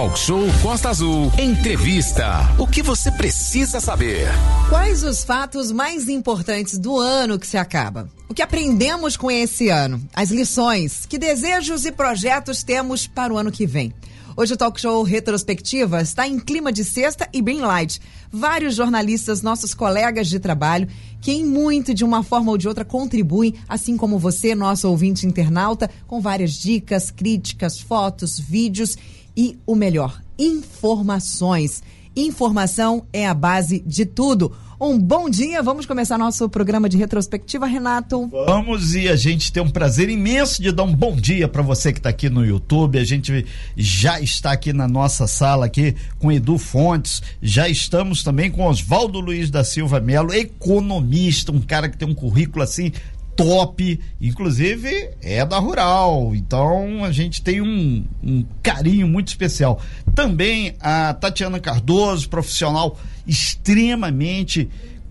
Talk 0.00 0.18
Show 0.18 0.46
Costa 0.62 0.88
Azul. 0.88 1.30
Entrevista. 1.38 2.50
O 2.58 2.66
que 2.66 2.82
você 2.82 3.10
precisa 3.12 3.80
saber? 3.80 4.28
Quais 4.70 5.02
os 5.02 5.22
fatos 5.22 5.70
mais 5.70 6.08
importantes 6.08 6.78
do 6.78 6.98
ano 6.98 7.38
que 7.38 7.46
se 7.46 7.58
acaba? 7.58 8.08
O 8.26 8.32
que 8.32 8.40
aprendemos 8.40 9.14
com 9.14 9.30
esse 9.30 9.68
ano? 9.68 10.00
As 10.14 10.30
lições? 10.30 11.04
Que 11.04 11.18
desejos 11.18 11.84
e 11.84 11.92
projetos 11.92 12.62
temos 12.62 13.06
para 13.06 13.34
o 13.34 13.36
ano 13.36 13.52
que 13.52 13.66
vem? 13.66 13.92
Hoje 14.34 14.54
o 14.54 14.56
Talk 14.56 14.80
Show 14.80 15.02
Retrospectiva 15.02 16.00
está 16.00 16.26
em 16.26 16.38
clima 16.38 16.72
de 16.72 16.82
sexta 16.82 17.28
e 17.30 17.42
bem 17.42 17.60
light. 17.60 18.00
Vários 18.32 18.76
jornalistas, 18.76 19.42
nossos 19.42 19.74
colegas 19.74 20.28
de 20.28 20.40
trabalho, 20.40 20.88
que 21.20 21.30
em 21.30 21.44
muito, 21.44 21.92
de 21.92 22.06
uma 22.06 22.22
forma 22.22 22.50
ou 22.50 22.56
de 22.56 22.66
outra, 22.66 22.86
contribuem, 22.86 23.54
assim 23.68 23.98
como 23.98 24.18
você, 24.18 24.54
nosso 24.54 24.88
ouvinte 24.88 25.26
internauta, 25.26 25.90
com 26.06 26.22
várias 26.22 26.52
dicas, 26.52 27.10
críticas, 27.10 27.80
fotos, 27.80 28.40
vídeos 28.40 28.96
e 29.36 29.58
o 29.66 29.74
melhor, 29.74 30.22
informações. 30.38 31.82
Informação 32.16 33.06
é 33.12 33.26
a 33.26 33.34
base 33.34 33.80
de 33.86 34.04
tudo. 34.04 34.52
Um 34.82 34.98
bom 34.98 35.28
dia, 35.28 35.62
vamos 35.62 35.84
começar 35.84 36.16
nosso 36.16 36.48
programa 36.48 36.88
de 36.88 36.96
retrospectiva, 36.96 37.66
Renato. 37.66 38.26
Vamos 38.28 38.94
e 38.94 39.10
a 39.10 39.14
gente 39.14 39.52
tem 39.52 39.62
um 39.62 39.68
prazer 39.68 40.08
imenso 40.08 40.62
de 40.62 40.72
dar 40.72 40.84
um 40.84 40.94
bom 40.94 41.14
dia 41.14 41.46
para 41.46 41.60
você 41.60 41.92
que 41.92 41.98
está 41.98 42.08
aqui 42.08 42.30
no 42.30 42.46
YouTube. 42.46 42.98
A 42.98 43.04
gente 43.04 43.44
já 43.76 44.18
está 44.20 44.52
aqui 44.52 44.72
na 44.72 44.88
nossa 44.88 45.26
sala 45.26 45.66
aqui 45.66 45.94
com 46.18 46.32
Edu 46.32 46.56
Fontes, 46.56 47.22
já 47.42 47.68
estamos 47.68 48.22
também 48.22 48.50
com 48.50 48.66
Oswaldo 48.66 49.20
Luiz 49.20 49.50
da 49.50 49.62
Silva 49.62 50.00
Melo, 50.00 50.32
economista, 50.32 51.52
um 51.52 51.60
cara 51.60 51.86
que 51.86 51.98
tem 51.98 52.08
um 52.08 52.14
currículo 52.14 52.64
assim 52.64 52.90
top, 53.36 54.00
inclusive 54.20 55.10
é 55.22 55.44
da 55.44 55.58
Rural, 55.58 56.34
então 56.34 57.04
a 57.04 57.12
gente 57.12 57.42
tem 57.42 57.60
um, 57.60 58.04
um, 58.22 58.44
carinho 58.62 59.08
muito 59.08 59.28
especial. 59.28 59.80
Também 60.14 60.74
a 60.80 61.14
Tatiana 61.14 61.58
Cardoso, 61.58 62.28
profissional 62.28 62.98
extremamente 63.26 64.68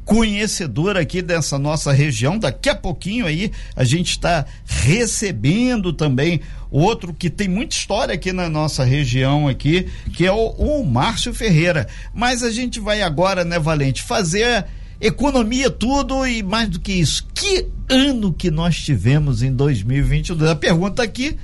conhecedora 0.09 1.01
aqui 1.01 1.21
dessa 1.21 1.59
nossa 1.59 1.91
região. 1.91 2.39
Daqui 2.39 2.67
a 2.69 2.75
pouquinho 2.75 3.27
aí 3.27 3.51
a 3.75 3.83
gente 3.83 4.09
está 4.09 4.43
recebendo 4.65 5.93
também 5.93 6.41
outro 6.71 7.13
que 7.13 7.29
tem 7.29 7.47
muita 7.47 7.75
história 7.75 8.15
aqui 8.15 8.33
na 8.33 8.49
nossa 8.49 8.83
região 8.83 9.47
aqui, 9.47 9.87
que 10.15 10.25
é 10.25 10.31
o, 10.31 10.49
o 10.49 10.83
Márcio 10.83 11.33
Ferreira. 11.33 11.87
Mas 12.13 12.41
a 12.41 12.49
gente 12.49 12.79
vai 12.79 13.03
agora, 13.03 13.45
né, 13.45 13.59
Valente, 13.59 14.01
fazer 14.01 14.65
economia 14.99 15.69
tudo 15.69 16.25
e 16.25 16.43
mais 16.43 16.69
do 16.69 16.79
que 16.79 16.93
isso. 16.93 17.25
Que 17.33 17.67
ano 17.87 18.33
que 18.33 18.51
nós 18.51 18.77
tivemos 18.77 19.41
em 19.41 19.53
2022? 19.53 20.51
A 20.51 20.55
pergunta 20.55 21.01
aqui, 21.01 21.37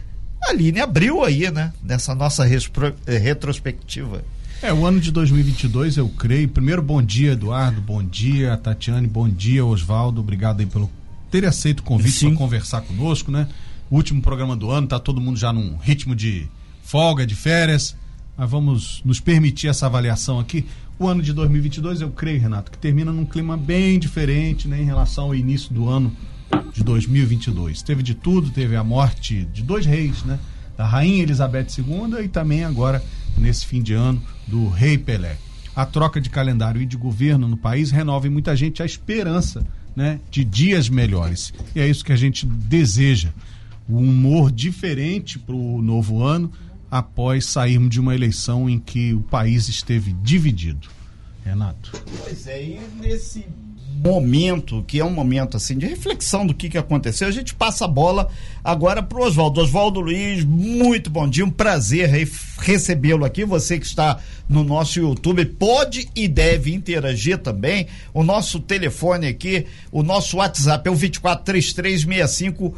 a 0.44 0.50
Aline 0.50 0.80
abriu 0.82 1.24
aí, 1.24 1.50
né? 1.52 1.74
Nessa 1.84 2.14
nossa 2.14 2.46
eh, 2.48 3.18
retrospectiva. 3.18 4.24
É, 4.62 4.74
o 4.74 4.86
ano 4.86 5.00
de 5.00 5.12
2022, 5.12 5.98
eu 5.98 6.10
creio. 6.10 6.50
Primeiro, 6.50 6.82
bom 6.82 7.02
dia, 7.02 7.34
Eduardo, 7.34 7.82
bom 7.82 8.04
dia, 8.04 8.58
Tatiane, 8.58 9.08
bom 9.08 9.30
dia, 9.30 9.66
Oswaldo. 9.66 10.22
Obrigado 10.22 10.60
aí 10.60 10.66
pelo 10.66 10.90
ter 11.30 11.46
aceito 11.46 11.82
o 11.82 11.84
convite 11.84 12.26
para 12.26 12.36
conversar 12.36 12.82
conosco, 12.82 13.32
né? 13.32 13.48
Último 13.92 14.22
programa 14.22 14.56
do 14.56 14.72
ano, 14.72 14.88
tá 14.88 14.98
todo 14.98 15.22
mundo 15.22 15.38
já 15.38 15.52
num 15.54 15.78
ritmo 15.78 16.16
de 16.16 16.48
folga, 16.84 17.26
de 17.26 17.36
férias. 17.36 17.96
Mas 18.38 18.50
vamos 18.50 19.02
nos 19.06 19.20
permitir 19.20 19.68
essa 19.68 19.86
avaliação 19.86 20.40
aqui. 20.40 20.66
O 20.98 21.08
ano 21.08 21.22
de 21.22 21.34
2022, 21.34 22.00
eu 22.00 22.10
creio, 22.10 22.40
Renato, 22.40 22.72
que 22.72 22.78
termina 22.78 23.12
num 23.12 23.26
clima 23.26 23.58
bem 23.58 24.00
diferente 24.00 24.66
né, 24.66 24.82
em 24.82 24.86
relação 24.86 25.26
ao 25.26 25.36
início 25.36 25.74
do 25.74 25.90
ano 25.90 26.16
de 26.72 26.84
2022. 26.86 27.82
Teve 27.82 28.02
de 28.02 28.16
tudo, 28.16 28.50
teve 28.50 28.78
a 28.78 28.84
morte 28.84 29.44
de 29.46 29.62
dois 29.62 29.86
reis, 29.86 30.24
né? 30.24 30.40
Da 30.78 30.86
rainha 30.86 31.24
Elizabeth 31.24 31.68
II 31.78 32.24
e 32.24 32.30
também 32.30 32.64
agora, 32.64 33.04
nesse 33.38 33.66
fim 33.66 33.82
de 33.82 33.94
ano, 33.94 34.22
do 34.48 34.70
rei 34.70 34.98
Pelé. 34.98 35.38
A 35.76 35.86
troca 35.86 36.22
de 36.22 36.30
calendário 36.30 36.82
e 36.82 36.86
de 36.86 36.96
governo 36.96 37.46
no 37.46 37.58
país 37.58 37.92
renova 37.92 38.28
em 38.28 38.30
muita 38.30 38.56
gente 38.56 38.82
a 38.82 38.86
esperança 38.86 39.68
né, 39.94 40.22
de 40.32 40.46
dias 40.46 40.88
melhores. 40.88 41.54
E 41.76 41.80
é 41.82 41.88
isso 41.88 42.06
que 42.06 42.14
a 42.14 42.18
gente 42.18 42.46
deseja. 42.46 43.30
Um 43.90 43.98
humor 43.98 44.50
diferente 44.50 45.38
para 45.38 45.56
o 45.56 45.82
novo 45.82 46.24
ano 46.24 46.52
após 46.90 47.46
sairmos 47.46 47.90
de 47.90 48.00
uma 48.00 48.16
eleição 48.16 48.70
em 48.70 48.80
que 48.80 49.14
o 49.14 49.22
país 49.22 49.68
esteve 49.68 50.14
dividido. 50.14 50.88
Renato. 51.44 51.92
Pois 52.24 52.48
é, 52.48 52.64
e 52.64 52.80
nesse 53.00 53.46
momento, 53.96 54.84
que 54.88 55.00
é 55.00 55.06
um 55.06 55.10
momento 55.10 55.56
assim 55.58 55.78
de 55.78 55.86
reflexão 55.86 56.46
do 56.46 56.54
que, 56.54 56.70
que 56.70 56.78
aconteceu, 56.78 57.28
a 57.28 57.32
gente 57.32 57.56
passa 57.56 57.86
a 57.86 57.88
bola 57.88 58.30
agora 58.64 59.02
para 59.02 59.18
o 59.18 59.24
Oswaldo. 59.24 59.62
Oswaldo 59.62 60.00
Luiz, 60.00 60.44
muito 60.44 61.10
bom 61.10 61.28
dia, 61.28 61.46
um 61.46 61.50
prazer 61.50 62.10
recebê-lo 62.60 63.26
aqui. 63.26 63.46
Você 63.46 63.80
que 63.80 63.86
está 63.86 64.20
no 64.50 64.64
nosso 64.64 65.00
YouTube 65.00 65.46
pode 65.46 66.10
e 66.16 66.28
deve 66.28 66.74
interagir 66.74 67.38
também. 67.38 67.88
O 68.14 68.24
nosso 68.24 68.60
telefone 68.60 69.28
aqui, 69.28 69.66
o 69.92 70.04
nosso 70.04 70.38
WhatsApp 70.38 70.88
é 70.88 70.92
o 70.92 70.96
243365 70.96 72.76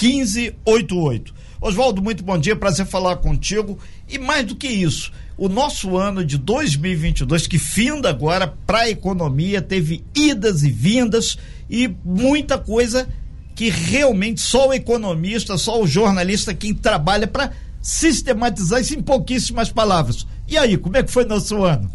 1588. 0.00 1.37
Oswaldo, 1.60 2.00
muito 2.00 2.22
bom 2.22 2.38
dia, 2.38 2.54
prazer 2.54 2.86
falar 2.86 3.16
contigo. 3.16 3.78
E 4.08 4.18
mais 4.18 4.46
do 4.46 4.54
que 4.54 4.68
isso, 4.68 5.12
o 5.36 5.48
nosso 5.48 5.96
ano 5.96 6.24
de 6.24 6.38
2022, 6.38 7.46
que 7.46 7.58
finda 7.58 8.08
agora 8.08 8.46
para 8.66 8.80
a 8.80 8.90
economia, 8.90 9.60
teve 9.60 10.04
idas 10.14 10.62
e 10.62 10.70
vindas 10.70 11.36
e 11.68 11.92
muita 12.04 12.58
coisa 12.58 13.08
que 13.56 13.70
realmente 13.70 14.40
só 14.40 14.68
o 14.68 14.72
economista, 14.72 15.58
só 15.58 15.82
o 15.82 15.86
jornalista, 15.86 16.54
quem 16.54 16.72
trabalha 16.72 17.26
para 17.26 17.50
sistematizar 17.82 18.80
isso 18.80 18.94
em 18.94 19.02
pouquíssimas 19.02 19.72
palavras. 19.72 20.24
E 20.46 20.56
aí, 20.56 20.76
como 20.76 20.96
é 20.96 21.02
que 21.02 21.10
foi 21.10 21.24
nosso 21.24 21.64
ano? 21.64 21.90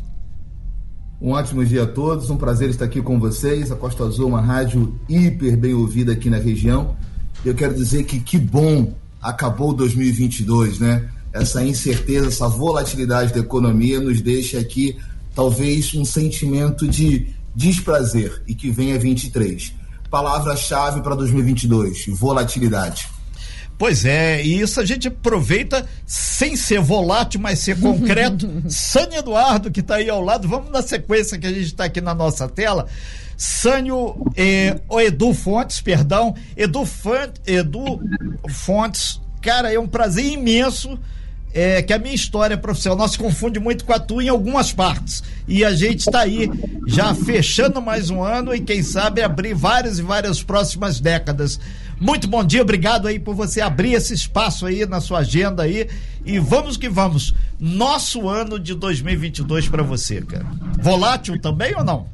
Um 1.21 1.31
ótimo 1.31 1.65
dia 1.65 1.83
a 1.83 1.87
todos, 1.87 2.29
um 2.29 2.35
prazer 2.35 2.69
estar 2.69 2.83
aqui 2.83 3.01
com 3.01 3.17
vocês. 3.17 3.71
A 3.71 3.77
Costa 3.77 4.03
Azul, 4.03 4.27
uma 4.27 4.41
rádio 4.41 4.99
hiper 5.07 5.55
bem 5.55 5.73
ouvida 5.73 6.11
aqui 6.11 6.29
na 6.29 6.37
região. 6.37 6.97
Eu 7.45 7.55
quero 7.55 7.73
dizer 7.73 8.03
que 8.03 8.19
que 8.19 8.37
bom 8.37 8.93
acabou 9.23 9.73
2022, 9.73 10.79
né? 10.79 11.09
Essa 11.31 11.63
incerteza, 11.63 12.27
essa 12.27 12.47
volatilidade 12.47 13.33
da 13.33 13.39
economia 13.39 13.99
nos 13.99 14.21
deixa 14.21 14.59
aqui 14.59 14.97
talvez 15.33 15.93
um 15.95 16.05
sentimento 16.05 16.87
de 16.87 17.27
desprazer 17.55 18.43
e 18.47 18.53
que 18.53 18.69
venha 18.69 18.99
23. 18.99 19.73
Palavra-chave 20.09 21.01
para 21.01 21.15
2022: 21.15 22.05
volatilidade. 22.09 23.07
Pois 23.77 24.05
é, 24.05 24.43
e 24.43 24.61
isso 24.61 24.79
a 24.79 24.85
gente 24.85 25.07
aproveita 25.07 25.87
sem 26.05 26.55
ser 26.55 26.79
volátil, 26.79 27.39
mas 27.39 27.59
ser 27.59 27.79
concreto. 27.79 28.47
Sânia 28.69 29.19
Eduardo, 29.19 29.71
que 29.71 29.79
está 29.79 29.95
aí 29.95 30.09
ao 30.09 30.21
lado, 30.21 30.47
vamos 30.47 30.71
na 30.71 30.81
sequência 30.81 31.39
que 31.39 31.47
a 31.47 31.51
gente 31.51 31.65
está 31.65 31.85
aqui 31.85 31.99
na 31.99 32.13
nossa 32.13 32.47
tela. 32.47 32.87
Sânio, 33.37 34.15
eh, 34.35 34.79
Edu 35.05 35.33
Fontes, 35.33 35.81
perdão, 35.81 36.35
Edu, 36.55 36.85
Fontes, 36.85 37.41
Edu 37.45 38.01
Fontes, 38.49 39.21
cara, 39.41 39.73
é 39.73 39.79
um 39.79 39.87
prazer 39.87 40.25
imenso 40.25 40.97
é, 41.53 41.83
que 41.83 41.93
a 41.93 41.99
minha 41.99 42.15
história 42.15 42.57
profissional 42.57 43.07
se 43.07 43.17
confunde 43.17 43.59
muito 43.59 43.85
com 43.85 43.93
a 43.93 43.99
tua 43.99 44.23
em 44.23 44.29
algumas 44.29 44.73
partes. 44.73 45.23
E 45.47 45.63
a 45.63 45.71
gente 45.73 45.99
está 45.99 46.21
aí 46.21 46.49
já 46.87 47.13
fechando 47.13 47.79
mais 47.79 48.09
um 48.09 48.23
ano 48.23 48.55
e 48.55 48.59
quem 48.59 48.81
sabe 48.81 49.21
abrir 49.21 49.53
várias 49.53 49.99
e 49.99 50.01
várias 50.01 50.41
próximas 50.41 50.99
décadas. 50.99 51.59
Muito 51.99 52.27
bom 52.27 52.43
dia, 52.43 52.63
obrigado 52.63 53.07
aí 53.07 53.19
por 53.19 53.35
você 53.35 53.61
abrir 53.61 53.93
esse 53.93 54.13
espaço 54.13 54.65
aí 54.65 54.85
na 54.85 54.99
sua 54.99 55.19
agenda 55.19 55.63
aí 55.63 55.87
e 56.25 56.39
vamos 56.39 56.75
que 56.75 56.89
vamos. 56.89 57.35
Nosso 57.59 58.27
ano 58.27 58.59
de 58.59 58.73
2022 58.73 59.69
para 59.69 59.83
você, 59.83 60.21
cara. 60.21 60.45
Volátil 60.79 61.39
também 61.39 61.75
ou 61.75 61.83
não? 61.83 62.07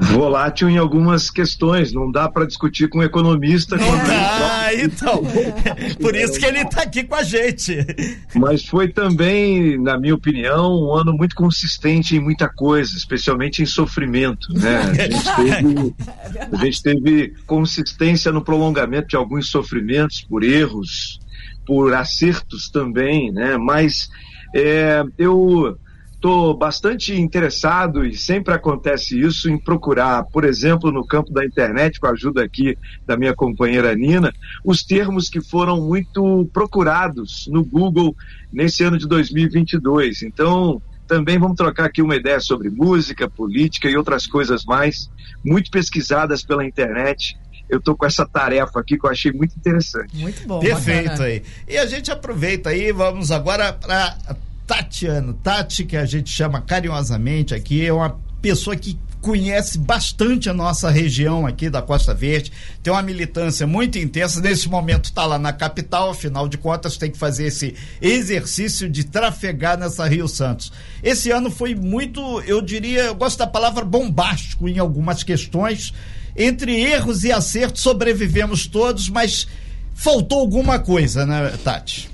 Volátil 0.00 0.68
em 0.68 0.78
algumas 0.78 1.30
questões, 1.30 1.92
não 1.92 2.10
dá 2.10 2.28
para 2.28 2.46
discutir 2.46 2.88
com 2.88 2.98
um 2.98 3.02
economista. 3.02 3.76
Ah, 3.78 4.74
então, 4.74 5.22
por 6.00 6.14
isso 6.14 6.38
que 6.38 6.46
ele 6.46 6.60
está 6.60 6.82
aqui 6.82 7.04
com 7.04 7.14
a 7.14 7.22
gente. 7.22 7.86
Mas 8.34 8.64
foi 8.64 8.88
também, 8.88 9.78
na 9.78 9.98
minha 9.98 10.14
opinião, 10.14 10.72
um 10.72 10.94
ano 10.94 11.12
muito 11.12 11.34
consistente 11.34 12.16
em 12.16 12.20
muita 12.20 12.48
coisa, 12.48 12.96
especialmente 12.96 13.62
em 13.62 13.66
sofrimento, 13.66 14.52
né? 14.54 14.80
A 14.90 14.94
gente 14.94 15.36
teve, 15.36 15.94
a 16.52 16.56
gente 16.64 16.82
teve 16.82 17.34
consistência 17.46 18.32
no 18.32 18.42
prolongamento 18.42 19.08
de 19.08 19.16
alguns 19.16 19.50
sofrimentos 19.50 20.22
por 20.22 20.42
erros, 20.42 21.20
por 21.66 21.92
acertos 21.94 22.68
também, 22.70 23.30
né? 23.32 23.56
Mas 23.56 24.08
é, 24.54 25.02
eu 25.18 25.76
estou 26.20 26.54
bastante 26.54 27.18
interessado 27.18 28.04
e 28.04 28.14
sempre 28.14 28.52
acontece 28.52 29.18
isso 29.18 29.48
em 29.48 29.56
procurar, 29.56 30.22
por 30.24 30.44
exemplo, 30.44 30.92
no 30.92 31.04
campo 31.04 31.32
da 31.32 31.42
internet, 31.42 31.98
com 31.98 32.06
a 32.06 32.10
ajuda 32.10 32.44
aqui 32.44 32.76
da 33.06 33.16
minha 33.16 33.34
companheira 33.34 33.94
Nina, 33.94 34.30
os 34.62 34.82
termos 34.82 35.30
que 35.30 35.40
foram 35.40 35.80
muito 35.80 36.46
procurados 36.52 37.48
no 37.50 37.64
Google 37.64 38.14
nesse 38.52 38.84
ano 38.84 38.98
de 38.98 39.08
2022. 39.08 40.22
Então, 40.22 40.82
também 41.08 41.38
vamos 41.38 41.56
trocar 41.56 41.86
aqui 41.86 42.02
uma 42.02 42.16
ideia 42.16 42.38
sobre 42.38 42.68
música, 42.68 43.28
política 43.28 43.88
e 43.88 43.96
outras 43.96 44.26
coisas 44.26 44.66
mais, 44.66 45.10
muito 45.42 45.70
pesquisadas 45.70 46.44
pela 46.44 46.66
internet 46.66 47.38
eu 47.70 47.78
estou 47.78 47.96
com 47.96 48.04
essa 48.04 48.26
tarefa 48.26 48.80
aqui 48.80 48.98
que 48.98 49.06
eu 49.06 49.10
achei 49.10 49.30
muito 49.30 49.54
interessante. 49.56 50.16
Muito 50.16 50.44
bom. 50.44 50.58
Perfeito 50.58 51.10
bacana. 51.10 51.24
aí. 51.24 51.42
E 51.68 51.78
a 51.78 51.86
gente 51.86 52.10
aproveita 52.10 52.70
aí, 52.70 52.90
vamos 52.90 53.30
agora 53.30 53.72
para 53.72 54.18
Tatiano. 54.70 55.34
Tati, 55.34 55.84
que 55.84 55.96
a 55.96 56.06
gente 56.06 56.30
chama 56.30 56.60
carinhosamente 56.60 57.52
aqui, 57.52 57.84
é 57.84 57.92
uma 57.92 58.16
pessoa 58.40 58.76
que 58.76 58.96
conhece 59.20 59.76
bastante 59.76 60.48
a 60.48 60.54
nossa 60.54 60.88
região 60.88 61.44
aqui 61.44 61.68
da 61.68 61.82
Costa 61.82 62.14
Verde, 62.14 62.52
tem 62.80 62.92
uma 62.92 63.02
militância 63.02 63.66
muito 63.66 63.98
intensa. 63.98 64.40
Nesse 64.40 64.68
momento 64.68 65.06
está 65.06 65.26
lá 65.26 65.40
na 65.40 65.52
capital, 65.52 66.10
afinal 66.10 66.48
de 66.48 66.56
contas, 66.56 66.96
tem 66.96 67.10
que 67.10 67.18
fazer 67.18 67.46
esse 67.46 67.74
exercício 68.00 68.88
de 68.88 69.02
trafegar 69.02 69.76
nessa 69.76 70.06
Rio 70.06 70.28
Santos. 70.28 70.72
Esse 71.02 71.32
ano 71.32 71.50
foi 71.50 71.74
muito, 71.74 72.40
eu 72.42 72.62
diria, 72.62 73.02
eu 73.06 73.14
gosto 73.16 73.38
da 73.38 73.48
palavra 73.48 73.84
bombástico 73.84 74.68
em 74.68 74.78
algumas 74.78 75.24
questões. 75.24 75.92
Entre 76.36 76.80
erros 76.80 77.24
e 77.24 77.32
acertos, 77.32 77.82
sobrevivemos 77.82 78.68
todos, 78.68 79.08
mas 79.08 79.48
faltou 79.94 80.38
alguma 80.38 80.78
coisa, 80.78 81.26
né, 81.26 81.58
Tati? 81.64 82.08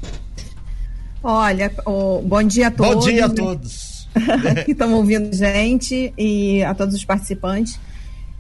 Olha, 1.22 1.72
oh, 1.84 2.20
bom 2.22 2.42
dia 2.42 2.68
a 2.68 2.70
todos. 2.70 3.04
Bom 3.04 3.10
dia 3.10 3.26
a 3.26 3.28
todos 3.28 4.08
que 4.64 4.72
estão 4.72 4.92
ouvindo 4.94 5.34
gente 5.34 6.12
e 6.16 6.62
a 6.62 6.74
todos 6.74 6.94
os 6.94 7.04
participantes. 7.04 7.78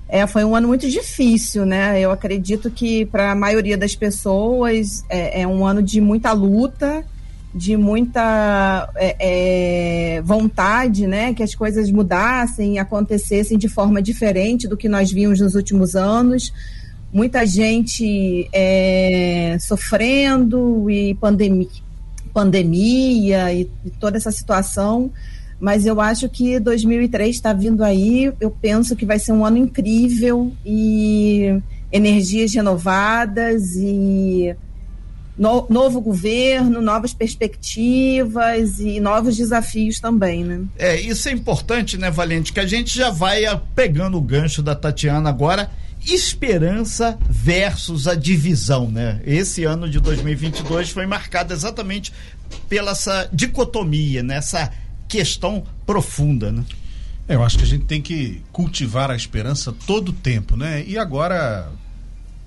É, 0.08 0.24
foi 0.26 0.44
um 0.44 0.54
ano 0.54 0.68
muito 0.68 0.88
difícil, 0.88 1.66
né? 1.66 2.00
Eu 2.00 2.12
acredito 2.12 2.70
que 2.70 3.04
para 3.06 3.32
a 3.32 3.34
maioria 3.34 3.76
das 3.76 3.96
pessoas 3.96 5.04
é, 5.08 5.42
é, 5.42 5.46
um 5.46 5.66
ano 5.66 5.82
de 5.82 6.00
muita 6.00 6.32
luta, 6.32 7.04
de 7.52 7.76
muita 7.76 8.88
é, 8.94 10.18
é 10.18 10.22
vontade, 10.22 11.06
né? 11.08 11.34
Que 11.34 11.42
as 11.42 11.54
coisas 11.56 11.90
mudassem 11.90 12.74
e 12.74 12.78
acontecessem 12.78 13.58
de 13.58 13.68
forma 13.68 14.00
diferente 14.00 14.68
do 14.68 14.76
que 14.76 14.88
nós 14.88 15.10
vimos 15.10 15.40
nos 15.40 15.56
últimos 15.56 15.96
anos. 15.96 16.52
Muita 17.12 17.44
gente 17.44 18.48
é, 18.52 19.56
sofrendo 19.58 20.88
e 20.88 21.14
pandemia, 21.14 21.66
pandemia 22.36 23.50
e, 23.50 23.66
e 23.82 23.90
toda 23.98 24.18
essa 24.18 24.30
situação 24.30 25.10
mas 25.58 25.86
eu 25.86 26.00
acho 26.02 26.28
que 26.28 26.60
2003 26.60 27.34
está 27.34 27.50
vindo 27.52 27.82
aí. 27.82 28.30
Eu 28.38 28.50
penso 28.50 28.94
que 28.94 29.06
vai 29.06 29.18
ser 29.18 29.32
um 29.32 29.42
ano 29.42 29.56
incrível 29.56 30.52
e 30.64 31.58
energias 31.90 32.52
renovadas 32.52 33.74
e 33.74 34.54
no, 35.38 35.66
novo 35.70 36.00
governo, 36.00 36.82
novas 36.82 37.14
perspectivas 37.14 38.78
e 38.80 39.00
novos 39.00 39.36
desafios 39.36 39.98
também, 39.98 40.44
né? 40.44 40.60
É, 40.78 41.00
isso 41.00 41.28
é 41.28 41.32
importante, 41.32 41.96
né, 41.96 42.10
Valente? 42.10 42.52
Que 42.52 42.60
a 42.60 42.66
gente 42.66 42.96
já 42.96 43.10
vai 43.10 43.44
pegando 43.74 44.18
o 44.18 44.22
gancho 44.22 44.62
da 44.62 44.74
Tatiana 44.74 45.30
agora. 45.30 45.70
Esperança 46.06 47.18
versus 47.28 48.06
a 48.06 48.14
divisão, 48.14 48.90
né? 48.90 49.20
Esse 49.24 49.64
ano 49.64 49.88
de 49.88 49.98
2022 49.98 50.90
foi 50.90 51.06
marcado 51.06 51.52
exatamente 51.52 52.12
pela 52.68 52.92
essa 52.92 53.28
dicotomia, 53.32 54.22
nessa 54.22 54.60
né? 54.60 54.72
questão 55.08 55.64
profunda, 55.84 56.52
né? 56.52 56.64
É, 57.28 57.34
eu 57.34 57.42
acho 57.42 57.58
que 57.58 57.64
a 57.64 57.66
gente 57.66 57.84
tem 57.86 58.00
que 58.00 58.42
cultivar 58.52 59.10
a 59.10 59.16
esperança 59.16 59.74
todo 59.86 60.10
o 60.10 60.12
tempo, 60.12 60.56
né? 60.56 60.84
E 60.86 60.96
agora 60.96 61.70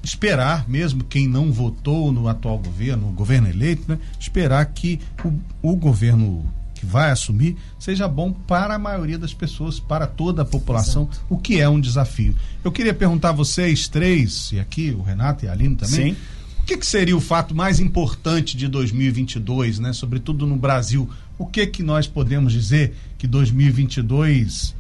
esperar, 0.02 0.68
mesmo 0.70 1.04
quem 1.04 1.28
não 1.28 1.52
votou 1.52 2.12
no 2.12 2.30
atual 2.30 2.58
governo, 2.58 3.10
o 3.10 3.12
governo 3.12 3.50
eleito, 3.50 3.84
né? 3.90 4.00
Esperar 4.20 4.66
que 4.68 5.00
o, 5.24 5.34
o 5.62 5.76
governo 5.76 6.50
que 6.80 6.86
vai 6.86 7.12
assumir 7.12 7.58
seja 7.78 8.08
bom 8.08 8.32
para 8.32 8.76
a 8.76 8.80
maioria 8.80 9.18
das 9.18 9.34
pessoas, 9.34 9.82
para 9.82 10.08
toda 10.08 10.44
a 10.44 10.46
população, 10.46 11.10
Exato. 11.12 11.26
o 11.30 11.38
que 11.38 11.60
é 11.60 11.68
um 11.68 11.80
desafio. 11.80 12.34
Eu 12.64 12.72
queria 12.72 12.94
perguntar 12.94 13.30
a 13.30 13.34
vocês 13.34 13.90
três, 13.90 14.52
e 14.54 14.60
aqui 14.60 14.92
o 14.92 15.02
Renato 15.02 15.44
e 15.44 15.50
a 15.50 15.52
Aline 15.52 15.76
também, 15.76 16.14
Sim. 16.14 16.20
o 16.62 16.64
que, 16.64 16.78
que 16.78 16.86
seria 16.86 17.18
o 17.18 17.20
fato 17.20 17.54
mais 17.54 17.82
importante 17.82 18.56
de 18.56 18.70
2022, 18.70 19.80
né? 19.80 19.92
Sobretudo 19.92 20.48
no 20.48 20.56
Brasil, 20.56 21.10
o 21.38 21.46
que 21.46 21.68
que 21.68 21.84
nós 21.84 22.08
podemos 22.08 22.54
dizer 22.54 22.96
que 23.18 23.28
2022 23.28 24.74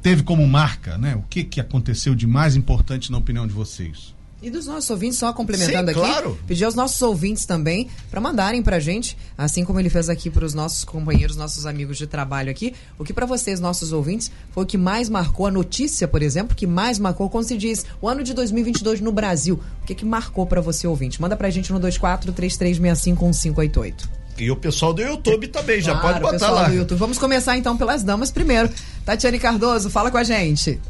teve 0.00 0.22
como 0.22 0.46
marca, 0.46 0.96
né? 0.96 1.16
O 1.16 1.22
que 1.22 1.42
que 1.42 1.60
aconteceu 1.60 2.14
de 2.14 2.26
mais 2.26 2.54
importante 2.54 3.10
na 3.10 3.18
opinião 3.18 3.48
de 3.48 3.52
vocês? 3.52 4.14
E 4.42 4.50
dos 4.50 4.66
nossos 4.66 4.90
ouvintes, 4.90 5.18
só 5.18 5.32
complementando 5.32 5.92
Sim, 5.92 6.00
aqui, 6.00 6.10
claro. 6.10 6.36
pedir 6.48 6.64
aos 6.64 6.74
nossos 6.74 7.00
ouvintes 7.00 7.46
também 7.46 7.88
para 8.10 8.20
mandarem 8.20 8.60
pra 8.60 8.80
gente, 8.80 9.16
assim 9.38 9.64
como 9.64 9.78
ele 9.78 9.88
fez 9.88 10.08
aqui 10.08 10.28
para 10.28 10.44
os 10.44 10.52
nossos 10.52 10.82
companheiros, 10.82 11.36
nossos 11.36 11.64
amigos 11.64 11.96
de 11.96 12.08
trabalho 12.08 12.50
aqui, 12.50 12.74
o 12.98 13.04
que 13.04 13.12
para 13.12 13.24
vocês, 13.24 13.60
nossos 13.60 13.92
ouvintes, 13.92 14.32
foi 14.50 14.64
o 14.64 14.66
que 14.66 14.76
mais 14.76 15.08
marcou 15.08 15.46
a 15.46 15.50
notícia, 15.50 16.08
por 16.08 16.22
exemplo, 16.22 16.56
que 16.56 16.66
mais 16.66 16.98
marcou 16.98 17.30
quando 17.30 17.44
se 17.44 17.56
diz 17.56 17.86
o 18.00 18.08
ano 18.08 18.24
de 18.24 18.34
2022 18.34 19.00
no 19.00 19.12
Brasil. 19.12 19.60
O 19.80 19.86
que 19.86 19.94
que 19.94 20.04
marcou 20.04 20.44
para 20.44 20.60
você, 20.60 20.88
ouvinte? 20.88 21.22
Manda 21.22 21.36
pra 21.36 21.48
gente 21.48 21.72
no 21.72 21.78
24 21.78 22.32
3365 22.32 23.24
1588. 23.24 24.22
E 24.38 24.50
o 24.50 24.56
pessoal 24.56 24.92
do 24.92 25.02
YouTube 25.02 25.46
também, 25.48 25.80
claro, 25.80 25.94
já 25.94 26.00
pode 26.00 26.20
botar 26.20 26.50
lá. 26.50 26.68
Do 26.68 26.74
YouTube. 26.74 26.98
Vamos 26.98 27.18
começar 27.18 27.56
então 27.56 27.76
pelas 27.76 28.02
damas 28.02 28.32
primeiro. 28.32 28.68
Tatiane 29.04 29.38
Cardoso, 29.38 29.88
fala 29.88 30.10
com 30.10 30.18
a 30.18 30.24
gente. 30.24 30.80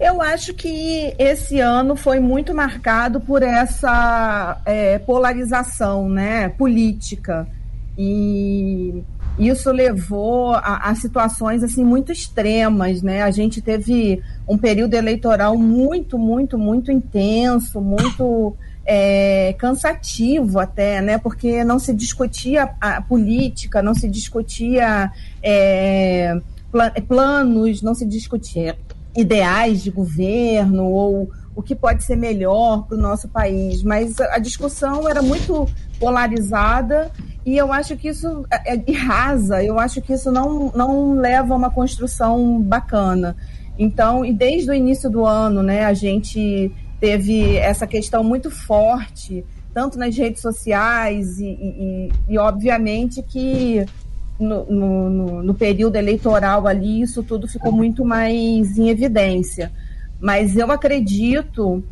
Eu 0.00 0.22
acho 0.22 0.54
que 0.54 1.14
esse 1.18 1.60
ano 1.60 1.94
foi 1.94 2.18
muito 2.18 2.54
marcado 2.54 3.20
por 3.20 3.42
essa 3.42 4.58
é, 4.64 4.98
polarização 4.98 6.08
né, 6.08 6.48
política. 6.48 7.46
E 7.98 9.02
isso 9.38 9.70
levou 9.70 10.54
a, 10.54 10.88
a, 10.88 10.94
situações 10.94 11.62
assim 11.62 11.84
muito 11.84 12.10
extremas, 12.10 13.02
né? 13.02 13.22
A 13.22 13.30
gente 13.30 13.60
teve 13.60 14.22
um 14.48 14.56
período 14.56 14.94
eleitoral 14.94 15.58
muito, 15.58 16.18
muito, 16.18 16.56
muito 16.56 16.90
intenso, 16.90 17.78
muito 17.78 18.56
é, 18.86 19.54
cansativo 19.58 20.58
até, 20.58 21.02
né? 21.02 21.18
Porque 21.18 21.62
não 21.62 21.78
se 21.78 21.92
discutia 21.92 22.70
a 22.80 23.02
política, 23.02 23.82
não 23.82 23.94
se 23.94 24.08
discutia 24.08 25.12
é, 25.42 26.40
planos, 27.06 27.82
não 27.82 27.94
se 27.94 28.06
discutia 28.06 28.78
ideais 29.16 29.82
de 29.82 29.90
governo 29.90 30.84
ou 30.84 31.30
o 31.54 31.62
que 31.62 31.74
pode 31.74 32.04
ser 32.04 32.16
melhor 32.16 32.86
para 32.86 32.96
o 32.96 33.00
nosso 33.00 33.28
país, 33.28 33.82
mas 33.82 34.18
a 34.20 34.38
discussão 34.38 35.08
era 35.08 35.20
muito 35.20 35.68
polarizada 35.98 37.10
e 37.44 37.56
eu 37.56 37.72
acho 37.72 37.96
que 37.96 38.08
isso 38.08 38.46
é, 38.50 38.76
é 38.76 38.92
rasa, 38.92 39.62
eu 39.62 39.78
acho 39.78 40.00
que 40.00 40.12
isso 40.12 40.30
não, 40.30 40.70
não 40.74 41.14
leva 41.14 41.54
a 41.54 41.56
uma 41.56 41.70
construção 41.70 42.60
bacana. 42.60 43.36
Então, 43.78 44.24
e 44.24 44.32
desde 44.32 44.70
o 44.70 44.74
início 44.74 45.10
do 45.10 45.24
ano, 45.24 45.62
né, 45.62 45.84
a 45.84 45.94
gente 45.94 46.70
teve 47.00 47.56
essa 47.56 47.86
questão 47.86 48.22
muito 48.22 48.50
forte, 48.50 49.44
tanto 49.72 49.98
nas 49.98 50.16
redes 50.16 50.42
sociais 50.42 51.38
e, 51.38 51.46
e, 51.46 52.12
e 52.28 52.38
obviamente 52.38 53.22
que 53.22 53.86
no, 54.40 54.64
no, 54.64 55.42
no, 55.42 55.54
período 55.54 55.96
eleitoral 55.96 56.66
ali 56.66 57.02
isso 57.02 57.22
tudo 57.22 57.46
ficou 57.46 57.70
muito 57.70 58.04
mais 58.04 58.78
em 58.78 58.88
evidência. 58.88 59.70
Mas 60.20 60.56
eu 60.56 60.70
acredito 60.70 61.82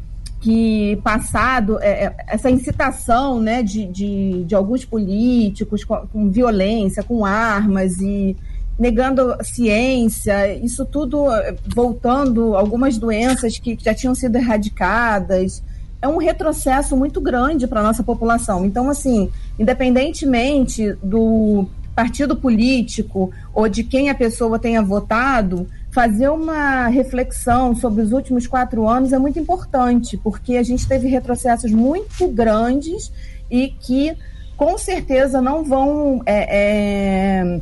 que 0.41 0.97
passado 1.03 1.79
é, 1.81 2.05
é 2.05 2.15
essa 2.29 2.51
incitação 2.51 3.41
né, 3.41 3.63
de, 3.63 3.87
de, 3.87 4.45
de 4.45 4.55
alguns 4.55 4.85
políticos 4.85 5.85
com, 5.85 5.97
com 6.07 6.31
violência, 6.31 7.03
com 7.03 7.25
armas 7.25 8.01
e 8.01 8.37
negando 8.79 9.37
ciência, 9.43 10.55
isso 10.55 10.87
tudo 10.87 11.31
eh, 11.33 11.57
voltando 11.75 12.55
algumas 12.55 12.97
doenças 12.97 13.59
que 13.59 13.77
já 13.81 13.93
tinham 13.93 14.15
sido 14.15 14.37
erradicadas. 14.37 15.63
É 16.01 16.07
um 16.07 16.19
retrocesso 16.19 16.97
muito 16.97 17.21
grande 17.21 17.67
para 17.67 17.81
a 17.81 17.83
nossa 17.83 18.05
população. 18.05 18.65
Então, 18.65 18.89
assim, 18.89 19.29
independentemente 19.59 20.93
do 21.03 21.67
partido 21.99 22.37
político 22.37 23.33
ou 23.53 23.69
de 23.69 23.83
quem 23.83 24.09
a 24.09 24.15
pessoa 24.15 24.57
tenha 24.57 24.81
votado, 24.81 25.67
fazer 25.91 26.29
uma 26.29 26.87
reflexão 26.87 27.75
sobre 27.75 28.03
os 28.03 28.13
últimos 28.13 28.47
quatro 28.47 28.89
anos 28.89 29.13
é 29.13 29.19
muito 29.19 29.37
importante, 29.41 30.17
porque 30.17 30.57
a 30.57 30.63
gente 30.63 30.87
teve 30.87 31.09
retrocessos 31.09 31.73
muito 31.73 32.29
grandes 32.29 33.13
e 33.51 33.71
que 33.81 34.17
com 34.57 34.79
certeza 34.79 35.43
não 35.43 35.65
vão. 35.65 36.23
É, 36.25 36.61
é, 36.61 37.61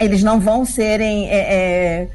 eles 0.00 0.22
não 0.22 0.40
vão 0.40 0.64
serem. 0.64 1.28
É, 1.28 1.36
é, 1.36 2.08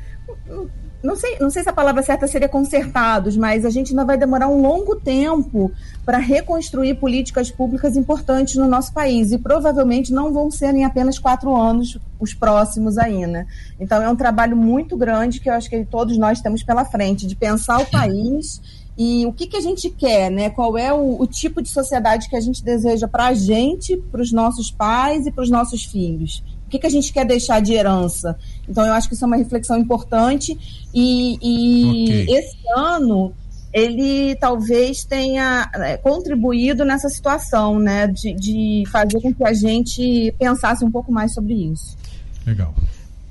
não 1.04 1.18
sei, 1.18 1.38
não 1.38 1.50
sei 1.50 1.62
se 1.62 1.70
a 1.70 1.74
palavra 1.74 2.02
certa 2.02 2.26
seria 2.28 2.48
consertados, 2.48 3.36
mas 3.36 3.66
a 3.66 3.70
gente 3.70 3.90
ainda 3.90 4.06
vai 4.06 4.18
demorar 4.18 4.48
um 4.48 4.62
longo 4.62 4.96
tempo 4.96 5.70
para 6.06 6.18
reconstruir 6.18 6.96
políticas 6.96 7.52
públicas 7.52 7.98
importantes 7.98 8.56
no 8.56 8.70
nosso 8.70 8.94
país. 8.94 9.34
E 9.34 9.38
provavelmente 9.38 10.14
não 10.14 10.32
vão 10.32 10.50
ser 10.50 10.74
em 10.74 10.86
apenas 10.86 11.20
quatro 11.20 11.54
anos 11.54 12.00
os 12.18 12.34
próximos 12.34 12.98
ainda. 12.98 13.46
Então 13.78 14.02
é 14.02 14.10
um 14.10 14.16
trabalho 14.16 14.56
muito 14.56 14.96
grande 14.96 15.42
que 15.42 15.50
eu 15.50 15.54
acho 15.54 15.70
que 15.70 15.84
todos 15.84 16.18
nós 16.18 16.40
temos 16.40 16.64
pela 16.64 16.86
frente, 16.86 17.28
de 17.28 17.36
pensar 17.36 17.82
o 17.82 17.86
país 17.86 18.62
e 18.98 19.26
o 19.26 19.34
que, 19.34 19.48
que 19.48 19.58
a 19.58 19.62
gente 19.62 19.90
quer, 19.90 20.32
né? 20.32 20.50
Qual 20.52 20.78
é 20.78 20.94
o, 20.94 21.20
o 21.20 21.28
tipo 21.28 21.62
de 21.62 21.68
sociedade 21.68 22.30
que 22.30 22.36
a 22.38 22.42
gente 22.42 22.64
deseja 22.64 23.10
para 23.10 23.26
a 23.26 23.34
gente, 23.34 23.98
para 23.98 24.22
os 24.22 24.32
nossos 24.32 24.72
pais 24.72 25.28
e 25.28 25.32
para 25.32 25.44
os 25.44 25.50
nossos 25.50 25.84
filhos 25.84 26.44
que, 26.74 26.80
que 26.80 26.88
a 26.88 26.90
gente 26.90 27.14
quer 27.14 27.26
deixar 27.26 27.62
de 27.62 27.74
herança? 27.74 28.38
Então, 28.68 28.86
eu 28.86 28.94
acho 28.94 29.08
que 29.08 29.16
isso 29.16 29.24
é 29.24 29.28
uma 29.28 29.38
reflexão 29.38 29.78
importante. 29.78 30.58
E, 30.94 31.38
e 31.42 32.06
okay. 32.06 32.38
esse 32.38 32.58
ano 32.76 33.34
ele 33.74 34.36
talvez 34.36 35.04
tenha 35.04 35.68
é, 35.74 35.98
contribuído 35.98 36.86
nessa 36.86 37.10
situação, 37.10 37.80
né, 37.80 38.06
de, 38.06 38.34
de 38.36 38.84
fazer 38.92 39.20
com 39.20 39.34
que 39.34 39.44
a 39.44 39.54
gente 39.54 40.34
pensasse 40.38 40.86
um 40.86 40.92
pouco 40.92 41.12
mais 41.12 41.34
sobre 41.34 41.54
isso. 41.56 41.98
Legal. 42.46 42.74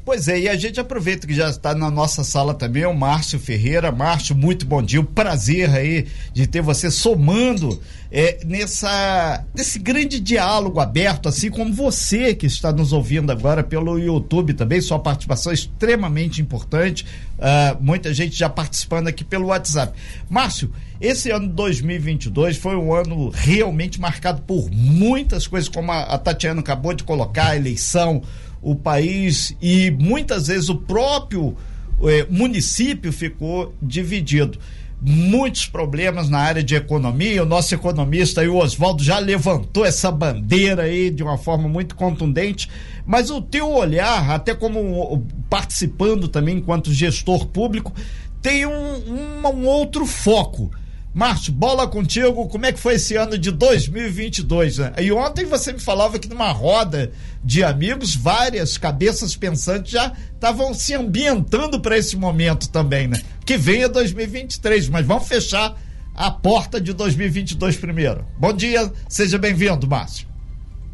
Pois 0.04 0.26
é, 0.26 0.40
e 0.40 0.48
a 0.48 0.56
gente 0.56 0.80
aproveita 0.80 1.28
que 1.28 1.34
já 1.34 1.48
está 1.48 1.76
na 1.76 1.88
nossa 1.88 2.24
sala 2.24 2.54
também 2.54 2.84
o 2.84 2.92
Márcio 2.92 3.38
Ferreira. 3.38 3.92
Márcio, 3.92 4.34
muito 4.34 4.66
bom 4.66 4.82
dia. 4.82 5.00
Um 5.00 5.04
prazer 5.04 5.70
aí 5.70 6.08
de 6.32 6.44
ter 6.44 6.60
você 6.60 6.90
somando 6.90 7.80
é, 8.10 8.40
nessa, 8.44 9.44
nesse 9.54 9.78
grande 9.78 10.18
diálogo 10.18 10.80
aberto, 10.80 11.28
assim 11.28 11.50
como 11.50 11.72
você 11.72 12.34
que 12.34 12.46
está 12.46 12.72
nos 12.72 12.92
ouvindo 12.92 13.30
agora 13.30 13.62
pelo 13.62 13.96
YouTube 13.96 14.54
também. 14.54 14.80
Sua 14.80 14.98
participação 14.98 15.52
é 15.52 15.54
extremamente 15.54 16.42
importante. 16.42 17.06
Uh, 17.38 17.80
muita 17.80 18.12
gente 18.12 18.36
já 18.36 18.48
participando 18.48 19.06
aqui 19.06 19.22
pelo 19.22 19.46
WhatsApp. 19.46 19.96
Márcio, 20.28 20.72
esse 21.00 21.30
ano 21.30 21.46
2022 21.46 22.56
foi 22.56 22.74
um 22.74 22.92
ano 22.92 23.30
realmente 23.30 24.00
marcado 24.00 24.42
por 24.42 24.68
muitas 24.68 25.46
coisas, 25.46 25.68
como 25.68 25.92
a, 25.92 26.02
a 26.02 26.18
Tatiana 26.18 26.60
acabou 26.60 26.92
de 26.92 27.04
colocar, 27.04 27.50
a 27.50 27.56
eleição 27.56 28.22
o 28.62 28.76
país 28.76 29.54
e 29.60 29.90
muitas 29.90 30.46
vezes 30.46 30.68
o 30.68 30.76
próprio 30.76 31.56
eh, 32.04 32.26
município 32.30 33.12
ficou 33.12 33.74
dividido. 33.82 34.58
Muitos 35.04 35.66
problemas 35.66 36.28
na 36.28 36.38
área 36.38 36.62
de 36.62 36.76
economia. 36.76 37.42
O 37.42 37.46
nosso 37.46 37.74
economista 37.74 38.40
aí, 38.40 38.48
o 38.48 38.58
Oswaldo, 38.58 39.02
já 39.02 39.18
levantou 39.18 39.84
essa 39.84 40.12
bandeira 40.12 40.84
aí 40.84 41.10
de 41.10 41.24
uma 41.24 41.36
forma 41.36 41.68
muito 41.68 41.96
contundente. 41.96 42.70
Mas 43.04 43.28
o 43.28 43.42
teu 43.42 43.68
olhar, 43.68 44.30
até 44.30 44.54
como 44.54 45.26
participando 45.50 46.28
também 46.28 46.58
enquanto 46.58 46.92
gestor 46.92 47.46
público, 47.46 47.92
tem 48.40 48.64
um, 48.64 48.70
um, 48.70 49.48
um 49.48 49.66
outro 49.66 50.06
foco 50.06 50.70
Márcio, 51.14 51.52
bola 51.52 51.86
contigo, 51.86 52.48
como 52.48 52.64
é 52.64 52.72
que 52.72 52.80
foi 52.80 52.94
esse 52.94 53.16
ano 53.16 53.36
de 53.36 53.50
2022? 53.50 54.78
Né? 54.78 54.92
E 54.98 55.12
ontem 55.12 55.44
você 55.44 55.70
me 55.70 55.78
falava 55.78 56.18
que 56.18 56.26
numa 56.26 56.50
roda 56.52 57.12
de 57.44 57.62
amigos, 57.62 58.16
várias 58.16 58.78
cabeças 58.78 59.36
pensantes 59.36 59.92
já 59.92 60.10
estavam 60.32 60.72
se 60.72 60.94
ambientando 60.94 61.78
para 61.80 61.98
esse 61.98 62.16
momento 62.16 62.70
também, 62.70 63.08
né? 63.08 63.20
Que 63.44 63.58
venha 63.58 63.90
2023, 63.90 64.88
mas 64.88 65.04
vamos 65.04 65.28
fechar 65.28 65.76
a 66.14 66.30
porta 66.30 66.80
de 66.80 66.94
2022 66.94 67.76
primeiro. 67.76 68.24
Bom 68.38 68.54
dia, 68.54 68.90
seja 69.06 69.36
bem-vindo, 69.36 69.86
Márcio. 69.86 70.26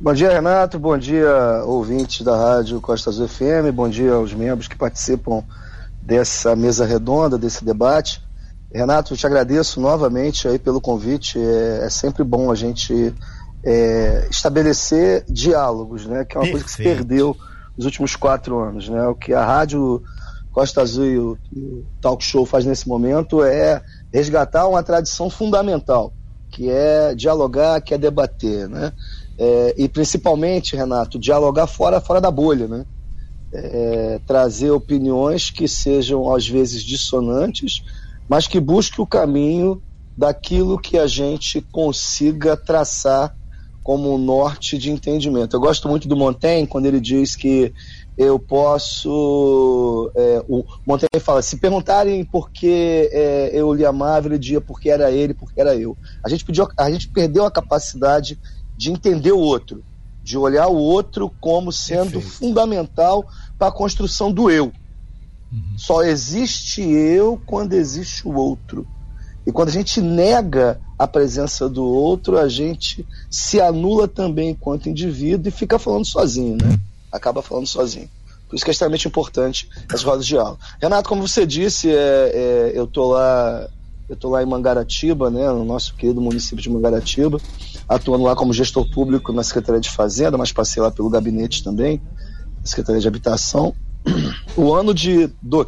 Bom 0.00 0.14
dia, 0.14 0.30
Renato. 0.30 0.80
Bom 0.80 0.98
dia, 0.98 1.62
ouvintes 1.64 2.22
da 2.22 2.36
Rádio 2.36 2.80
Costa 2.80 3.10
Azul 3.10 3.28
FM. 3.28 3.72
Bom 3.72 3.88
dia 3.88 4.14
aos 4.14 4.34
membros 4.34 4.66
que 4.66 4.76
participam 4.76 5.44
dessa 6.02 6.56
mesa 6.56 6.84
redonda, 6.84 7.38
desse 7.38 7.64
debate. 7.64 8.20
Renato, 8.72 9.14
eu 9.14 9.16
te 9.16 9.26
agradeço 9.26 9.80
novamente 9.80 10.46
aí 10.46 10.58
pelo 10.58 10.80
convite. 10.80 11.38
É, 11.38 11.86
é 11.86 11.90
sempre 11.90 12.22
bom 12.22 12.50
a 12.50 12.54
gente 12.54 13.14
é, 13.64 14.28
estabelecer 14.30 15.24
diálogos, 15.28 16.06
né? 16.06 16.24
Que 16.24 16.36
é 16.36 16.40
uma 16.40 16.44
Perfeito. 16.44 16.52
coisa 16.52 16.64
que 16.64 16.70
se 16.70 16.82
perdeu 16.82 17.36
nos 17.76 17.86
últimos 17.86 18.14
quatro 18.14 18.58
anos, 18.58 18.88
né? 18.88 19.06
O 19.06 19.14
que 19.14 19.32
a 19.32 19.44
rádio 19.44 20.02
Costa 20.52 20.82
Azul 20.82 21.06
e 21.06 21.18
o, 21.18 21.38
o 21.54 21.84
Talk 22.00 22.22
Show 22.22 22.44
faz 22.44 22.64
nesse 22.64 22.88
momento 22.88 23.42
é 23.42 23.82
resgatar 24.12 24.66
uma 24.66 24.82
tradição 24.82 25.30
fundamental, 25.30 26.12
que 26.50 26.68
é 26.68 27.14
dialogar, 27.14 27.80
que 27.80 27.94
é 27.94 27.98
debater, 27.98 28.68
né? 28.68 28.92
É, 29.38 29.74
e 29.78 29.88
principalmente, 29.88 30.74
Renato, 30.74 31.18
dialogar 31.18 31.68
fora, 31.68 32.00
fora 32.00 32.20
da 32.20 32.30
bolha, 32.30 32.66
né? 32.66 32.84
É, 33.50 34.20
trazer 34.26 34.70
opiniões 34.72 35.48
que 35.48 35.66
sejam 35.66 36.34
às 36.34 36.46
vezes 36.46 36.82
dissonantes, 36.82 37.82
mas 38.28 38.46
que 38.46 38.60
busque 38.60 39.00
o 39.00 39.06
caminho 39.06 39.82
daquilo 40.16 40.78
que 40.78 40.98
a 40.98 41.06
gente 41.06 41.60
consiga 41.60 42.56
traçar 42.56 43.34
como 43.82 44.14
um 44.14 44.18
norte 44.18 44.76
de 44.76 44.90
entendimento. 44.90 45.56
Eu 45.56 45.60
gosto 45.60 45.88
muito 45.88 46.06
do 46.06 46.16
Montaigne 46.16 46.66
quando 46.66 46.84
ele 46.84 47.00
diz 47.00 47.34
que 47.34 47.72
eu 48.18 48.38
posso. 48.38 50.10
É, 50.14 50.44
o 50.46 50.64
Montaigne 50.84 51.20
fala: 51.20 51.40
se 51.40 51.56
perguntarem 51.56 52.22
por 52.24 52.50
que 52.50 53.08
é, 53.12 53.50
eu 53.54 53.72
lhe 53.72 53.86
amava, 53.86 54.26
ele 54.26 54.38
dizia 54.38 54.60
porque 54.60 54.90
era 54.90 55.10
ele, 55.10 55.32
porque 55.32 55.58
era 55.58 55.74
eu. 55.74 55.96
A 56.22 56.28
gente, 56.28 56.44
pediu, 56.44 56.68
a 56.76 56.90
gente 56.90 57.08
perdeu 57.08 57.46
a 57.46 57.50
capacidade 57.50 58.38
de 58.76 58.90
entender 58.90 59.32
o 59.32 59.38
outro, 59.38 59.82
de 60.22 60.36
olhar 60.36 60.68
o 60.68 60.76
outro 60.76 61.32
como 61.40 61.72
sendo 61.72 62.20
Perfeito. 62.20 62.28
fundamental 62.28 63.24
para 63.56 63.68
a 63.68 63.72
construção 63.72 64.30
do 64.30 64.50
eu. 64.50 64.70
Uhum. 65.52 65.78
Só 65.78 66.02
existe 66.02 66.82
eu 66.82 67.40
quando 67.46 67.72
existe 67.72 68.26
o 68.26 68.34
outro. 68.34 68.86
E 69.46 69.52
quando 69.52 69.68
a 69.68 69.72
gente 69.72 70.00
nega 70.00 70.78
a 70.98 71.06
presença 71.06 71.68
do 71.68 71.82
outro, 71.82 72.36
a 72.36 72.48
gente 72.48 73.06
se 73.30 73.60
anula 73.60 74.06
também 74.06 74.50
enquanto 74.50 74.88
indivíduo 74.88 75.48
e 75.48 75.50
fica 75.50 75.78
falando 75.78 76.06
sozinho, 76.06 76.56
né? 76.60 76.78
Acaba 77.10 77.40
falando 77.40 77.66
sozinho. 77.66 78.10
Por 78.48 78.56
isso 78.56 78.64
que 78.64 78.70
é 78.70 78.72
extremamente 78.72 79.08
importante 79.08 79.68
as 79.92 80.02
rodas 80.02 80.26
de 80.26 80.36
aula. 80.36 80.58
Renato, 80.80 81.08
como 81.08 81.26
você 81.26 81.46
disse, 81.46 81.90
é, 81.90 81.94
é, 81.94 82.72
eu 82.74 82.86
tô 82.86 83.08
lá, 83.12 83.68
eu 84.08 84.16
tô 84.16 84.28
lá 84.28 84.42
em 84.42 84.46
Mangaratiba, 84.46 85.30
né, 85.30 85.48
no 85.48 85.64
nosso 85.64 85.94
querido 85.94 86.20
município 86.20 86.62
de 86.62 86.70
Mangaratiba, 86.70 87.38
atuando 87.88 88.24
lá 88.24 88.34
como 88.34 88.52
gestor 88.52 88.90
público 88.90 89.32
na 89.32 89.42
Secretaria 89.42 89.80
de 89.80 89.90
Fazenda, 89.90 90.36
mas 90.36 90.52
passei 90.52 90.82
lá 90.82 90.90
pelo 90.90 91.10
gabinete 91.10 91.62
também, 91.62 92.02
Secretaria 92.64 93.00
de 93.00 93.08
Habitação 93.08 93.74
o 94.56 94.74
ano 94.74 94.92
de 94.92 95.28
do, 95.42 95.66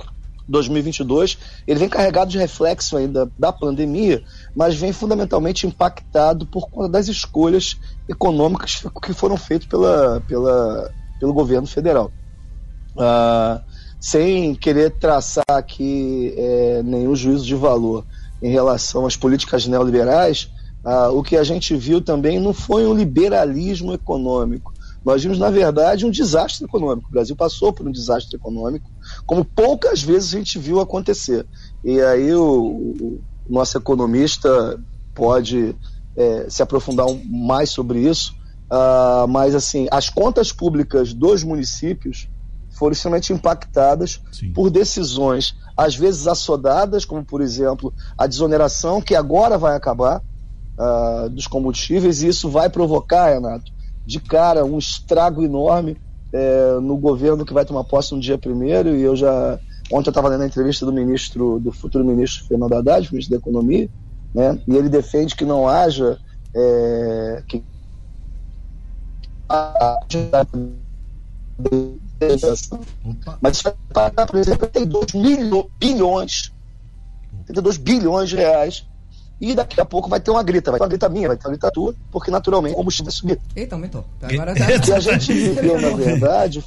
2022 0.51 1.39
ele 1.67 1.79
vem 1.79 1.89
carregado 1.89 2.31
de 2.31 2.39
reflexo 2.39 2.97
ainda 2.97 3.31
da 3.39 3.53
pandemia, 3.53 4.23
mas 4.55 4.75
vem 4.75 4.93
fundamentalmente 4.93 5.67
impactado 5.67 6.45
por 6.45 6.69
conta 6.69 6.89
das 6.89 7.09
escolhas 7.09 7.79
econômicas 8.09 8.83
que 9.03 9.13
foram 9.13 9.37
feitas 9.37 9.69
pela, 9.69 10.21
pela, 10.27 10.91
pelo 11.21 11.33
governo 11.33 11.67
federal. 11.67 12.11
Uh, 12.97 13.63
sem 14.01 14.55
querer 14.55 14.91
traçar 14.93 15.45
aqui 15.49 16.35
é, 16.37 16.83
nenhum 16.83 17.15
juízo 17.15 17.45
de 17.45 17.55
valor 17.55 18.05
em 18.43 18.51
relação 18.51 19.07
às 19.07 19.15
políticas 19.15 19.67
neoliberais, 19.67 20.51
uh, 20.85 21.17
o 21.17 21.23
que 21.23 21.37
a 21.37 21.45
gente 21.45 21.77
viu 21.77 22.01
também 22.01 22.41
não 22.41 22.55
foi 22.55 22.87
um 22.87 22.95
liberalismo 22.95 23.93
econômico, 23.93 24.73
nós 25.05 25.23
vimos, 25.23 25.39
na 25.39 25.51
verdade, 25.51 26.05
um 26.05 26.11
desastre 26.11 26.65
econômico. 26.65 27.09
O 27.09 27.13
Brasil 27.13 27.35
passou 27.35 27.73
por 27.73 27.87
um 27.87 27.93
desastre 27.93 28.37
econômico, 28.37 28.91
como 29.27 29.45
poucas 29.45 30.03
vezes 30.03 30.35
a 30.35 30.39
gente 30.39 30.59
viu 30.59 30.81
acontecer. 30.81 31.47
E 31.83 32.01
aí 32.01 32.35
o, 32.35 32.45
o 32.55 33.21
nosso 33.49 33.79
economista 33.79 34.79
pode 35.15 35.75
é, 36.17 36.47
se 36.49 36.63
aprofundar 36.63 37.07
um, 37.07 37.23
mais 37.25 37.71
sobre 37.71 38.01
isso, 38.01 38.35
uh, 38.71 39.27
mas 39.27 39.55
assim, 39.55 39.87
as 39.91 40.11
contas 40.11 40.53
públicas 40.53 41.15
dos 41.15 41.43
municípios 41.43 42.29
foram 42.79 42.93
extremamente 42.93 43.33
impactadas 43.33 44.21
Sim. 44.33 44.53
por 44.53 44.71
decisões, 44.71 45.55
às 45.77 45.97
vezes 45.97 46.27
assodadas, 46.27 47.05
como 47.05 47.25
por 47.25 47.41
exemplo 47.41 47.93
a 48.17 48.27
desoneração, 48.27 49.01
que 49.01 49.15
agora 49.15 49.57
vai 49.57 49.75
acabar, 49.75 50.23
uh, 50.79 51.29
dos 51.31 51.47
combustíveis, 51.47 52.23
e 52.23 52.29
isso 52.29 52.49
vai 52.49 52.69
provocar, 52.69 53.31
Renato, 53.31 53.73
de 54.11 54.19
cara 54.19 54.65
um 54.65 54.77
estrago 54.77 55.45
enorme 55.45 55.97
é, 56.33 56.81
no 56.81 56.97
governo 56.97 57.47
que 57.47 57.55
vai 57.55 57.65
tomar 57.65 57.85
posse 57.85 58.13
no 58.13 58.21
dia 58.21 58.37
primeiro 58.37 58.97
e 58.97 59.03
eu 59.03 59.15
já 59.15 59.57
ontem 59.93 60.09
eu 60.09 60.11
estava 60.11 60.29
lendo 60.29 60.43
a 60.43 60.47
entrevista 60.47 60.85
do 60.85 60.93
ministro 60.93 61.61
do 61.61 61.71
futuro 61.71 62.05
ministro 62.05 62.45
Fernando 62.47 62.75
Haddad 62.75 63.09
ministro 63.13 63.37
da 63.37 63.41
economia 63.41 63.89
né 64.35 64.61
e 64.67 64.75
ele 64.75 64.89
defende 64.89 65.37
que 65.37 65.45
não 65.45 65.69
haja 65.69 66.19
é, 66.53 67.45
que 67.47 67.63
mas 73.41 73.63
por 73.63 74.39
exemplo 74.41 74.67
tem 74.67 74.85
2 74.87 75.07
bilhões 75.79 76.53
32 77.47 77.77
bilhões 77.77 78.29
de 78.29 78.35
reais 78.35 78.85
e 79.41 79.55
daqui 79.55 79.81
a 79.81 79.85
pouco 79.85 80.09
vai 80.09 80.21
ter 80.21 80.31
uma 80.31 80.43
grita, 80.43 80.71
vai 80.71 80.79
ter 80.79 80.85
uma 80.85 80.89
grita 80.89 81.09
minha, 81.09 81.29
vai 81.29 81.37
ter 81.37 81.47
uma 81.47 81.53
grita 81.53 81.71
tua, 81.71 81.95
porque 82.13 82.31
naturalmente 82.31 82.75
o 82.75 82.77
combustível 82.77 83.11
vai 83.11 83.13
subir. 83.13 83.41
Eita, 83.57 83.75
aumentou. 83.75 84.05
Agora 84.23 84.55
já... 84.55 84.71
E 84.71 84.93
a 84.93 85.01
gente 85.01 85.33
viveu, 85.33 85.81
na 85.81 85.97
verdade, 85.97 86.65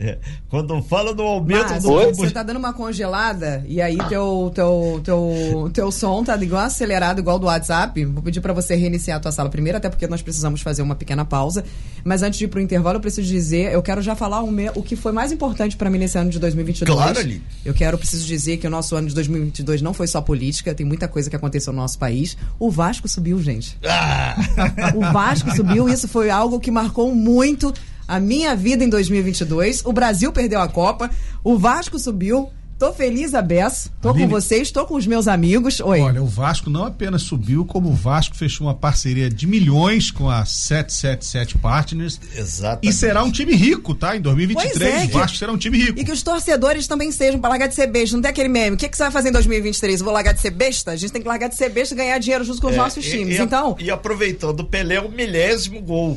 é. 0.00 0.16
Quando 0.48 0.80
fala 0.80 1.12
do 1.12 1.22
aumento 1.22 1.70
Mas, 1.70 1.82
do 1.82 2.14
Você 2.14 2.30
tá 2.30 2.44
dando 2.44 2.58
uma 2.58 2.72
congelada 2.72 3.64
e 3.66 3.82
aí 3.82 3.98
teu, 4.08 4.52
teu, 4.54 5.00
teu, 5.02 5.70
teu 5.74 5.90
som 5.90 6.22
tá 6.22 6.36
igual 6.36 6.62
acelerado, 6.62 7.18
igual 7.18 7.36
do 7.36 7.46
WhatsApp. 7.46 8.04
Vou 8.04 8.22
pedir 8.22 8.40
para 8.40 8.52
você 8.52 8.76
reiniciar 8.76 9.16
a 9.16 9.20
tua 9.20 9.32
sala 9.32 9.50
primeiro, 9.50 9.76
até 9.76 9.88
porque 9.88 10.06
nós 10.06 10.22
precisamos 10.22 10.60
fazer 10.62 10.82
uma 10.82 10.94
pequena 10.94 11.24
pausa. 11.24 11.64
Mas 12.04 12.22
antes 12.22 12.38
de 12.38 12.44
ir 12.44 12.48
pro 12.48 12.60
intervalo, 12.60 12.98
eu 12.98 13.00
preciso 13.00 13.26
dizer, 13.26 13.72
eu 13.72 13.82
quero 13.82 14.00
já 14.00 14.14
falar 14.14 14.40
o, 14.42 14.52
meu, 14.52 14.72
o 14.76 14.84
que 14.84 14.94
foi 14.94 15.10
mais 15.10 15.32
importante 15.32 15.76
para 15.76 15.90
mim 15.90 15.98
nesse 15.98 16.16
ano 16.16 16.30
de 16.30 16.38
2022. 16.38 16.96
Claro, 16.96 17.18
ali. 17.18 17.42
Eu 17.64 17.74
quero, 17.74 17.98
preciso 17.98 18.24
dizer 18.24 18.58
que 18.58 18.68
o 18.68 18.70
nosso 18.70 18.94
ano 18.94 19.08
de 19.08 19.14
2022 19.16 19.82
não 19.82 19.92
foi 19.92 20.06
só 20.06 20.20
política, 20.20 20.72
tem 20.74 20.86
muita 20.86 21.08
coisa 21.08 21.28
que 21.28 21.34
aconteceu 21.34 21.72
no 21.72 21.80
nosso 21.80 21.98
país. 21.98 22.36
O 22.56 22.70
Vasco 22.70 23.08
subiu, 23.08 23.42
gente. 23.42 23.76
Ah. 23.84 24.36
o 24.94 25.12
Vasco 25.12 25.50
subiu, 25.56 25.88
isso 25.88 26.06
foi 26.06 26.30
algo 26.30 26.60
que 26.60 26.70
marcou 26.70 27.12
muito 27.12 27.74
a 28.08 28.18
minha 28.18 28.56
vida 28.56 28.82
em 28.82 28.88
2022. 28.88 29.84
O 29.84 29.92
Brasil 29.92 30.32
perdeu 30.32 30.60
a 30.60 30.68
Copa, 30.68 31.10
o 31.44 31.58
Vasco 31.58 31.98
subiu. 31.98 32.50
Tô 32.78 32.92
feliz 32.92 33.34
a 33.34 33.42
beça, 33.42 33.90
tô 34.00 34.10
Aline, 34.10 34.22
com 34.22 34.30
vocês, 34.30 34.70
tô 34.70 34.86
com 34.86 34.94
os 34.94 35.04
meus 35.04 35.26
amigos. 35.26 35.80
Oi. 35.80 35.98
Olha, 35.98 36.22
o 36.22 36.26
Vasco 36.26 36.70
não 36.70 36.84
apenas 36.84 37.22
subiu, 37.22 37.64
como 37.64 37.88
o 37.88 37.92
Vasco 37.92 38.36
fechou 38.36 38.68
uma 38.68 38.74
parceria 38.74 39.28
de 39.28 39.48
milhões 39.48 40.12
com 40.12 40.30
a 40.30 40.44
777 40.44 41.58
Partners. 41.58 42.20
Exatamente. 42.36 42.88
E 42.88 42.92
será 42.92 43.24
um 43.24 43.32
time 43.32 43.52
rico, 43.52 43.96
tá? 43.96 44.16
Em 44.16 44.20
2023, 44.20 44.80
é, 44.80 45.04
o 45.06 45.08
Vasco 45.08 45.32
que, 45.32 45.38
será 45.38 45.50
um 45.50 45.58
time 45.58 45.76
rico. 45.76 45.98
E 45.98 46.04
que 46.04 46.12
os 46.12 46.22
torcedores 46.22 46.86
também 46.86 47.10
sejam 47.10 47.40
para 47.40 47.50
largar 47.50 47.66
de 47.66 47.74
ser 47.74 47.88
besta. 47.88 48.14
Não 48.14 48.22
tem 48.22 48.30
aquele 48.30 48.48
meme. 48.48 48.76
O 48.76 48.78
que, 48.78 48.88
que 48.88 48.96
você 48.96 49.02
vai 49.02 49.10
fazer 49.10 49.30
em 49.30 49.32
2023? 49.32 49.98
Eu 49.98 50.04
vou 50.04 50.14
largar 50.14 50.32
de 50.32 50.40
ser 50.40 50.50
besta? 50.52 50.92
A 50.92 50.96
gente 50.96 51.12
tem 51.12 51.20
que 51.20 51.26
largar 51.26 51.48
de 51.48 51.56
ser 51.56 51.70
besta 51.70 51.94
e 51.94 51.96
ganhar 51.96 52.18
dinheiro 52.18 52.44
junto 52.44 52.60
com 52.60 52.68
os 52.68 52.74
é, 52.74 52.76
nossos 52.76 53.04
times. 53.04 53.40
E, 53.40 53.42
então. 53.42 53.76
E 53.80 53.90
aproveitando, 53.90 54.60
o 54.60 54.64
Pelé, 54.64 55.00
o 55.00 55.10
milésimo 55.10 55.82
gol 55.82 56.16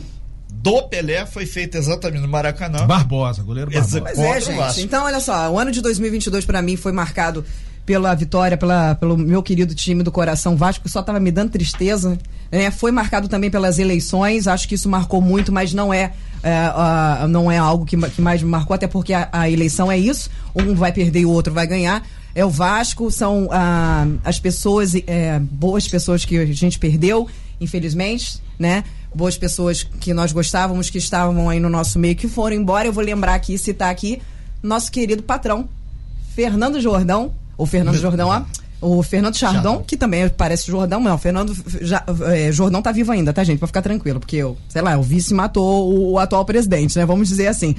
do 0.61 0.83
Pelé 0.83 1.25
foi 1.25 1.45
feito 1.45 1.75
exatamente 1.75 2.21
no 2.21 2.27
Maracanã. 2.27 2.85
Barbosa, 2.85 3.41
goleiro 3.41 3.71
Barbosa. 3.71 4.01
Pois 4.01 4.19
é, 4.19 4.41
gente. 4.41 4.81
Então, 4.81 5.05
olha 5.05 5.19
só, 5.19 5.51
o 5.51 5.57
ano 5.57 5.71
de 5.71 5.81
2022 5.81 6.45
para 6.45 6.61
mim 6.61 6.75
foi 6.75 6.91
marcado 6.91 7.43
pela 7.85 8.13
vitória, 8.13 8.55
pela, 8.55 8.93
pelo 8.95 9.17
meu 9.17 9.41
querido 9.41 9.73
time 9.73 10.03
do 10.03 10.11
coração 10.11 10.55
Vasco, 10.55 10.83
que 10.83 10.89
só 10.89 10.99
estava 10.99 11.19
me 11.19 11.31
dando 11.31 11.49
tristeza. 11.49 12.17
Né? 12.51 12.69
Foi 12.69 12.91
marcado 12.91 13.27
também 13.27 13.49
pelas 13.49 13.79
eleições, 13.79 14.47
acho 14.47 14.67
que 14.67 14.75
isso 14.75 14.87
marcou 14.87 15.19
muito, 15.19 15.51
mas 15.51 15.73
não 15.73 15.91
é, 15.91 16.13
é 16.43 17.23
uh, 17.23 17.27
não 17.27 17.51
é 17.51 17.57
algo 17.57 17.83
que, 17.83 17.97
que, 17.97 18.21
mais 18.21 18.43
me 18.43 18.49
marcou, 18.49 18.75
até 18.75 18.87
porque 18.87 19.13
a, 19.13 19.29
a, 19.31 19.49
eleição 19.49 19.91
é 19.91 19.97
isso, 19.97 20.29
um 20.55 20.75
vai 20.75 20.91
perder 20.91 21.21
e 21.21 21.25
o 21.25 21.31
outro 21.31 21.53
vai 21.53 21.65
ganhar. 21.65 22.05
É 22.35 22.45
o 22.45 22.49
Vasco, 22.49 23.09
são 23.09 23.45
uh, 23.45 24.19
as 24.23 24.39
pessoas, 24.39 24.93
é, 25.07 25.39
boas 25.39 25.87
pessoas 25.87 26.23
que 26.23 26.37
a 26.37 26.45
gente 26.45 26.77
perdeu, 26.77 27.27
infelizmente, 27.59 28.41
né? 28.57 28.83
Boas 29.13 29.37
pessoas 29.37 29.83
que 29.83 30.13
nós 30.13 30.31
gostávamos, 30.31 30.89
que 30.89 30.97
estavam 30.97 31.49
aí 31.49 31.59
no 31.59 31.69
nosso 31.69 31.99
meio, 31.99 32.15
que 32.15 32.27
foram 32.27 32.55
embora. 32.55 32.87
Eu 32.87 32.93
vou 32.93 33.03
lembrar 33.03 33.35
aqui, 33.35 33.57
citar 33.57 33.89
aqui, 33.89 34.21
nosso 34.61 34.91
querido 34.91 35.23
patrão, 35.23 35.67
Fernando 36.35 36.79
Jordão, 36.79 37.33
ou 37.57 37.65
Fernando 37.65 37.97
Jordão, 37.97 38.29
ó, 38.29 38.43
o 38.81 39.03
Fernando 39.03 39.37
Chardon, 39.37 39.61
Chardon, 39.61 39.83
que 39.85 39.95
também 39.95 40.27
parece 40.29 40.65
Jordão, 40.65 40.99
não, 40.99 41.13
o 41.13 41.17
Fernando 41.17 41.55
já, 41.81 42.03
é, 42.33 42.51
Jordão 42.51 42.81
tá 42.81 42.91
vivo 42.91 43.11
ainda, 43.11 43.31
tá, 43.31 43.43
gente? 43.43 43.59
Pra 43.59 43.67
ficar 43.67 43.81
tranquilo, 43.81 44.19
porque, 44.19 44.37
eu, 44.37 44.57
sei 44.67 44.81
lá, 44.81 44.97
o 44.97 45.03
vice 45.03 45.33
matou 45.33 45.93
o, 45.93 46.13
o 46.13 46.19
atual 46.19 46.43
presidente, 46.43 46.97
né? 46.97 47.05
Vamos 47.05 47.29
dizer 47.29 47.47
assim. 47.47 47.75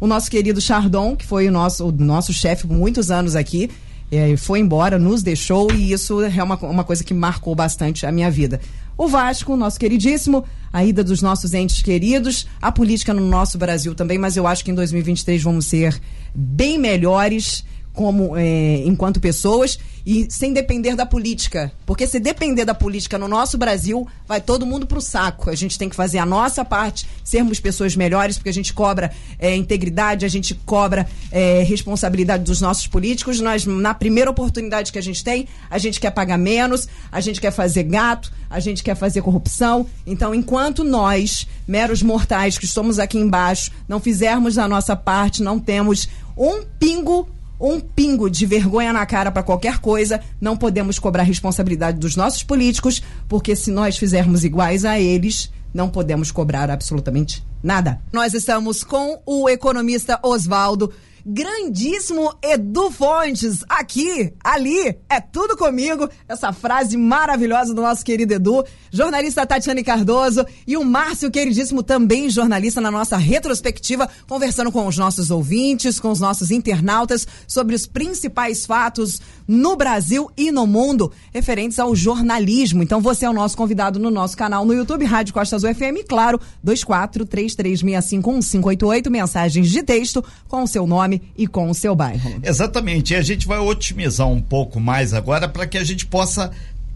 O 0.00 0.06
nosso 0.06 0.30
querido 0.30 0.62
Chardon, 0.62 1.14
que 1.14 1.26
foi 1.26 1.46
o 1.46 1.52
nosso, 1.52 1.86
o 1.88 1.92
nosso 1.92 2.32
chefe 2.32 2.66
por 2.66 2.74
muitos 2.74 3.10
anos 3.10 3.36
aqui, 3.36 3.70
é, 4.10 4.36
foi 4.36 4.58
embora, 4.58 4.98
nos 4.98 5.22
deixou 5.22 5.70
e 5.72 5.92
isso 5.92 6.20
é 6.22 6.42
uma, 6.42 6.56
uma 6.56 6.84
coisa 6.84 7.04
que 7.04 7.14
marcou 7.14 7.54
bastante 7.54 8.04
a 8.04 8.10
minha 8.10 8.30
vida. 8.30 8.60
O 9.00 9.08
Vasco, 9.08 9.56
nosso 9.56 9.80
queridíssimo, 9.80 10.44
a 10.70 10.84
ida 10.84 11.02
dos 11.02 11.22
nossos 11.22 11.54
entes 11.54 11.80
queridos, 11.80 12.46
a 12.60 12.70
política 12.70 13.14
no 13.14 13.26
nosso 13.26 13.56
Brasil 13.56 13.94
também, 13.94 14.18
mas 14.18 14.36
eu 14.36 14.46
acho 14.46 14.62
que 14.62 14.70
em 14.70 14.74
2023 14.74 15.42
vamos 15.42 15.64
ser 15.64 15.98
bem 16.34 16.78
melhores 16.78 17.64
como 17.92 18.36
é, 18.36 18.82
enquanto 18.86 19.20
pessoas 19.20 19.78
e 20.06 20.26
sem 20.30 20.52
depender 20.52 20.94
da 20.94 21.04
política. 21.04 21.72
Porque 21.84 22.06
se 22.06 22.18
depender 22.18 22.64
da 22.64 22.74
política 22.74 23.18
no 23.18 23.28
nosso 23.28 23.58
Brasil, 23.58 24.06
vai 24.26 24.40
todo 24.40 24.66
mundo 24.66 24.86
pro 24.86 25.00
saco. 25.00 25.50
A 25.50 25.54
gente 25.54 25.78
tem 25.78 25.88
que 25.88 25.96
fazer 25.96 26.18
a 26.18 26.26
nossa 26.26 26.64
parte, 26.64 27.06
sermos 27.24 27.60
pessoas 27.60 27.94
melhores, 27.94 28.36
porque 28.36 28.48
a 28.48 28.54
gente 28.54 28.72
cobra 28.72 29.10
é, 29.38 29.54
integridade, 29.54 30.24
a 30.24 30.28
gente 30.28 30.54
cobra 30.54 31.06
é, 31.30 31.62
responsabilidade 31.62 32.44
dos 32.44 32.60
nossos 32.60 32.86
políticos. 32.86 33.40
Nós, 33.40 33.66
na 33.66 33.94
primeira 33.94 34.30
oportunidade 34.30 34.92
que 34.92 34.98
a 34.98 35.02
gente 35.02 35.22
tem, 35.22 35.46
a 35.70 35.78
gente 35.78 36.00
quer 36.00 36.10
pagar 36.10 36.38
menos, 36.38 36.88
a 37.10 37.20
gente 37.20 37.40
quer 37.40 37.52
fazer 37.52 37.84
gato, 37.84 38.32
a 38.48 38.60
gente 38.60 38.82
quer 38.82 38.94
fazer 38.94 39.22
corrupção. 39.22 39.86
Então, 40.06 40.34
enquanto 40.34 40.82
nós, 40.82 41.46
meros 41.66 42.02
mortais 42.02 42.56
que 42.56 42.64
estamos 42.64 42.98
aqui 42.98 43.18
embaixo, 43.18 43.70
não 43.86 44.00
fizermos 44.00 44.58
a 44.58 44.66
nossa 44.66 44.96
parte, 44.96 45.42
não 45.42 45.58
temos 45.58 46.08
um 46.36 46.62
pingo 46.78 47.28
um 47.60 47.78
pingo 47.78 48.30
de 48.30 48.46
vergonha 48.46 48.92
na 48.92 49.04
cara 49.04 49.30
para 49.30 49.42
qualquer 49.42 49.78
coisa, 49.78 50.20
não 50.40 50.56
podemos 50.56 50.98
cobrar 50.98 51.24
responsabilidade 51.24 51.98
dos 51.98 52.16
nossos 52.16 52.42
políticos, 52.42 53.02
porque 53.28 53.54
se 53.54 53.70
nós 53.70 53.98
fizermos 53.98 54.44
iguais 54.44 54.84
a 54.84 54.98
eles, 54.98 55.52
não 55.72 55.88
podemos 55.88 56.30
cobrar 56.30 56.70
absolutamente 56.70 57.44
nada. 57.62 58.00
Nós 58.12 58.32
estamos 58.32 58.82
com 58.82 59.20
o 59.26 59.48
economista 59.48 60.18
Oswaldo 60.22 60.92
grandíssimo 61.24 62.34
Edu 62.42 62.90
Fontes, 62.90 63.64
aqui, 63.68 64.32
ali, 64.42 64.96
é 65.08 65.20
tudo 65.20 65.56
comigo. 65.56 66.08
Essa 66.28 66.52
frase 66.52 66.96
maravilhosa 66.96 67.72
do 67.74 67.82
nosso 67.82 68.04
querido 68.04 68.34
Edu, 68.34 68.64
jornalista 68.90 69.46
Tatiane 69.46 69.84
Cardoso 69.84 70.44
e 70.66 70.76
o 70.76 70.84
Márcio, 70.84 71.30
queridíssimo, 71.30 71.82
também 71.82 72.30
jornalista 72.30 72.80
na 72.80 72.90
nossa 72.90 73.16
retrospectiva, 73.16 74.08
conversando 74.28 74.72
com 74.72 74.86
os 74.86 74.96
nossos 74.96 75.30
ouvintes, 75.30 76.00
com 76.00 76.10
os 76.10 76.20
nossos 76.20 76.50
internautas 76.50 77.26
sobre 77.46 77.74
os 77.74 77.86
principais 77.86 78.66
fatos 78.66 79.20
no 79.46 79.76
Brasil 79.76 80.30
e 80.36 80.50
no 80.50 80.66
mundo 80.66 81.12
referentes 81.32 81.78
ao 81.78 81.94
jornalismo. 81.94 82.82
Então 82.82 83.00
você 83.00 83.24
é 83.24 83.30
o 83.30 83.34
nosso 83.34 83.56
convidado 83.56 83.98
no 83.98 84.10
nosso 84.10 84.36
canal 84.36 84.64
no 84.64 84.74
YouTube, 84.74 85.04
Rádio 85.04 85.34
Costa 85.34 85.56
Azul 85.56 85.74
FM, 85.74 86.06
claro, 86.08 86.40
2433651588, 86.64 89.10
mensagens 89.10 89.68
de 89.68 89.82
texto 89.82 90.24
com 90.48 90.62
o 90.62 90.66
seu 90.66 90.86
nome 90.86 91.09
nome 91.10 91.22
e 91.36 91.46
com 91.46 91.68
o 91.68 91.74
seu 91.74 91.94
bairro. 91.96 92.40
Exatamente. 92.42 93.12
E 93.12 93.16
a 93.16 93.22
gente 93.22 93.46
vai 93.46 93.58
otimizar 93.58 94.28
um 94.28 94.40
pouco 94.40 94.78
mais 94.78 95.12
agora 95.12 95.48
para 95.48 95.66
que 95.66 95.76
a 95.76 95.84
gente 95.84 96.06
possa 96.06 96.50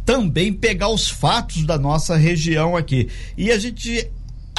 também 0.04 0.52
pegar 0.52 0.88
os 0.88 1.08
fatos 1.08 1.64
da 1.64 1.78
nossa 1.78 2.16
região 2.16 2.76
aqui. 2.76 3.08
E 3.36 3.50
a 3.50 3.58
gente 3.58 4.08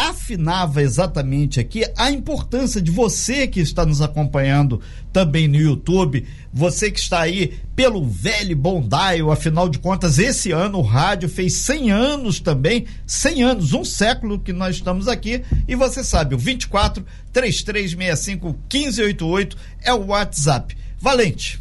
afinava 0.09 0.81
exatamente 0.81 1.59
aqui 1.59 1.83
a 1.97 2.11
importância 2.11 2.81
de 2.81 2.91
você 2.91 3.47
que 3.47 3.59
está 3.59 3.85
nos 3.85 4.01
acompanhando 4.01 4.81
também 5.11 5.47
no 5.47 5.55
YouTube, 5.55 6.25
você 6.53 6.91
que 6.91 6.99
está 6.99 7.21
aí 7.21 7.53
pelo 7.75 8.05
velho 8.05 8.55
dial, 8.87 9.31
afinal 9.31 9.67
de 9.67 9.79
contas, 9.79 10.19
esse 10.19 10.51
ano 10.51 10.79
o 10.79 10.81
rádio 10.81 11.27
fez 11.29 11.53
100 11.53 11.91
anos 11.91 12.39
também, 12.39 12.85
100 13.05 13.43
anos, 13.43 13.73
um 13.73 13.83
século 13.83 14.39
que 14.39 14.53
nós 14.53 14.75
estamos 14.75 15.07
aqui, 15.07 15.43
e 15.67 15.75
você 15.75 16.03
sabe, 16.03 16.35
o 16.35 16.37
24 16.37 17.05
3365 17.33 18.47
1588 18.47 19.57
é 19.83 19.93
o 19.93 20.07
WhatsApp. 20.07 20.75
Valente. 20.99 21.59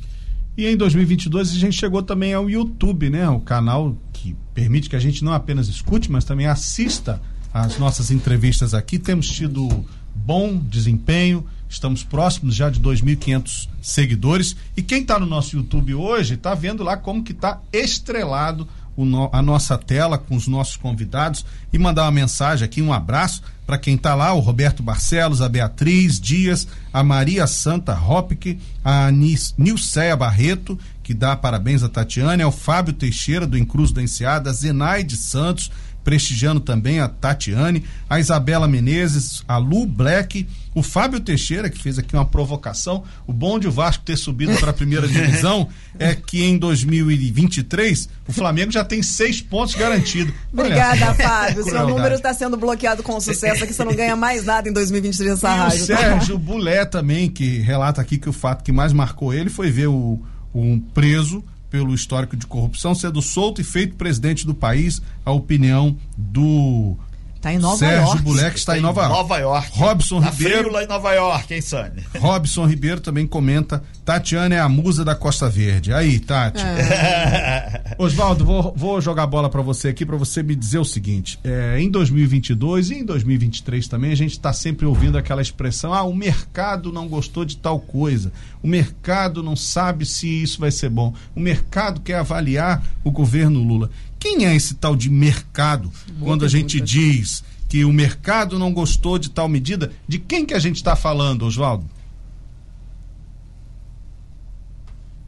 E 0.57 0.67
em 0.67 0.77
2022 0.77 1.51
a 1.51 1.59
gente 1.59 1.77
chegou 1.77 2.03
também 2.03 2.33
ao 2.33 2.49
YouTube, 2.49 3.11
né? 3.11 3.29
O 3.29 3.41
canal 3.41 3.97
que 4.13 4.37
permite 4.55 4.89
que 4.89 4.95
a 4.95 5.01
gente 5.01 5.25
não 5.25 5.33
apenas 5.33 5.67
escute, 5.67 6.11
mas 6.11 6.25
também 6.25 6.47
assista 6.47 7.21
as 7.55 7.79
nossas 7.79 8.11
entrevistas 8.11 8.75
aqui. 8.75 8.99
Temos 8.99 9.29
tido 9.29 9.87
bom 10.13 10.57
desempenho, 10.57 11.47
estamos 11.69 12.03
próximos 12.03 12.57
já 12.57 12.69
de 12.69 12.81
2.500 12.81 13.69
seguidores. 13.81 14.57
E 14.77 14.83
quem 14.83 15.03
está 15.03 15.21
no 15.21 15.27
nosso 15.27 15.55
YouTube 15.57 15.95
hoje 15.95 16.35
está 16.35 16.53
vendo 16.53 16.83
lá 16.83 16.97
como 16.97 17.23
que 17.23 17.31
está 17.31 17.61
estrelado 17.73 18.67
no, 18.97 19.29
a 19.33 19.41
nossa 19.41 19.79
tela 19.79 20.19
com 20.19 20.37
os 20.37 20.47
nossos 20.47 20.77
convidados 20.77 21.45
e 21.73 21.79
mandar 21.79 22.03
uma 22.03 22.13
mensagem 22.13 22.65
aqui, 22.65 22.83
um 22.83 22.93
abraço 22.93 23.43
para 23.67 23.79
quem 23.79 23.95
está 23.95 24.15
lá, 24.15 24.33
o 24.35 24.41
Roberto 24.41 24.83
Barcelos, 24.83 25.41
a 25.41 25.49
Beatriz 25.49 26.21
Dias, 26.21 26.69
a 26.93 27.03
Maria 27.03 27.47
Santa 27.47 27.99
Hopke, 27.99 28.61
a 28.85 29.11
Nilceia 29.11 30.15
Barreto, 30.15 30.79
que 31.03 31.15
dá 31.15 31.35
parabéns 31.35 31.83
a 31.83 31.89
Tatiane, 31.89 32.43
ao 32.43 32.53
Fábio 32.53 32.93
Teixeira, 32.93 33.47
do 33.47 33.57
Incruz 33.57 33.91
da 33.91 34.03
Enseada, 34.03 34.53
Zenaide 34.53 35.17
Santos, 35.17 35.71
prestigiando 36.05 36.61
também 36.61 37.01
a 37.01 37.09
Tatiane, 37.09 37.83
a 38.09 38.21
Isabela 38.21 38.69
Menezes, 38.69 39.43
a 39.49 39.57
Lu 39.57 39.87
Black, 39.87 40.47
o 40.75 40.83
Fábio 40.83 41.19
Teixeira, 41.19 41.71
que 41.71 41.81
fez 41.81 41.99
aqui 41.99 42.15
uma 42.15 42.27
provocação. 42.27 43.03
O 43.27 43.33
bom 43.33 43.59
de 43.59 43.67
o 43.67 43.73
Vasco 43.73 44.05
ter 44.05 44.17
subido 44.17 44.55
para 44.59 44.71
a 44.71 44.75
primeira 44.75 45.09
divisão 45.09 45.69
é 45.99 46.15
que 46.15 46.45
em 46.45 46.59
2023 46.59 48.09
o 48.29 48.33
Flamengo 48.33 48.71
já 48.71 48.85
tem 48.85 49.03
seis 49.03 49.41
pontos 49.41 49.75
garantidos. 49.75 50.35
Obrigada, 50.53 51.15
Fábio. 51.15 51.65
Seu 51.65 51.89
número 51.89 52.15
está 52.17 52.35
sendo 52.35 52.57
bloqueado 52.57 53.03
com 53.03 53.19
sucesso 53.19 53.65
aqui, 53.65 53.73
você 53.73 53.85
não 53.85 53.95
ganha 53.95 54.15
mais 54.15 54.45
nada 54.45 54.69
em 54.69 54.73
2023 54.73 55.31
nessa 55.31 55.49
e 55.49 55.57
rádio. 55.57 55.85
O 55.85 55.87
tá? 55.87 55.97
Sérgio 55.97 56.39
tá? 56.39 56.45
Bulé 56.45 56.85
também, 56.85 57.31
que 57.31 57.59
relata 57.61 58.03
aqui 58.03 58.19
que 58.19 58.29
o 58.29 58.33
fato 58.33 58.63
que 58.63 58.73
mais 58.73 58.93
marcou 58.93 59.33
ele 59.33 59.49
foi 59.49 59.71
ver 59.71 59.87
o, 59.87 60.21
um 60.55 60.79
preso 60.79 61.43
pelo 61.75 61.93
histórico 61.93 62.37
de 62.37 62.47
corrupção, 62.47 62.95
sendo 62.95 63.21
solto 63.21 63.61
e 63.61 63.65
feito 63.65 63.97
presidente 63.97 64.47
do 64.47 64.55
país, 64.55 65.03
a 65.25 65.33
opinião 65.33 65.99
do 66.17 66.97
Tá 67.45 67.53
em 67.53 67.59
Nova 67.59 67.77
Sérgio 67.77 68.07
York. 68.07 68.23
Buleque 68.23 68.57
está 68.57 68.79
em 68.79 68.81
Nova, 68.81 69.07
Nova 69.07 69.37
York. 69.37 69.79
Robson 69.79 70.19
tá 70.19 70.31
Ribeiro. 70.31 70.59
Frio 70.61 70.73
lá 70.73 70.83
em 70.83 70.87
Nova 70.87 71.13
York, 71.13 71.53
hein, 71.53 71.61
Sani? 71.61 72.03
Robson 72.19 72.65
Ribeiro 72.65 73.03
também 73.03 73.27
comenta. 73.27 73.83
Tatiana 74.03 74.55
é 74.55 74.61
a 74.61 74.69
musa 74.69 75.05
da 75.05 75.15
Costa 75.15 75.47
Verde. 75.51 75.93
Aí, 75.93 76.19
Tati. 76.19 76.63
É. 76.63 77.97
Oswaldo, 78.01 78.47
vou, 78.47 78.73
vou 78.75 78.99
jogar 78.99 79.27
bola 79.27 79.51
para 79.51 79.61
você 79.61 79.89
aqui 79.89 80.07
para 80.07 80.17
você 80.17 80.43
me 80.43 80.57
dizer 80.57 80.79
o 80.79 80.87
seguinte: 80.87 81.39
é, 81.45 81.79
em 81.79 81.91
2022 81.91 82.91
e 82.91 82.95
em 83.01 83.05
2023 83.05 83.89
também 83.89 84.13
a 84.13 84.17
gente 84.17 84.33
está 84.33 84.55
sempre 84.55 84.87
ouvindo 84.87 85.19
aquela 85.19 85.43
expressão: 85.43 85.93
ah, 85.93 86.03
o 86.03 86.15
mercado 86.15 86.91
não 86.91 87.07
gostou 87.07 87.45
de 87.45 87.59
tal 87.59 87.79
coisa, 87.79 88.33
o 88.63 88.67
mercado 88.67 89.43
não 89.43 89.55
sabe 89.55 90.07
se 90.07 90.43
isso 90.43 90.59
vai 90.61 90.71
ser 90.71 90.89
bom, 90.89 91.13
o 91.37 91.41
mercado 91.41 92.01
quer 92.01 92.17
avaliar 92.17 92.83
o 93.05 93.11
governo 93.11 93.63
Lula. 93.63 93.91
Quem 94.25 94.47
é 94.47 94.57
esse 94.57 94.73
tal 94.77 94.97
de 94.97 95.11
mercado? 95.11 95.93
Boa 96.13 96.31
quando 96.31 96.47
a 96.47 96.49
gente 96.49 96.81
diz 96.81 97.45
que 97.69 97.85
o 97.85 97.93
mercado 97.93 98.59
não 98.59 98.73
gostou 98.73 99.19
de 99.19 99.29
tal 99.29 99.47
medida, 99.47 99.93
de 100.09 100.19
quem 100.19 100.47
que 100.47 100.55
a 100.55 100.59
gente 100.59 100.77
está 100.77 100.97
falando, 100.97 101.45
Oswaldo? 101.45 101.85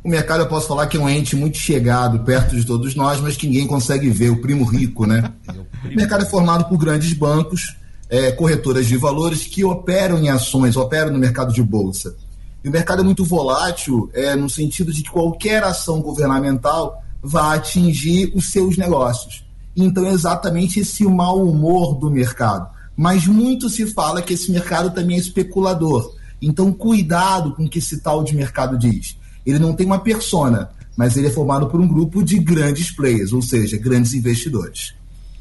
O 0.03 0.09
mercado 0.09 0.45
eu 0.45 0.49
posso 0.49 0.67
falar 0.67 0.87
que 0.87 0.97
é 0.97 1.01
um 1.01 1.11
ente 1.11 1.37
muito 1.37 1.59
chegado 1.59 2.21
perto 2.21 2.57
de 2.57 2.65
todos 2.65 2.95
nós, 2.95 3.21
mas 3.21 3.37
que 3.37 3.47
ninguém 3.47 3.67
consegue 3.67 4.09
ver, 4.09 4.31
o 4.31 4.41
primo 4.41 4.65
rico, 4.65 5.05
né? 5.05 5.31
O 5.85 5.95
mercado 5.95 6.23
é 6.23 6.27
formado 6.27 6.65
por 6.65 6.79
grandes 6.79 7.13
bancos, 7.13 7.77
é, 8.09 8.33
corretoras 8.33 8.87
de 8.87 8.97
valores 8.97 9.45
que 9.45 9.63
operam 9.63 10.19
em 10.19 10.31
ações, 10.31 10.75
operam 10.75 11.13
no 11.13 11.19
mercado 11.19 11.53
de 11.53 11.63
bolsa. 11.63 12.17
E 12.65 12.69
o 12.69 12.73
mercado 12.73 13.03
é 13.03 13.05
muito 13.05 13.25
volátil 13.25 14.11
é, 14.15 14.35
no 14.35 14.49
sentido 14.49 14.91
de 14.91 15.03
que 15.03 15.11
qualquer 15.11 15.63
ação 15.63 16.01
governamental 16.01 17.05
vai 17.23 17.59
atingir 17.59 18.33
os 18.35 18.51
seus 18.51 18.77
negócios. 18.77 19.45
Então 19.77 20.07
é 20.07 20.13
exatamente 20.13 20.81
esse 20.81 21.05
mau 21.05 21.43
humor 21.43 21.95
do 21.95 22.11
mercado. 22.11 22.69
Mas 22.97 23.27
muito 23.27 23.69
se 23.69 23.87
fala 23.87 24.23
que 24.23 24.35
esse 24.35 24.51
mercado 24.51 24.91
também 24.91 25.17
é 25.17 25.21
especulador. 25.21 26.15
Então 26.41 26.73
cuidado 26.73 27.55
com 27.55 27.65
o 27.65 27.69
que 27.69 27.79
esse 27.79 28.01
tal 28.01 28.25
de 28.25 28.35
mercado 28.35 28.79
diz 28.79 29.17
ele 29.47 29.61
não 29.61 29.73
tem 29.73 29.87
uma 29.87 30.01
persona, 30.01 30.69
mas 30.97 31.17
ele 31.17 31.29
é 31.29 31.31
formado 31.31 31.69
por 31.69 31.81
um 31.81 31.87
grupo 31.87 32.23
de 32.23 32.39
grandes 32.39 32.91
players, 32.91 33.33
ou 33.33 33.41
seja, 33.41 33.79
grandes 33.79 34.13
investidores. 34.13 34.93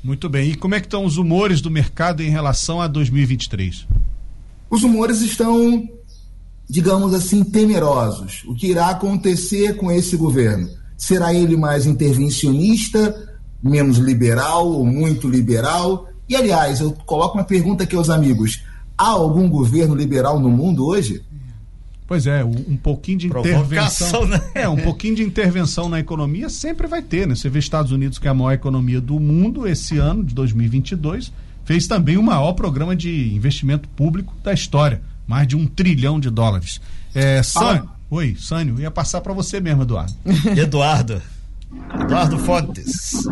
Muito 0.04 0.30
bem. 0.30 0.52
E 0.52 0.56
como 0.56 0.76
é 0.76 0.80
que 0.80 0.86
estão 0.86 1.04
os 1.04 1.18
humores 1.18 1.60
do 1.60 1.72
mercado 1.72 2.22
em 2.22 2.30
relação 2.30 2.80
a 2.80 2.88
2023? 2.88 3.88
Os 4.70 4.84
humores 4.84 5.22
estão, 5.22 5.90
digamos 6.70 7.16
assim, 7.16 7.44
temerosos. 7.44 8.44
O 8.46 8.54
que 8.54 8.68
irá 8.68 8.90
acontecer 8.90 9.76
com 9.76 9.92
esse 9.92 10.16
governo? 10.16 10.70
Será 10.98 11.34
ele 11.34 11.58
mais 11.58 11.86
intervencionista, 11.86 13.38
menos 13.62 13.98
liberal 13.98 14.68
ou 14.68 14.86
muito 14.86 15.30
liberal? 15.30 16.08
E, 16.28 16.36
aliás, 16.36 16.80
eu 16.80 16.92
coloco 17.06 17.38
uma 17.38 17.44
pergunta 17.44 17.84
aqui 17.84 17.96
aos 17.96 18.10
amigos: 18.10 18.64
há 18.98 19.10
algum 19.10 19.50
governo 19.50 19.96
liberal 19.96 20.40
no 20.40 20.50
mundo 20.50 20.86
hoje? 20.86 21.24
Pois 22.08 22.28
é, 22.28 22.44
um 22.44 22.78
pouquinho 22.78 23.18
de 23.18 23.28
intervenção. 23.28 24.28
Né? 24.28 24.40
É, 24.54 24.70
um 24.70 24.78
pouquinho 24.78 25.16
de 25.16 25.24
intervenção 25.24 25.90
na 25.90 26.00
economia 26.00 26.50
sempre 26.50 26.86
vai 26.86 27.02
ter, 27.02 27.28
né? 27.28 27.34
Você 27.34 27.50
vê 27.50 27.58
Estados 27.58 27.92
Unidos, 27.92 28.20
que 28.20 28.28
é 28.28 28.32
a 28.32 28.34
maior 28.34 28.52
economia 28.52 29.02
do 29.02 29.20
mundo, 29.20 29.68
esse 29.68 29.98
ano 29.98 30.24
de 30.24 30.36
2022, 30.36 31.34
fez 31.66 31.88
também 31.88 32.16
o 32.16 32.22
maior 32.22 32.54
programa 32.54 32.96
de 32.96 33.34
investimento 33.34 33.90
público 33.90 34.36
da 34.44 34.54
história 34.54 35.02
mais 35.28 35.48
de 35.48 35.56
um 35.56 35.66
trilhão 35.66 36.20
de 36.20 36.30
dólares. 36.30 36.80
É, 37.14 37.42
ah. 37.56 37.86
Oi, 38.10 38.36
Sânio, 38.38 38.80
ia 38.80 38.91
passar 38.91 39.22
para 39.22 39.34
você 39.34 39.60
mesmo, 39.60 39.84
Eduardo. 39.84 40.13
Eduardo. 40.58 41.22
Eduardo 42.02 42.38
Fontes. 42.39 43.26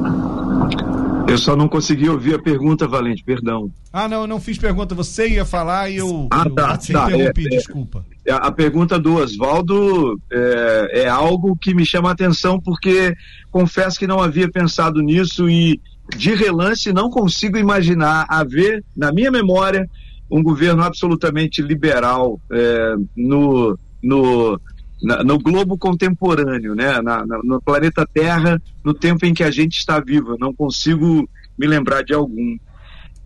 Eu 1.28 1.38
só 1.38 1.56
não 1.56 1.68
consegui 1.68 2.10
ouvir 2.10 2.36
a 2.36 2.40
pergunta, 2.40 2.88
Valente, 2.88 3.24
perdão. 3.24 3.72
Ah, 3.92 4.08
não, 4.08 4.22
eu 4.22 4.28
não 4.28 4.40
fiz 4.40 4.58
pergunta. 4.58 4.94
Você 4.94 5.30
ia 5.30 5.46
falar 5.46 5.90
e 5.90 5.98
eu, 5.98 6.28
ah, 6.30 6.44
eu 6.46 6.54
tá, 6.54 6.78
te 6.78 6.92
tá, 6.92 7.08
interrompi, 7.08 7.46
é, 7.46 7.50
desculpa. 7.50 8.06
É, 8.26 8.34
a 8.34 8.52
pergunta 8.52 9.00
do 9.00 9.16
Oswaldo 9.16 10.20
é, 10.32 11.04
é, 11.04 11.08
algo 11.08 11.56
que 11.56 11.74
me 11.74 11.86
chama 11.86 12.10
a 12.10 12.14
atenção, 12.14 12.60
porque 12.60 13.16
confesso 13.52 13.98
que 13.98 14.08
não 14.08 14.22
havia 14.22 14.50
pensado 14.52 15.02
nisso 15.02 15.50
e, 15.50 15.80
de 16.18 16.36
relance, 16.36 16.92
não 16.92 17.10
consigo 17.10 17.58
imaginar 17.58 18.26
haver, 18.28 18.84
na 18.96 19.12
minha 19.12 19.32
memória, 19.32 19.90
um 20.30 20.42
governo 20.44 20.84
absolutamente 20.84 21.62
liberal 21.62 22.40
é, 22.52 22.96
no, 23.16 23.78
no, 24.04 24.60
na, 25.02 25.24
no 25.24 25.40
globo 25.40 25.78
contemporâneo, 25.78 26.76
né? 26.76 27.02
Na, 27.02 27.26
na, 27.26 27.40
no 27.44 27.62
planeta 27.62 28.06
Terra, 28.06 28.62
no 28.84 28.94
tempo 28.94 29.26
em 29.26 29.34
que 29.34 29.44
a 29.44 29.50
gente 29.50 29.78
está 29.78 30.00
vivo. 30.00 30.38
não 30.40 30.54
consigo 30.54 31.28
me 31.58 31.68
lembrar 31.68 32.04
de 32.04 32.14
algum. 32.14 32.58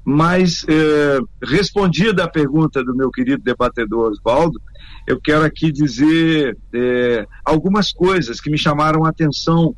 Mas, 0.06 0.66
eh, 0.70 1.20
respondida 1.44 2.24
a 2.24 2.30
pergunta 2.30 2.82
do 2.84 2.96
meu 2.96 3.12
querido 3.12 3.44
debatedor 3.44 4.12
Oswaldo, 4.12 4.62
eu 5.06 5.20
quero 5.20 5.44
aqui 5.44 5.70
dizer 5.70 6.58
eh, 6.74 7.26
algumas 7.44 7.92
coisas 7.92 8.40
que 8.40 8.50
me 8.50 8.58
chamaram 8.58 9.04
a 9.04 9.10
atenção 9.10 9.76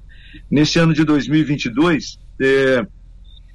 nesse 0.49 0.77
ano 0.77 0.93
de 0.93 1.03
2022. 1.03 2.19
Eh, 2.39 2.85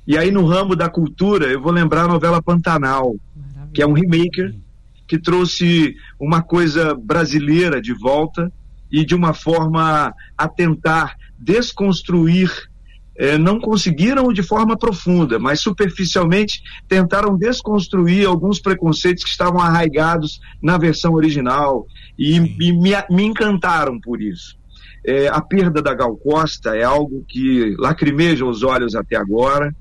e 0.07 0.18
aí, 0.18 0.33
no 0.33 0.44
ramo 0.44 0.74
da 0.74 0.88
cultura, 0.88 1.46
eu 1.46 1.62
vou 1.62 1.72
lembrar 1.72 2.04
a 2.04 2.09
novela 2.09 2.42
Pantanal, 2.42 3.14
que 3.72 3.80
é 3.80 3.87
um 3.87 3.92
remake 3.92 4.52
que 5.14 5.18
trouxe 5.20 5.94
uma 6.18 6.42
coisa 6.42 6.92
brasileira 6.92 7.81
de 7.81 7.94
volta 7.94 8.53
e 8.90 9.05
de 9.05 9.14
uma 9.14 9.33
forma 9.33 10.12
a 10.37 10.48
tentar 10.48 11.14
desconstruir. 11.38 12.50
Eh, 13.16 13.38
não 13.38 13.61
conseguiram 13.61 14.33
de 14.33 14.42
forma 14.42 14.77
profunda, 14.77 15.38
mas 15.38 15.61
superficialmente 15.61 16.61
tentaram 16.88 17.38
desconstruir 17.38 18.27
alguns 18.27 18.61
preconceitos 18.61 19.22
que 19.22 19.31
estavam 19.31 19.61
arraigados 19.61 20.40
na 20.61 20.77
versão 20.77 21.12
original 21.12 21.87
e, 22.18 22.35
e 22.38 22.72
me, 22.72 22.90
me, 23.09 23.22
encantaram 23.22 24.00
por 24.00 24.20
isso. 24.20 24.57
Eh, 25.07 25.29
a 25.29 25.40
perda 25.40 25.81
da 25.81 25.94
Gal 25.94 26.16
Costa 26.16 26.74
é 26.74 26.83
algo 26.83 27.24
que 27.29 27.77
lacrimeja 27.79 28.44
os 28.44 28.64
olhos 28.64 28.96
até 28.96 29.14
agora. 29.14 29.72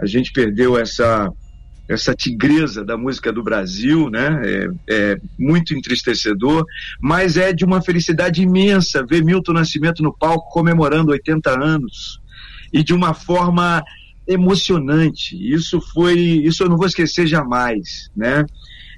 A 0.00 0.06
gente 0.06 0.32
perdeu 0.32 0.78
essa 0.78 1.28
essa 1.88 2.14
tigresa 2.14 2.84
da 2.84 2.96
música 2.96 3.32
do 3.32 3.42
Brasil, 3.42 4.10
né? 4.10 4.42
É, 4.44 4.68
é, 4.88 5.20
muito 5.38 5.74
entristecedor, 5.74 6.64
mas 7.00 7.36
é 7.36 7.52
de 7.52 7.64
uma 7.64 7.80
felicidade 7.80 8.42
imensa 8.42 9.04
ver 9.04 9.24
Milton 9.24 9.52
Nascimento 9.52 10.02
no 10.02 10.12
palco 10.12 10.50
comemorando 10.50 11.12
80 11.12 11.50
anos 11.50 12.20
e 12.72 12.82
de 12.82 12.92
uma 12.92 13.14
forma 13.14 13.82
emocionante. 14.26 15.36
Isso 15.36 15.80
foi, 15.80 16.18
isso 16.18 16.64
eu 16.64 16.68
não 16.68 16.76
vou 16.76 16.86
esquecer 16.86 17.26
jamais, 17.26 18.10
né? 18.16 18.44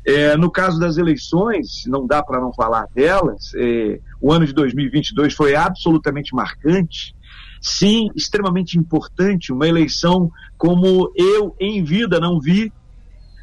É, 0.06 0.36
no 0.38 0.50
caso 0.50 0.80
das 0.80 0.96
eleições, 0.96 1.84
não 1.86 2.06
dá 2.06 2.22
para 2.22 2.40
não 2.40 2.52
falar 2.54 2.86
delas. 2.94 3.52
É, 3.54 4.00
o 4.20 4.32
ano 4.32 4.46
de 4.46 4.54
2022 4.54 5.34
foi 5.34 5.54
absolutamente 5.54 6.34
marcante 6.34 7.14
sim, 7.60 8.08
extremamente 8.14 8.78
importante, 8.78 9.52
uma 9.52 9.66
eleição 9.66 10.30
como 10.56 11.12
eu 11.16 11.54
em 11.60 11.82
vida 11.82 12.20
não 12.20 12.40
vi 12.40 12.72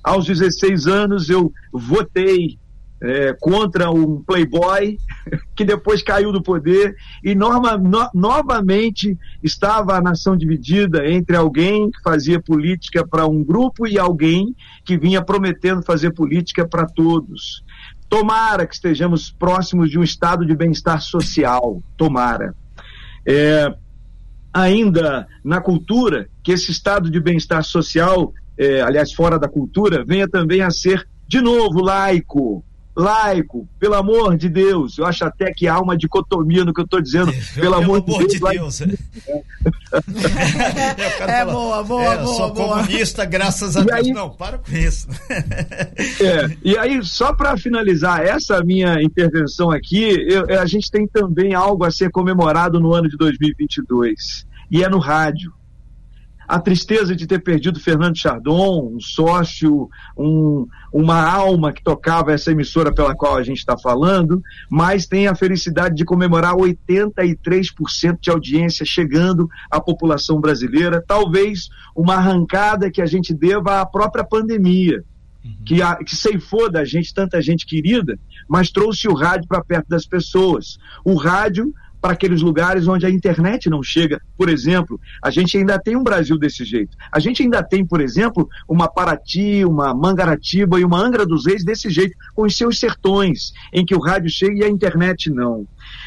aos 0.05 0.25
16 0.27 0.85
anos, 0.85 1.29
eu 1.29 1.51
votei 1.73 2.59
é, 3.01 3.33
contra 3.33 3.89
um 3.89 4.21
playboy 4.21 4.97
que 5.55 5.65
depois 5.65 6.03
caiu 6.03 6.31
do 6.31 6.41
poder 6.41 6.95
e 7.23 7.33
norma, 7.33 7.75
no, 7.75 8.07
novamente 8.13 9.17
estava 9.43 9.95
a 9.95 10.01
nação 10.01 10.37
dividida 10.37 11.09
entre 11.09 11.35
alguém 11.35 11.89
que 11.89 12.01
fazia 12.03 12.39
política 12.39 13.05
para 13.05 13.25
um 13.25 13.43
grupo 13.43 13.87
e 13.87 13.97
alguém 13.97 14.55
que 14.85 14.97
vinha 14.97 15.23
prometendo 15.23 15.81
fazer 15.81 16.11
política 16.11 16.67
para 16.67 16.85
todos. 16.85 17.63
Tomara 18.07 18.67
que 18.67 18.75
estejamos 18.75 19.31
próximos 19.31 19.89
de 19.89 19.97
um 19.97 20.03
estado 20.03 20.45
de 20.45 20.55
bem-estar 20.55 21.01
social. 21.01 21.81
Tomara. 21.97 22.55
É, 23.27 23.75
ainda 24.53 25.27
na 25.43 25.59
cultura, 25.59 26.29
que 26.43 26.51
esse 26.51 26.71
estado 26.71 27.09
de 27.09 27.19
bem-estar 27.19 27.63
social 27.63 28.31
é, 28.57 28.81
aliás, 28.81 29.13
fora 29.13 29.37
da 29.37 29.47
cultura, 29.47 30.03
venha 30.05 30.27
também 30.27 30.61
a 30.61 30.69
ser, 30.69 31.07
de 31.27 31.41
novo, 31.41 31.81
laico. 31.81 32.63
Laico, 32.97 33.67
pelo 33.77 33.95
amor 33.95 34.37
de 34.37 34.47
Deus. 34.47 34.97
Eu 34.97 35.05
acho 35.05 35.25
até 35.25 35.51
que 35.51 35.67
há 35.67 35.77
uma 35.81 35.97
dicotomia 35.97 36.63
no 36.63 36.73
que 36.73 36.79
eu 36.79 36.85
estou 36.85 37.01
dizendo. 37.01 37.29
Pelo, 37.53 37.61
pelo, 37.61 37.75
amor, 37.75 37.97
amor 37.97 38.25
de 38.25 38.39
Deus. 38.39 38.77
De 38.77 38.85
Deus. 38.85 39.03
é, 41.27 41.39
é 41.39 41.43
boa, 41.45 41.83
boa, 41.83 42.13
é, 42.13 42.17
boa. 42.23 42.35
Sou 42.35 42.53
boa. 42.53 42.77
comunista, 42.77 43.25
graças 43.25 43.75
a 43.75 43.81
e 43.81 43.85
Deus. 43.85 43.97
Aí, 43.97 44.13
Não, 44.13 44.29
para 44.29 44.59
com 44.59 44.71
isso. 44.71 45.09
é, 45.29 46.57
e 46.63 46.77
aí, 46.77 47.03
só 47.03 47.33
para 47.33 47.57
finalizar 47.57 48.21
essa 48.21 48.63
minha 48.63 49.01
intervenção 49.01 49.71
aqui, 49.71 50.15
eu, 50.29 50.57
a 50.57 50.65
gente 50.65 50.89
tem 50.89 51.05
também 51.05 51.53
algo 51.53 51.83
a 51.83 51.91
ser 51.91 52.09
comemorado 52.11 52.79
no 52.79 52.93
ano 52.93 53.09
de 53.09 53.17
2022. 53.17 54.47
E 54.71 54.85
é 54.85 54.89
no 54.89 54.99
rádio 54.99 55.51
a 56.47 56.59
tristeza 56.59 57.15
de 57.15 57.25
ter 57.25 57.39
perdido 57.39 57.79
Fernando 57.79 58.17
Chardon, 58.17 58.91
um 58.93 58.99
sócio, 58.99 59.89
um, 60.17 60.67
uma 60.93 61.21
alma 61.21 61.73
que 61.73 61.83
tocava 61.83 62.31
essa 62.31 62.51
emissora 62.51 62.93
pela 62.93 63.15
qual 63.15 63.35
a 63.37 63.43
gente 63.43 63.57
está 63.57 63.77
falando, 63.77 64.41
mas 64.69 65.07
tem 65.07 65.27
a 65.27 65.35
felicidade 65.35 65.95
de 65.95 66.05
comemorar 66.05 66.53
83% 66.53 68.19
de 68.21 68.29
audiência 68.29 68.85
chegando 68.85 69.49
à 69.69 69.81
população 69.81 70.39
brasileira, 70.39 71.03
talvez 71.05 71.69
uma 71.95 72.15
arrancada 72.15 72.91
que 72.91 73.01
a 73.01 73.05
gente 73.05 73.33
deva 73.33 73.81
à 73.81 73.85
própria 73.85 74.23
pandemia. 74.23 75.03
Uhum. 75.43 75.55
Que, 75.63 75.81
a, 75.81 75.95
que 75.97 76.15
ceifou 76.15 76.71
da 76.71 76.83
gente 76.83 77.13
tanta 77.13 77.39
gente 77.39 77.67
querida, 77.67 78.17
mas 78.49 78.71
trouxe 78.71 79.07
o 79.07 79.13
rádio 79.13 79.47
para 79.47 79.63
perto 79.63 79.87
das 79.87 80.05
pessoas. 80.05 80.79
O 81.03 81.13
rádio 81.13 81.71
para 82.05 82.13
aqueles 82.13 82.39
lugares 82.39 82.87
onde 82.87 83.03
a 83.03 83.09
internet 83.09 83.67
não 83.67 83.81
chega. 83.81 84.21
Por 84.37 84.47
exemplo, 84.47 85.01
a 85.23 85.31
gente 85.31 85.57
ainda 85.57 85.79
tem 85.79 85.95
um 85.95 86.03
Brasil 86.03 86.37
desse 86.37 86.63
jeito. 86.63 86.95
A 87.11 87.19
gente 87.19 87.41
ainda 87.41 87.63
tem, 87.63 87.83
por 87.83 87.99
exemplo, 87.99 88.47
uma 88.69 88.87
Paraty, 88.87 89.65
uma 89.65 89.91
Mangaratiba 89.91 90.79
e 90.79 90.85
uma 90.85 91.01
Angra 91.01 91.25
dos 91.25 91.47
Reis 91.47 91.65
desse 91.65 91.89
jeito, 91.89 92.15
com 92.35 92.43
os 92.43 92.55
seus 92.55 92.77
sertões, 92.77 93.53
em 93.73 93.83
que 93.83 93.95
o 93.95 93.99
rádio 93.99 94.29
chega 94.29 94.59
e 94.59 94.63
a 94.63 94.69
internet 94.69 95.31
não. 95.31 95.65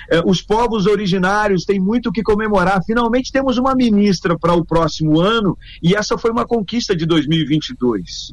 É, 0.09 0.23
os 0.25 0.41
povos 0.41 0.87
originários 0.87 1.65
têm 1.65 1.81
muito 1.81 2.11
o 2.11 2.13
que 2.13 2.23
comemorar. 2.23 2.81
Finalmente 2.85 3.33
temos 3.33 3.59
uma 3.59 3.75
ministra 3.75 4.39
para 4.39 4.55
o 4.55 4.65
próximo 4.65 5.19
ano 5.19 5.59
e 5.83 5.97
essa 5.97 6.17
foi 6.17 6.31
uma 6.31 6.47
conquista 6.47 6.95
de 6.95 7.07
2022 7.07 8.33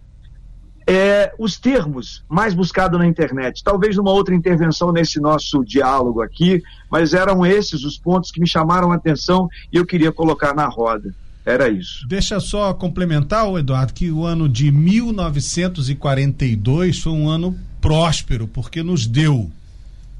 é, 0.87 1.33
os 1.39 1.57
termos 1.57 2.23
mais 2.29 2.53
buscados 2.53 2.99
na 2.99 3.07
internet. 3.07 3.63
Talvez 3.63 3.95
numa 3.95 4.11
outra 4.11 4.35
intervenção 4.35 4.91
nesse 4.91 5.19
nosso 5.19 5.63
diálogo 5.65 6.21
aqui, 6.21 6.61
mas 6.91 7.13
eram 7.13 7.45
esses 7.45 7.83
os 7.83 7.97
pontos 7.97 8.31
que 8.31 8.39
me 8.39 8.47
chamaram 8.47 8.91
a 8.91 8.95
atenção 8.95 9.47
e 9.71 9.77
eu 9.77 9.85
queria 9.85 10.11
colocar 10.11 10.53
na 10.53 10.67
roda. 10.67 11.13
Era 11.45 11.69
isso. 11.69 12.05
Deixa 12.07 12.39
só 12.39 12.73
complementar, 12.73 13.47
Eduardo, 13.53 13.93
que 13.93 14.09
o 14.11 14.25
ano 14.25 14.49
de 14.49 14.71
1942 14.71 16.99
foi 16.99 17.13
um 17.13 17.29
ano 17.29 17.55
próspero, 17.79 18.47
porque 18.47 18.81
nos 18.81 19.05
deu 19.05 19.51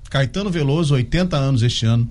Caetano 0.09 0.51
Veloso, 0.51 0.93
80 0.93 1.35
anos 1.35 1.63
este 1.63 1.83
ano. 1.85 2.07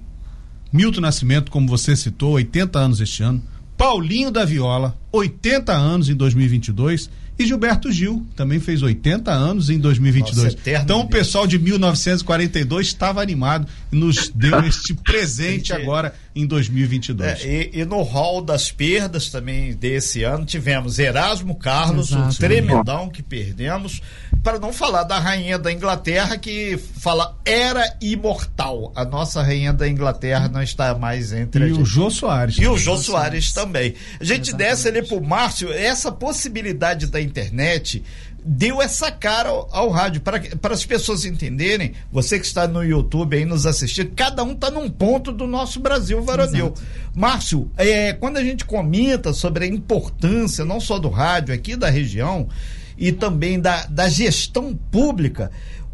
Milton 0.72 1.00
Nascimento, 1.00 1.52
como 1.52 1.68
você 1.68 1.94
citou, 1.94 2.32
80 2.32 2.76
anos 2.76 3.00
este 3.00 3.22
ano. 3.22 3.40
Paulinho 3.76 4.32
da 4.32 4.44
Viola, 4.44 4.96
80 5.12 5.72
anos 5.72 6.08
em 6.08 6.14
2022 6.14 7.08
e 7.38 7.46
Gilberto 7.46 7.90
Gil 7.90 8.24
também 8.36 8.60
fez 8.60 8.82
80 8.82 9.30
anos 9.30 9.68
em 9.68 9.78
2022. 9.78 10.54
Nossa, 10.54 10.70
então 10.70 11.00
o 11.00 11.08
pessoal 11.08 11.46
de 11.46 11.58
1942 11.58 12.86
estava 12.86 13.20
animado 13.20 13.66
e 13.90 13.96
nos 13.96 14.28
deu 14.28 14.60
este 14.64 14.94
presente 15.02 15.72
agora 15.72 16.14
em 16.34 16.46
2022. 16.46 17.44
É, 17.44 17.70
e, 17.72 17.80
e, 17.80 17.84
no 17.84 18.02
hall 18.02 18.40
das 18.40 18.70
perdas 18.70 19.30
também 19.30 19.74
desse 19.74 20.22
ano 20.22 20.44
tivemos 20.44 20.98
Erasmo 20.98 21.56
Carlos, 21.56 22.10
Exato. 22.10 22.34
o 22.34 22.38
tremendão 22.38 23.08
que 23.08 23.22
perdemos, 23.22 24.00
para 24.44 24.59
não 24.59 24.74
falar 24.74 25.04
da 25.04 25.18
rainha 25.18 25.59
da 25.59 25.72
Inglaterra 25.72 26.37
que 26.37 26.76
fala 26.76 27.35
era 27.46 27.96
imortal. 28.00 28.92
A 28.94 29.02
nossa 29.02 29.42
rainha 29.42 29.72
da 29.72 29.88
Inglaterra 29.88 30.48
não 30.48 30.62
está 30.62 30.94
mais 30.94 31.33
entre 31.33 31.62
e 31.62 31.64
a 31.64 31.68
gente. 31.68 31.80
o 31.80 31.87
Jô 31.87 32.11
Soares. 32.11 32.59
E 32.59 32.68
o 32.68 32.76
Jô 32.76 32.98
Soares 32.98 33.54
também. 33.54 33.94
A 34.20 34.24
gente 34.24 34.50
Exatamente. 34.50 34.70
desce 34.70 34.88
ali 34.88 35.02
pro 35.02 35.24
Márcio, 35.24 35.72
essa 35.72 36.12
possibilidade 36.12 37.07
da 37.07 37.20
internet 37.20 38.04
deu 38.44 38.83
essa 38.83 39.11
cara 39.11 39.48
ao, 39.48 39.68
ao 39.72 39.88
rádio 39.88 40.20
para 40.20 40.74
as 40.74 40.85
pessoas 40.85 41.24
entenderem. 41.24 41.94
Você 42.12 42.38
que 42.38 42.44
está 42.44 42.68
no 42.68 42.85
YouTube 42.85 43.35
aí 43.35 43.46
nos 43.46 43.64
assistindo, 43.64 44.12
cada 44.14 44.44
um 44.44 44.52
está 44.52 44.70
num 44.70 44.90
ponto 44.90 45.33
do 45.33 45.46
nosso 45.46 45.80
Brasil 45.80 46.22
varonil. 46.22 46.66
Exato. 46.66 46.83
Márcio, 47.14 47.70
é, 47.78 48.12
quando 48.12 48.37
a 48.37 48.44
gente 48.44 48.66
comenta 48.66 49.33
sobre 49.33 49.64
a 49.64 49.68
importância 49.68 50.66
não 50.66 50.78
só 50.80 50.98
do 50.98 51.09
rádio 51.09 51.54
aqui 51.54 51.74
da 51.74 51.88
região 51.88 52.46
e 52.96 53.12
também 53.12 53.61
da, 53.61 53.85
da 53.87 54.09
gestão 54.09 54.74
pública, 54.74 55.50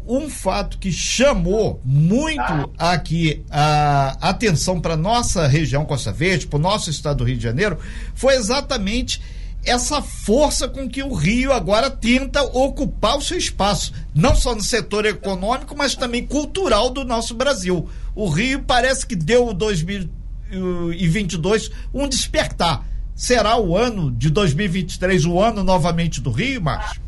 um 0.07 0.29
fato 0.29 0.77
que 0.77 0.91
chamou 0.91 1.81
muito 1.85 2.69
aqui 2.77 3.43
a 3.49 4.29
atenção 4.29 4.81
para 4.81 4.97
nossa 4.97 5.47
região 5.47 5.85
Costa 5.85 6.11
Verde, 6.11 6.47
para 6.47 6.57
o 6.57 6.61
nosso 6.61 6.89
estado 6.89 7.19
do 7.19 7.23
Rio 7.23 7.37
de 7.37 7.43
Janeiro, 7.43 7.77
foi 8.15 8.35
exatamente 8.35 9.21
essa 9.63 10.01
força 10.01 10.67
com 10.67 10.89
que 10.89 11.03
o 11.03 11.13
Rio 11.13 11.53
agora 11.53 11.87
tenta 11.89 12.41
ocupar 12.41 13.17
o 13.17 13.21
seu 13.21 13.37
espaço, 13.37 13.93
não 14.13 14.35
só 14.35 14.53
no 14.55 14.63
setor 14.63 15.05
econômico, 15.05 15.73
mas 15.77 15.95
também 15.95 16.25
cultural 16.25 16.89
do 16.89 17.05
nosso 17.05 17.35
Brasil. 17.35 17.87
O 18.15 18.27
Rio 18.27 18.63
parece 18.63 19.05
que 19.05 19.15
deu 19.15 19.53
2022 19.53 21.69
um 21.93 22.07
despertar. 22.07 22.89
Será 23.15 23.57
o 23.57 23.77
ano 23.77 24.11
de 24.11 24.29
2023 24.29 25.25
o 25.25 25.39
ano 25.39 25.63
novamente 25.63 26.19
do 26.19 26.31
Rio, 26.31 26.61
Márcio? 26.61 27.01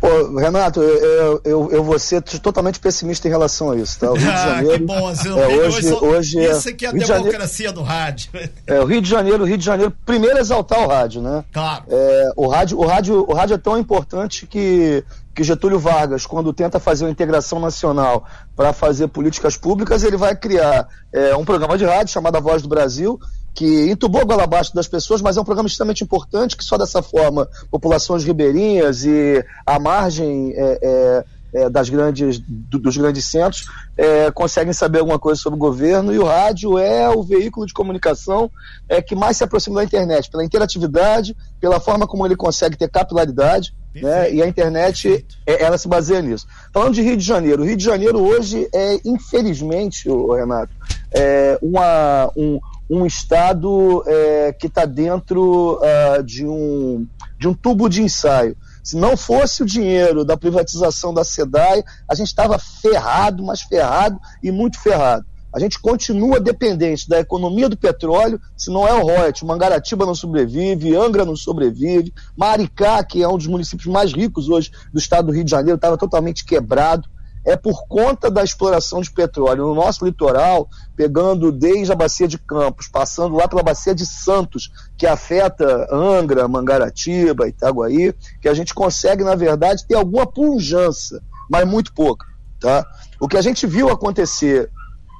Pô, 0.00 0.38
Renato, 0.38 0.80
eu, 0.80 1.40
eu, 1.44 1.70
eu 1.72 1.84
vou 1.84 1.98
ser 1.98 2.22
totalmente 2.22 2.78
pessimista 2.78 3.26
em 3.26 3.30
relação 3.30 3.72
a 3.72 3.76
isso, 3.76 3.98
tá? 3.98 4.10
O 4.10 4.14
Rio 4.14 4.30
de 4.30 4.36
Janeiro. 4.36 4.68
Ah, 4.68 4.78
que 4.78 4.84
bom, 4.84 5.12
não 5.30 5.42
é, 5.42 5.46
hoje, 5.48 5.92
hoje, 5.92 6.38
Isso 6.44 6.68
aqui 6.68 6.86
é 6.86 6.88
a 6.88 6.92
democracia 6.92 7.68
Janeiro, 7.68 7.72
do 7.72 7.82
rádio. 7.82 8.30
É, 8.66 8.80
o 8.80 8.84
Rio 8.84 9.00
de 9.00 9.08
Janeiro, 9.08 9.42
o 9.42 9.46
Rio 9.46 9.58
de 9.58 9.64
Janeiro, 9.64 9.92
primeiro 10.06 10.38
exaltar 10.38 10.80
o 10.80 10.86
rádio, 10.86 11.20
né? 11.20 11.44
Claro. 11.52 11.84
É, 11.88 12.30
o, 12.36 12.46
rádio, 12.46 12.78
o, 12.78 12.86
rádio, 12.86 13.24
o 13.28 13.34
rádio 13.34 13.54
é 13.54 13.58
tão 13.58 13.76
importante 13.76 14.46
que, 14.46 15.02
que 15.34 15.42
Getúlio 15.42 15.78
Vargas, 15.80 16.26
quando 16.26 16.52
tenta 16.52 16.78
fazer 16.78 17.04
uma 17.04 17.10
integração 17.10 17.58
nacional 17.58 18.24
para 18.54 18.72
fazer 18.72 19.08
políticas 19.08 19.56
públicas, 19.56 20.04
ele 20.04 20.16
vai 20.16 20.36
criar 20.36 20.86
é, 21.12 21.34
um 21.34 21.44
programa 21.44 21.76
de 21.76 21.84
rádio 21.84 22.12
chamado 22.12 22.36
A 22.36 22.40
Voz 22.40 22.62
do 22.62 22.68
Brasil, 22.68 23.18
que 23.54 23.90
entubou 23.90 24.20
a 24.20 24.24
goela 24.24 24.44
abaixo 24.44 24.74
das 24.74 24.86
pessoas, 24.86 25.20
mas 25.20 25.36
é 25.36 25.40
um 25.40 25.44
programa 25.44 25.68
extremamente 25.68 26.04
importante 26.04 26.56
que 26.56 26.64
só 26.64 26.78
dessa 26.78 27.02
forma 27.02 27.48
populações 27.70 28.24
ribeirinhas 28.24 29.04
e 29.04 29.44
a 29.66 29.78
margem 29.78 30.52
é, 30.54 30.78
é, 30.82 31.24
é, 31.52 31.70
das 31.70 31.88
grandes, 31.88 32.38
do, 32.38 32.78
dos 32.78 32.96
grandes 32.96 33.24
centros 33.24 33.66
é, 33.96 34.30
conseguem 34.30 34.72
saber 34.72 34.98
alguma 34.98 35.18
coisa 35.18 35.40
sobre 35.40 35.56
o 35.56 35.60
governo 35.60 36.12
e 36.12 36.18
o 36.18 36.24
rádio 36.24 36.78
é 36.78 37.08
o 37.08 37.22
veículo 37.22 37.66
de 37.66 37.72
comunicação 37.72 38.50
é, 38.88 39.00
que 39.00 39.16
mais 39.16 39.38
se 39.38 39.44
aproxima 39.44 39.76
da 39.76 39.84
internet, 39.84 40.30
pela 40.30 40.44
interatividade, 40.44 41.34
pela 41.58 41.80
forma 41.80 42.06
como 42.06 42.26
ele 42.26 42.36
consegue 42.36 42.76
ter 42.76 42.88
capilaridade. 42.90 43.74
Né? 43.94 44.34
E 44.34 44.42
a 44.42 44.46
internet, 44.46 45.26
é, 45.46 45.62
ela 45.62 45.78
se 45.78 45.88
baseia 45.88 46.20
nisso. 46.20 46.46
Falando 46.72 46.94
de 46.94 47.02
Rio 47.02 47.16
de 47.16 47.24
Janeiro, 47.24 47.62
o 47.62 47.66
Rio 47.66 47.76
de 47.76 47.84
Janeiro 47.84 48.20
hoje 48.20 48.68
é, 48.72 49.00
infelizmente, 49.04 50.08
Renato, 50.08 50.72
é 51.10 51.58
uma, 51.62 52.30
um, 52.36 52.60
um 52.88 53.04
Estado 53.04 54.02
é, 54.06 54.52
que 54.52 54.66
está 54.66 54.84
dentro 54.84 55.78
uh, 55.78 56.22
de, 56.22 56.46
um, 56.46 57.06
de 57.38 57.46
um 57.46 57.54
tubo 57.54 57.88
de 57.88 58.02
ensaio. 58.02 58.56
Se 58.82 58.96
não 58.96 59.16
fosse 59.16 59.62
o 59.62 59.66
dinheiro 59.66 60.24
da 60.24 60.36
privatização 60.36 61.12
da 61.12 61.22
SEDAI, 61.22 61.84
a 62.08 62.14
gente 62.14 62.28
estava 62.28 62.58
ferrado, 62.58 63.44
mas 63.44 63.60
ferrado 63.60 64.18
e 64.42 64.50
muito 64.50 64.80
ferrado. 64.80 65.26
A 65.54 65.58
gente 65.58 65.78
continua 65.78 66.38
dependente 66.38 67.08
da 67.08 67.20
economia 67.20 67.68
do 67.68 67.76
petróleo, 67.76 68.40
se 68.56 68.70
não 68.70 68.86
é 68.86 68.92
o 68.92 69.02
Royalty, 69.02 69.44
Mangaratiba 69.44 70.04
não 70.04 70.14
sobrevive, 70.14 70.94
Angra 70.94 71.24
não 71.24 71.36
sobrevive, 71.36 72.12
Maricá, 72.36 73.02
que 73.02 73.22
é 73.22 73.28
um 73.28 73.36
dos 73.36 73.46
municípios 73.46 73.86
mais 73.86 74.12
ricos 74.12 74.48
hoje 74.48 74.70
do 74.92 74.98
estado 74.98 75.26
do 75.26 75.32
Rio 75.32 75.44
de 75.44 75.50
Janeiro, 75.50 75.76
estava 75.76 75.96
totalmente 75.96 76.44
quebrado 76.44 77.08
é 77.48 77.56
por 77.56 77.86
conta 77.88 78.30
da 78.30 78.44
exploração 78.44 79.00
de 79.00 79.10
petróleo 79.10 79.68
no 79.68 79.74
nosso 79.74 80.04
litoral, 80.04 80.68
pegando 80.94 81.50
desde 81.50 81.90
a 81.90 81.96
bacia 81.96 82.28
de 82.28 82.36
Campos, 82.36 82.88
passando 82.88 83.36
lá 83.36 83.48
pela 83.48 83.62
bacia 83.62 83.94
de 83.94 84.04
Santos, 84.04 84.70
que 84.98 85.06
afeta 85.06 85.88
Angra, 85.90 86.46
Mangaratiba, 86.46 87.48
Itaguaí, 87.48 88.14
que 88.42 88.50
a 88.50 88.54
gente 88.54 88.74
consegue, 88.74 89.24
na 89.24 89.34
verdade, 89.34 89.86
ter 89.86 89.94
alguma 89.94 90.26
punjança, 90.26 91.22
mas 91.50 91.66
muito 91.66 91.94
pouca. 91.94 92.26
Tá? 92.60 92.86
O 93.18 93.26
que 93.26 93.38
a 93.38 93.42
gente 93.42 93.66
viu 93.66 93.88
acontecer 93.88 94.70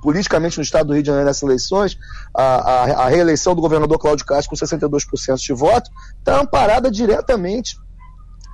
politicamente 0.02 0.58
no 0.58 0.62
estado 0.62 0.88
do 0.88 0.92
Rio 0.92 1.02
de 1.02 1.06
Janeiro 1.06 1.26
nessas 1.26 1.42
eleições, 1.42 1.98
a, 2.34 2.42
a, 2.42 2.82
a 3.04 3.08
reeleição 3.08 3.54
do 3.54 3.62
governador 3.62 3.98
Cláudio 3.98 4.26
Castro 4.26 4.50
com 4.50 4.66
62% 4.66 5.36
de 5.38 5.52
voto, 5.54 5.90
está 6.20 6.38
amparada 6.38 6.90
diretamente 6.90 7.74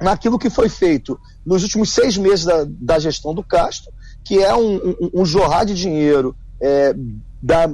naquilo 0.00 0.38
que 0.38 0.50
foi 0.50 0.68
feito 0.68 1.18
nos 1.44 1.62
últimos 1.62 1.92
seis 1.92 2.16
meses 2.16 2.44
da, 2.44 2.64
da 2.66 2.98
gestão 2.98 3.34
do 3.34 3.42
Castro, 3.42 3.92
que 4.24 4.42
é 4.42 4.54
um, 4.54 4.76
um, 4.76 5.10
um 5.14 5.24
jorrar 5.24 5.64
de 5.64 5.74
dinheiro, 5.74 6.34
é, 6.60 6.94
da, 7.42 7.68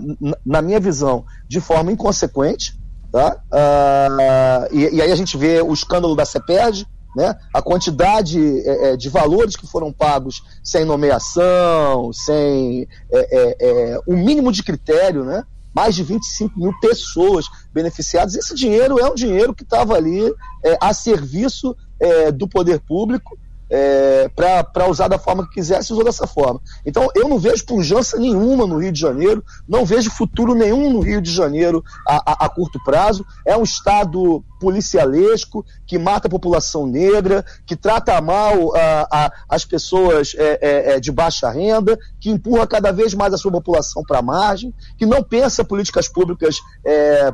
na 0.44 0.60
minha 0.60 0.80
visão, 0.80 1.24
de 1.48 1.60
forma 1.60 1.92
inconsequente. 1.92 2.78
Tá? 3.12 3.40
Ah, 3.50 4.68
e, 4.70 4.96
e, 4.96 5.02
aí 5.02 5.10
a 5.10 5.16
gente 5.16 5.36
vê 5.36 5.60
o 5.60 5.72
escândalo 5.72 6.14
da 6.14 6.24
CEPERD, 6.24 6.86
né? 7.16 7.34
a 7.52 7.60
quantidade 7.60 8.38
é, 8.60 8.92
é, 8.92 8.96
de 8.96 9.08
valores 9.08 9.56
que 9.56 9.66
foram 9.66 9.92
pagos 9.92 10.42
sem 10.62 10.84
nomeação, 10.84 12.12
sem 12.12 12.86
é, 13.10 13.38
é, 13.38 13.56
é 13.60 14.00
um 14.06 14.16
mínimo 14.16 14.52
de 14.52 14.62
critério, 14.62 15.24
né? 15.24 15.42
mais 15.74 15.94
de 15.94 16.02
25 16.02 16.58
mil 16.58 16.72
pessoas 16.80 17.46
beneficiadas. 17.72 18.34
Esse 18.34 18.54
dinheiro 18.54 18.98
é 18.98 19.08
um 19.08 19.14
dinheiro 19.14 19.54
que 19.54 19.62
estava 19.62 19.94
ali 19.94 20.24
é, 20.64 20.78
a 20.80 20.92
serviço 20.92 21.76
é, 22.00 22.32
do 22.32 22.48
poder 22.48 22.80
público 22.80 23.38
é, 23.70 24.28
para 24.28 24.88
usar 24.88 25.06
da 25.06 25.18
forma 25.18 25.46
que 25.46 25.54
quisesse, 25.54 25.92
usou 25.92 26.04
dessa 26.04 26.26
forma. 26.26 26.60
Então, 26.84 27.08
eu 27.14 27.28
não 27.28 27.38
vejo 27.38 27.64
pujança 27.64 28.18
nenhuma 28.18 28.66
no 28.66 28.78
Rio 28.78 28.90
de 28.90 29.00
Janeiro, 29.00 29.44
não 29.68 29.84
vejo 29.84 30.10
futuro 30.10 30.54
nenhum 30.54 30.92
no 30.92 31.00
Rio 31.00 31.20
de 31.20 31.32
Janeiro 31.32 31.84
a, 32.06 32.32
a, 32.32 32.46
a 32.46 32.48
curto 32.48 32.82
prazo. 32.82 33.24
É 33.46 33.56
um 33.56 33.62
Estado 33.62 34.44
policialesco 34.60 35.64
que 35.86 35.98
mata 35.98 36.28
a 36.28 36.30
população 36.30 36.86
negra, 36.86 37.44
que 37.66 37.74
trata 37.74 38.20
mal 38.20 38.76
a, 38.76 39.08
a, 39.10 39.32
as 39.48 39.64
pessoas 39.64 40.34
é, 40.36 40.58
é, 40.60 40.92
é 40.92 41.00
de 41.00 41.10
baixa 41.10 41.50
renda, 41.50 41.98
que 42.20 42.30
empurra 42.30 42.66
cada 42.66 42.92
vez 42.92 43.14
mais 43.14 43.32
a 43.32 43.38
sua 43.38 43.50
população 43.50 44.04
para 44.06 44.18
a 44.18 44.22
margem, 44.22 44.72
que 44.98 45.06
não 45.06 45.22
pensa 45.22 45.64
políticas 45.64 46.06
públicas 46.06 46.58
é, 46.84 47.32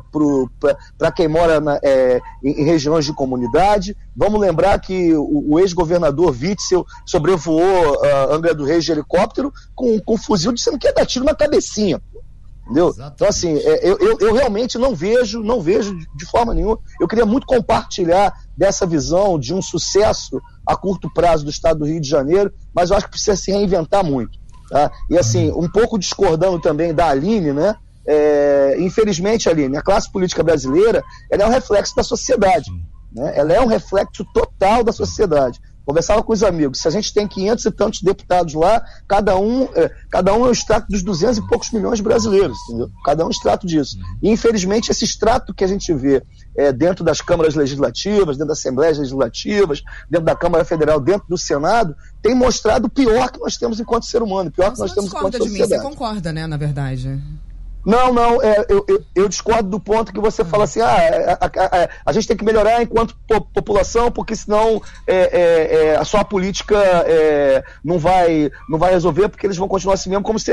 para 0.97 1.11
quem 1.11 1.27
mora 1.27 1.59
na, 1.59 1.79
é, 1.83 2.19
em, 2.43 2.61
em, 2.61 2.63
regiões 2.63 3.05
de 3.05 3.13
comunidade. 3.13 3.95
Vamos 4.15 4.39
lembrar 4.39 4.79
que 4.79 5.13
o, 5.13 5.53
o 5.53 5.59
ex-governador 5.59 6.29
Witzel 6.29 6.85
sobrevoou 7.05 7.61
uh, 7.61 8.33
Angra 8.33 8.55
do 8.55 8.63
Reis 8.63 8.85
de 8.85 8.93
helicóptero 8.93 9.53
com, 9.75 9.99
com 9.99 10.13
um 10.13 10.17
fuzil 10.17 10.53
dizendo 10.53 10.79
que 10.79 10.87
ia 10.87 10.93
dar 10.93 11.05
tiro 11.05 11.25
na 11.25 11.35
cabecinha. 11.35 12.01
Entendeu? 12.67 12.89
Exatamente. 12.89 13.15
Então, 13.15 13.27
assim, 13.27 13.57
é, 13.57 13.89
eu, 13.89 13.97
eu, 13.97 14.17
eu, 14.19 14.33
realmente 14.33 14.77
não 14.77 14.93
vejo, 14.93 15.41
não 15.41 15.61
vejo 15.61 15.97
de 16.15 16.25
forma 16.25 16.53
nenhuma. 16.53 16.77
Eu 16.99 17.07
queria 17.07 17.25
muito 17.25 17.47
compartilhar 17.47 18.33
dessa 18.57 18.85
visão 18.85 19.39
de 19.39 19.53
um 19.53 19.61
sucesso 19.61 20.41
a 20.65 20.75
curto 20.75 21.11
prazo 21.13 21.45
do 21.45 21.49
estado 21.49 21.79
do 21.79 21.85
Rio 21.85 22.01
de 22.01 22.09
Janeiro, 22.09 22.53
mas 22.75 22.89
eu 22.89 22.97
acho 22.97 23.05
que 23.05 23.11
precisa 23.11 23.37
se 23.37 23.51
reinventar 23.51 24.03
muito. 24.03 24.37
Tá? 24.69 24.91
E 25.09 25.17
assim, 25.17 25.49
um 25.51 25.69
pouco 25.69 25.97
discordando 25.97 26.59
também 26.59 26.93
da 26.93 27.07
Aline, 27.07 27.53
né? 27.53 27.75
É, 28.05 28.75
infelizmente, 28.79 29.49
Aline, 29.49 29.77
a 29.77 29.81
classe 29.81 30.11
política 30.11 30.43
brasileira 30.43 31.03
é 31.31 31.45
um 31.45 31.49
reflexo 31.49 31.95
da 31.95 32.03
sociedade. 32.03 32.69
Né? 33.13 33.33
Ela 33.35 33.53
é 33.53 33.61
um 33.61 33.67
reflexo 33.67 34.25
total 34.33 34.83
da 34.83 34.91
sociedade. 34.91 35.59
Conversava 35.87 36.21
com 36.21 36.33
os 36.33 36.43
amigos. 36.43 36.81
Se 36.81 36.87
a 36.89 36.91
gente 36.91 37.13
tem 37.13 37.25
500 37.25 37.65
e 37.65 37.71
tantos 37.71 38.01
deputados 38.01 38.53
lá, 38.53 38.83
cada 39.07 39.37
um 39.37 39.69
é, 39.73 39.89
cada 40.11 40.33
um 40.33 40.45
é 40.45 40.49
um 40.49 40.51
extrato 40.51 40.87
dos 40.89 41.01
200 41.01 41.37
e 41.37 41.47
poucos 41.47 41.71
milhões 41.71 41.97
de 41.97 42.03
brasileiros, 42.03 42.57
entendeu? 42.67 42.91
Cada 43.05 43.23
um 43.23 43.27
é 43.27 43.29
um 43.29 43.31
extrato 43.31 43.65
disso. 43.65 43.97
E, 44.21 44.29
infelizmente, 44.29 44.91
esse 44.91 45.05
extrato 45.05 45.53
que 45.53 45.63
a 45.63 45.67
gente 45.67 45.93
vê 45.93 46.21
é, 46.57 46.73
dentro 46.73 47.05
das 47.05 47.21
câmaras 47.21 47.55
legislativas, 47.55 48.35
dentro 48.35 48.49
das 48.49 48.59
assembleias 48.59 48.97
legislativas, 48.97 49.81
dentro 50.09 50.25
da 50.25 50.35
Câmara 50.35 50.65
Federal, 50.65 50.99
dentro 50.99 51.25
do 51.29 51.37
Senado, 51.37 51.95
tem 52.21 52.35
mostrado 52.35 52.87
o 52.87 52.89
pior 52.89 53.31
que 53.31 53.39
nós 53.39 53.55
temos 53.55 53.79
enquanto 53.79 54.05
ser 54.05 54.21
humano, 54.21 54.49
o 54.49 54.51
pior 54.51 54.73
que 54.73 54.79
nós 54.79 54.91
temos 54.91 55.09
enquanto 55.09 55.37
sociedade. 55.37 55.71
Mim, 55.71 55.79
você 55.79 55.81
concorda, 55.81 56.33
né, 56.33 56.45
na 56.45 56.57
verdade? 56.57 57.17
Não, 57.87 58.13
não, 58.13 58.41
é, 58.41 58.65
eu, 58.67 58.83
eu, 58.85 59.01
eu, 59.15 59.29
discordo 59.29 59.69
do 59.69 59.79
ponto 59.79 60.11
que 60.11 60.19
você 60.19 60.43
fala 60.43 60.65
assim, 60.65 60.81
ah, 60.81 60.97
é, 60.97 61.31
a, 61.31 61.37
a, 61.45 61.83
a, 61.83 61.89
a 62.07 62.11
gente 62.11 62.27
tem 62.27 62.35
que 62.35 62.43
melhorar 62.43 62.83
enquanto 62.83 63.15
po 63.25 63.39
população, 63.39 64.11
porque 64.11 64.35
senão 64.35 64.81
é, 65.07 65.15
é, 65.15 65.85
é 65.85 65.95
a 65.95 66.03
sua 66.03 66.25
política 66.25 66.77
é, 66.77 67.63
não, 67.81 67.97
vai, 67.97 68.51
não 68.67 68.77
vai 68.77 68.91
resolver, 68.91 69.29
porque 69.29 69.47
eles 69.47 69.55
vão 69.55 69.69
continuar 69.69 69.93
assim 69.93 70.09
mesmo, 70.09 70.25
como 70.25 70.37
se. 70.37 70.51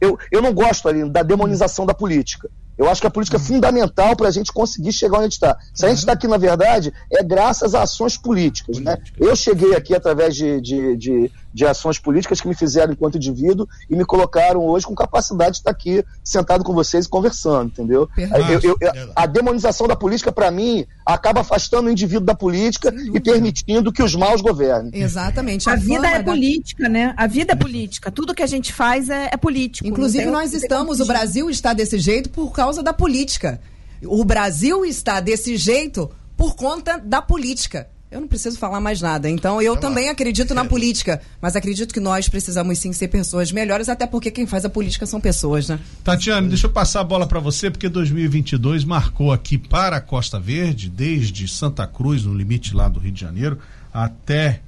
eu, 0.00 0.18
eu 0.32 0.42
não 0.42 0.52
gosto 0.52 0.88
ali 0.88 1.08
da 1.08 1.22
demonização 1.22 1.86
da 1.86 1.94
política. 1.94 2.50
Eu 2.76 2.88
acho 2.90 3.00
que 3.00 3.06
a 3.06 3.10
política 3.10 3.36
é 3.36 3.40
uhum. 3.40 3.46
fundamental 3.46 4.16
para 4.16 4.28
a 4.28 4.30
gente 4.30 4.52
conseguir 4.52 4.92
chegar 4.92 5.18
onde 5.18 5.20
a 5.20 5.28
gente 5.28 5.34
está. 5.34 5.56
Se 5.74 5.84
a 5.84 5.88
gente 5.88 5.98
está 5.98 6.12
aqui, 6.12 6.26
na 6.26 6.38
verdade, 6.38 6.92
é 7.12 7.22
graças 7.22 7.74
a 7.74 7.82
ações 7.82 8.16
políticas. 8.16 8.78
Né? 8.78 8.96
Eu 9.18 9.36
cheguei 9.36 9.76
aqui 9.76 9.94
através 9.94 10.34
de, 10.34 10.60
de, 10.60 10.96
de, 10.96 11.30
de, 11.52 11.66
ações 11.66 11.98
políticas 11.98 12.40
que 12.40 12.48
me 12.48 12.54
fizeram 12.54 12.92
enquanto 12.92 13.16
indivíduo 13.16 13.68
e 13.88 13.96
me 13.96 14.04
colocaram 14.04 14.60
hoje 14.60 14.86
com 14.86 14.94
capacidade 14.94 15.52
de 15.52 15.58
estar 15.58 15.70
aqui 15.70 16.04
sentado 16.24 16.64
com 16.64 16.72
vocês 16.72 17.06
e 17.06 17.08
conversando, 17.08 17.66
entendeu? 17.66 18.08
Eu, 18.16 18.76
eu, 18.80 19.12
a 19.14 19.26
demonização 19.26 19.86
da 19.86 19.96
política, 19.96 20.32
para 20.32 20.50
mim, 20.50 20.84
acaba 21.04 21.40
afastando 21.40 21.88
o 21.88 21.90
indivíduo 21.90 22.24
da 22.24 22.34
política 22.34 22.92
e 23.12 23.20
permitindo 23.20 23.92
que 23.92 24.02
os 24.02 24.14
maus 24.14 24.40
governem. 24.40 24.90
Exatamente. 24.94 25.68
A, 25.68 25.72
a 25.72 25.76
vida 25.76 26.08
é 26.08 26.18
da... 26.18 26.24
política, 26.24 26.88
né? 26.88 27.14
A 27.16 27.26
vida 27.26 27.52
é 27.52 27.56
política. 27.56 28.10
Tudo 28.10 28.34
que 28.34 28.42
a 28.42 28.46
gente 28.46 28.72
faz 28.72 29.08
é, 29.10 29.30
é 29.32 29.36
político. 29.36 29.86
Inclusive, 29.86 30.26
nós 30.26 30.52
estamos, 30.52 31.00
o 31.00 31.06
Brasil 31.06 31.48
está 31.50 31.72
desse 31.72 31.98
jeito 31.98 32.30
por 32.30 32.52
causa 32.52 32.82
da 32.82 32.92
política. 32.92 33.60
O 34.04 34.24
Brasil 34.24 34.84
está 34.84 35.20
desse 35.20 35.56
jeito 35.56 36.10
por 36.36 36.56
conta 36.56 36.98
da 36.98 37.22
política. 37.22 37.88
Eu 38.12 38.20
não 38.20 38.28
preciso 38.28 38.58
falar 38.58 38.78
mais 38.78 39.00
nada. 39.00 39.30
Então, 39.30 39.62
eu 39.62 39.74
também 39.74 40.10
acredito 40.10 40.52
na 40.52 40.66
política, 40.66 41.18
mas 41.40 41.56
acredito 41.56 41.94
que 41.94 41.98
nós 41.98 42.28
precisamos 42.28 42.78
sim 42.78 42.92
ser 42.92 43.08
pessoas 43.08 43.50
melhores, 43.50 43.88
até 43.88 44.06
porque 44.06 44.30
quem 44.30 44.46
faz 44.46 44.66
a 44.66 44.68
política 44.68 45.06
são 45.06 45.18
pessoas, 45.18 45.66
né? 45.66 45.80
Tatiane, 46.04 46.46
deixa 46.46 46.66
eu 46.66 46.70
passar 46.70 47.00
a 47.00 47.04
bola 47.04 47.26
para 47.26 47.40
você, 47.40 47.70
porque 47.70 47.88
2022 47.88 48.84
marcou 48.84 49.32
aqui 49.32 49.56
para 49.56 49.96
a 49.96 50.00
Costa 50.00 50.38
Verde, 50.38 50.90
desde 50.90 51.48
Santa 51.48 51.86
Cruz, 51.86 52.22
no 52.24 52.34
limite 52.34 52.74
lá 52.74 52.86
do 52.86 53.00
Rio 53.00 53.12
de 53.12 53.20
Janeiro, 53.22 53.58
até 53.94 54.60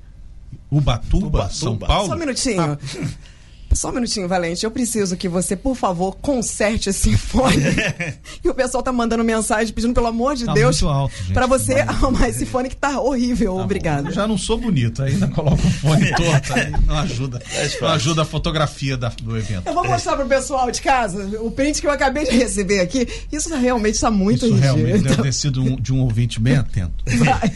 Ubatuba, 0.70 1.26
Ubatuba. 1.26 1.52
São 1.52 1.76
Paulo. 1.76 2.08
Só 2.08 2.14
um 2.14 2.18
minutinho. 2.18 2.62
Ah. 2.62 2.78
Só 3.74 3.90
um 3.90 3.92
minutinho, 3.92 4.28
Valente. 4.28 4.64
Eu 4.64 4.70
preciso 4.70 5.16
que 5.16 5.28
você, 5.28 5.56
por 5.56 5.74
favor, 5.74 6.16
conserte 6.20 6.90
esse 6.90 7.16
fone. 7.16 7.56
e 8.42 8.48
o 8.48 8.54
pessoal 8.54 8.82
tá 8.82 8.92
mandando 8.92 9.24
mensagem 9.24 9.72
pedindo, 9.72 9.92
pelo 9.92 10.06
amor 10.06 10.36
de 10.36 10.44
tá 10.44 10.52
Deus, 10.52 10.80
para 11.32 11.46
você 11.46 11.74
arrumar 11.80 12.28
esse 12.28 12.46
fone 12.46 12.68
que 12.68 12.76
tá 12.76 13.00
horrível. 13.00 13.56
Tá 13.56 13.62
Obrigado. 13.62 14.12
Já 14.12 14.26
não 14.26 14.38
sou 14.38 14.58
bonito, 14.58 15.02
ainda 15.02 15.26
coloco 15.28 15.66
o 15.66 15.70
fone 15.70 16.10
torto. 16.14 16.54
Aí 16.54 16.72
não 16.86 16.98
ajuda. 16.98 17.42
Não 17.80 17.88
ajuda 17.88 18.22
a 18.22 18.24
fotografia 18.24 18.96
da, 18.96 19.08
do 19.08 19.36
evento. 19.36 19.66
Eu 19.66 19.74
vou 19.74 19.86
mostrar 19.86 20.16
pro 20.16 20.26
pessoal 20.26 20.70
de 20.70 20.80
casa 20.80 21.40
o 21.40 21.50
print 21.50 21.80
que 21.80 21.86
eu 21.86 21.90
acabei 21.90 22.24
de 22.24 22.36
receber 22.36 22.80
aqui. 22.80 23.08
Isso 23.32 23.54
realmente 23.54 23.94
está 23.94 24.10
muito 24.10 24.46
Isso 24.46 24.54
realmente 24.54 25.02
deve 25.02 25.22
ter 25.22 25.32
sido 25.32 25.62
um, 25.62 25.76
de 25.76 25.92
um 25.92 26.00
ouvinte 26.00 26.40
bem 26.40 26.56
atento. 26.56 27.04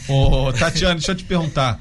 Ô, 0.07 0.51
Tatiana, 0.53 0.95
deixa 0.95 1.11
eu 1.11 1.15
te 1.15 1.23
perguntar. 1.23 1.79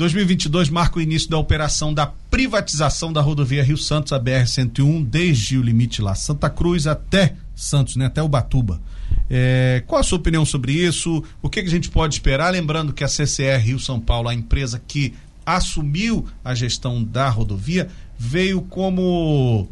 2022 0.00 0.70
marca 0.70 0.98
o 0.98 1.02
início 1.02 1.28
da 1.28 1.36
operação 1.36 1.92
da 1.92 2.06
privatização 2.06 3.12
da 3.12 3.20
rodovia 3.20 3.62
Rio 3.62 3.76
Santos, 3.76 4.14
a 4.14 4.18
BR-101, 4.18 5.04
desde 5.04 5.58
o 5.58 5.62
limite 5.62 6.00
lá, 6.00 6.14
Santa 6.14 6.48
Cruz 6.48 6.86
até 6.86 7.34
Santos, 7.54 7.96
né, 7.96 8.06
até 8.06 8.22
Ubatuba. 8.22 8.80
É, 9.28 9.82
qual 9.86 10.00
a 10.00 10.02
sua 10.02 10.16
opinião 10.16 10.46
sobre 10.46 10.72
isso? 10.72 11.22
O 11.42 11.50
que, 11.50 11.60
que 11.60 11.68
a 11.68 11.70
gente 11.70 11.90
pode 11.90 12.14
esperar? 12.14 12.50
Lembrando 12.50 12.94
que 12.94 13.04
a 13.04 13.08
CCR 13.08 13.60
Rio 13.62 13.78
São 13.78 14.00
Paulo, 14.00 14.30
a 14.30 14.34
empresa 14.34 14.80
que 14.88 15.12
assumiu 15.44 16.26
a 16.42 16.54
gestão 16.54 17.04
da 17.04 17.28
rodovia, 17.28 17.86
veio 18.18 18.62
como 18.62 19.68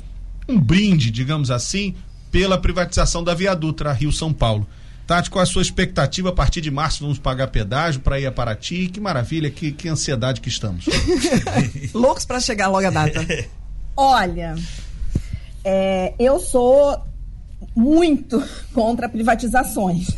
um 0.46 0.60
brinde, 0.60 1.10
digamos 1.10 1.50
assim, 1.50 1.94
pela 2.30 2.58
privatização 2.58 3.24
da 3.24 3.32
Via 3.32 3.56
Dutra 3.56 3.94
Rio 3.94 4.12
São 4.12 4.34
Paulo. 4.34 4.68
Tati, 5.08 5.30
qual 5.30 5.42
a 5.42 5.46
sua 5.46 5.62
expectativa? 5.62 6.28
A 6.28 6.32
partir 6.32 6.60
de 6.60 6.70
março 6.70 7.00
vamos 7.00 7.18
pagar 7.18 7.46
pedágio 7.46 7.98
para 8.02 8.20
ir 8.20 8.26
a 8.26 8.30
Paraty. 8.30 8.88
Que 8.88 9.00
maravilha, 9.00 9.50
que, 9.50 9.72
que 9.72 9.88
ansiedade 9.88 10.38
que 10.38 10.50
estamos. 10.50 10.84
Loucos 11.94 12.26
para 12.26 12.38
chegar 12.40 12.68
logo 12.68 12.86
a 12.86 12.90
data. 12.90 13.26
Olha, 13.96 14.54
é, 15.64 16.12
eu 16.18 16.38
sou 16.38 17.00
muito 17.74 18.44
contra 18.74 19.08
privatizações. 19.08 20.08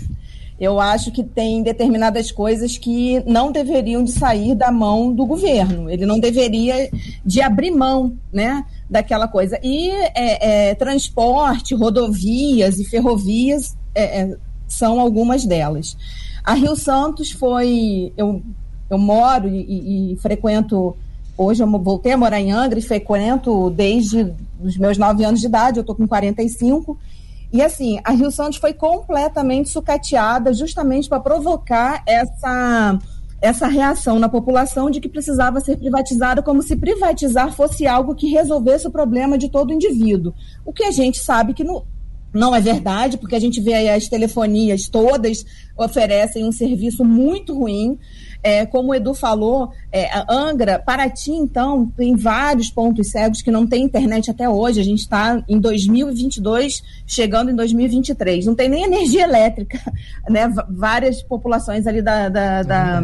Eu 0.59 0.81
acho 0.81 1.13
que 1.13 1.23
tem 1.23 1.63
determinadas 1.63 2.33
coisas 2.33 2.77
que 2.77 3.23
não 3.25 3.53
deveriam 3.53 4.03
de 4.03 4.11
sair 4.11 4.57
da 4.57 4.73
mão 4.73 5.15
do 5.15 5.25
governo. 5.25 5.89
Ele 5.89 6.05
não 6.05 6.19
deveria 6.19 6.91
de 7.25 7.41
abrir 7.41 7.71
mão, 7.71 8.19
né, 8.33 8.67
daquela 8.91 9.29
coisa. 9.29 9.57
E 9.63 9.89
é, 9.89 10.71
é, 10.71 10.75
transporte, 10.75 11.77
rodovias 11.77 12.81
e 12.81 12.85
ferrovias 12.85 13.77
é, 13.95 14.23
é 14.23 14.37
são 14.71 14.99
algumas 15.01 15.45
delas. 15.45 15.97
A 16.45 16.55
Rio 16.55 16.75
Santos 16.75 17.31
foi. 17.31 18.13
Eu, 18.17 18.43
eu 18.89 18.99
moro 18.99 19.49
e, 19.49 20.13
e, 20.13 20.17
frequento. 20.17 20.97
Hoje 21.37 21.63
eu 21.63 21.69
voltei 21.79 22.13
a 22.13 22.19
morar 22.19 22.41
em 22.41 22.53
Angra 22.53 22.79
e 22.79 22.83
frequento 22.83 23.71
desde 23.71 24.33
os 24.63 24.77
meus 24.77 24.99
nove 24.99 25.25
anos 25.25 25.41
de 25.41 25.47
idade, 25.47 25.79
eu 25.79 25.83
estou 25.83 25.97
com 25.97 26.07
45. 26.07 26.99
E 27.53 27.63
assim, 27.63 27.99
a 28.05 28.13
Rio 28.13 28.31
Santos 28.31 28.59
foi 28.59 28.73
completamente 28.73 29.71
sucateada 29.71 30.53
justamente 30.53 31.09
para 31.09 31.19
provocar 31.19 32.03
essa, 32.07 32.99
essa 33.41 33.67
reação 33.67 34.19
na 34.19 34.29
população 34.29 34.91
de 34.91 35.01
que 35.01 35.09
precisava 35.09 35.61
ser 35.61 35.77
privatizada, 35.77 36.43
como 36.43 36.63
se 36.63 36.77
privatizar 36.77 37.53
fosse 37.53 37.87
algo 37.87 38.15
que 38.15 38.29
resolvesse 38.29 38.87
o 38.87 38.91
problema 38.91 39.37
de 39.37 39.49
todo 39.49 39.73
indivíduo. 39.73 40.35
O 40.65 40.73
que 40.73 40.85
a 40.85 40.91
gente 40.91 41.19
sabe 41.19 41.55
que 41.55 41.65
no, 41.65 41.85
não 42.33 42.55
é 42.55 42.61
verdade, 42.61 43.19
porque 43.19 43.35
a 43.35 43.41
gente 43.41 43.61
vê 43.61 43.75
aí 43.75 43.89
as 43.89 44.09
telefonias 44.09 44.89
todas 44.89 45.45
oferecem 45.77 46.45
um 46.45 46.53
serviço 46.53 47.05
muito 47.05 47.55
ruim. 47.55 47.99
É, 48.43 48.65
como 48.65 48.91
o 48.91 48.95
Edu 48.95 49.13
falou, 49.13 49.71
é, 49.93 50.09
Angra, 50.29 50.79
Paraty, 50.79 51.33
então, 51.33 51.87
tem 51.95 52.17
vários 52.17 52.71
pontos 52.71 53.11
cegos 53.11 53.43
que 53.43 53.51
não 53.51 53.67
tem 53.67 53.85
internet 53.85 54.31
até 54.31 54.49
hoje. 54.49 54.81
A 54.81 54.85
gente 54.85 55.01
está 55.01 55.43
em 55.47 55.59
2022, 55.59 56.83
chegando 57.07 57.51
em 57.51 57.55
2023. 57.55 58.47
Não 58.47 58.55
tem 58.55 58.69
nem 58.69 58.85
energia 58.85 59.25
elétrica, 59.25 59.79
né? 60.29 60.51
Várias 60.71 61.23
populações 61.23 61.87
ali 61.87 62.01
da, 62.01 62.31
da, 62.31 62.63
da 62.63 63.03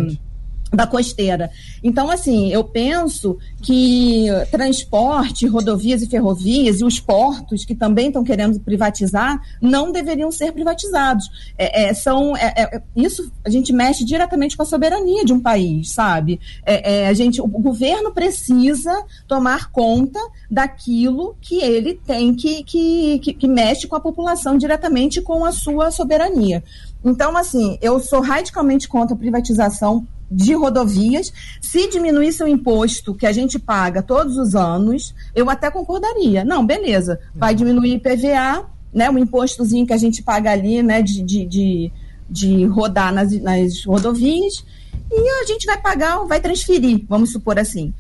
da 0.73 0.87
costeira. 0.87 1.51
Então, 1.83 2.11
assim, 2.11 2.53
eu 2.53 2.65
penso 2.65 3.39
que 3.63 4.27
transporte, 4.51 5.47
rodovias 5.47 6.03
e 6.03 6.09
ferrovias 6.09 6.81
e 6.81 6.85
os 6.85 6.99
portos 6.99 7.65
que 7.65 7.75
também 7.75 8.09
estão 8.09 8.25
querendo 8.25 8.59
privatizar 8.61 9.41
não 9.61 9.93
deveriam 9.93 10.31
ser 10.31 10.53
privatizados. 10.53 11.25
É, 11.57 11.85
é, 11.85 11.95
são, 11.95 12.37
é, 12.37 12.53
é 12.57 12.83
isso 12.95 13.31
a 13.45 13.51
gente 13.51 13.73
mexe 13.73 14.05
diretamente 14.05 14.57
com 14.57 14.63
a 14.63 14.67
soberania 14.67 15.25
de 15.25 15.33
um 15.33 15.41
país, 15.41 15.91
sabe? 15.91 16.41
É, 16.65 17.03
é, 17.03 17.09
a 17.09 17.15
gente, 17.15 17.41
o 17.41 17.47
governo 17.47 18.13
precisa 18.13 18.93
tomar 19.29 19.71
conta 19.71 20.21
daquilo 20.51 21.37
que 21.41 21.63
ele 21.63 21.95
tem 21.95 22.35
que, 22.35 22.65
que, 22.65 23.19
que, 23.21 23.33
que 23.35 23.49
mexe 23.49 23.87
com 23.87 23.97
a 23.97 24.01
população 24.01 24.59
diretamente 24.59 25.21
com 25.21 25.45
a 25.45 25.53
sua 25.53 25.91
soberania. 25.91 26.63
Então, 27.05 27.37
assim, 27.37 27.79
eu 27.81 28.01
sou 28.01 28.21
radicalmente 28.21 28.89
contra 28.89 29.15
a 29.15 29.19
privatização 29.19 30.07
de 30.31 30.55
rodovias. 30.55 31.33
Se 31.61 31.89
diminuísse 31.89 32.43
o 32.43 32.49
imposto 32.49 33.15
que 33.15 33.27
a 33.27 33.33
gente 33.33 33.59
paga 33.59 34.03
todos 34.03 34.37
os 34.37 34.55
anos, 34.55 35.15
eu 35.35 35.49
até 35.49 35.71
concordaria. 35.71 36.45
Não, 36.45 36.65
beleza, 36.65 37.21
vai 37.35 37.53
uhum. 37.53 37.57
diminuir 37.57 37.95
IPVA, 37.95 38.67
né, 38.93 39.11
um 39.11 39.19
impostozinho 39.19 39.87
que 39.87 39.93
a 39.93 39.99
gente 39.99 40.23
paga 40.23 40.51
ali, 40.51 40.83
né, 40.83 41.03
de, 41.03 41.23
de, 41.23 41.45
de, 41.45 41.93
de 42.29 42.65
rodar 42.65 43.13
nas, 43.13 43.33
nas 43.41 43.85
rodovias, 43.85 44.65
e 45.11 45.29
a 45.43 45.45
gente 45.45 45.67
vai 45.67 45.81
pagar, 45.81 46.25
vai 46.25 46.41
transferir, 46.41 47.05
vamos 47.09 47.31
supor 47.31 47.59
assim. 47.59 47.95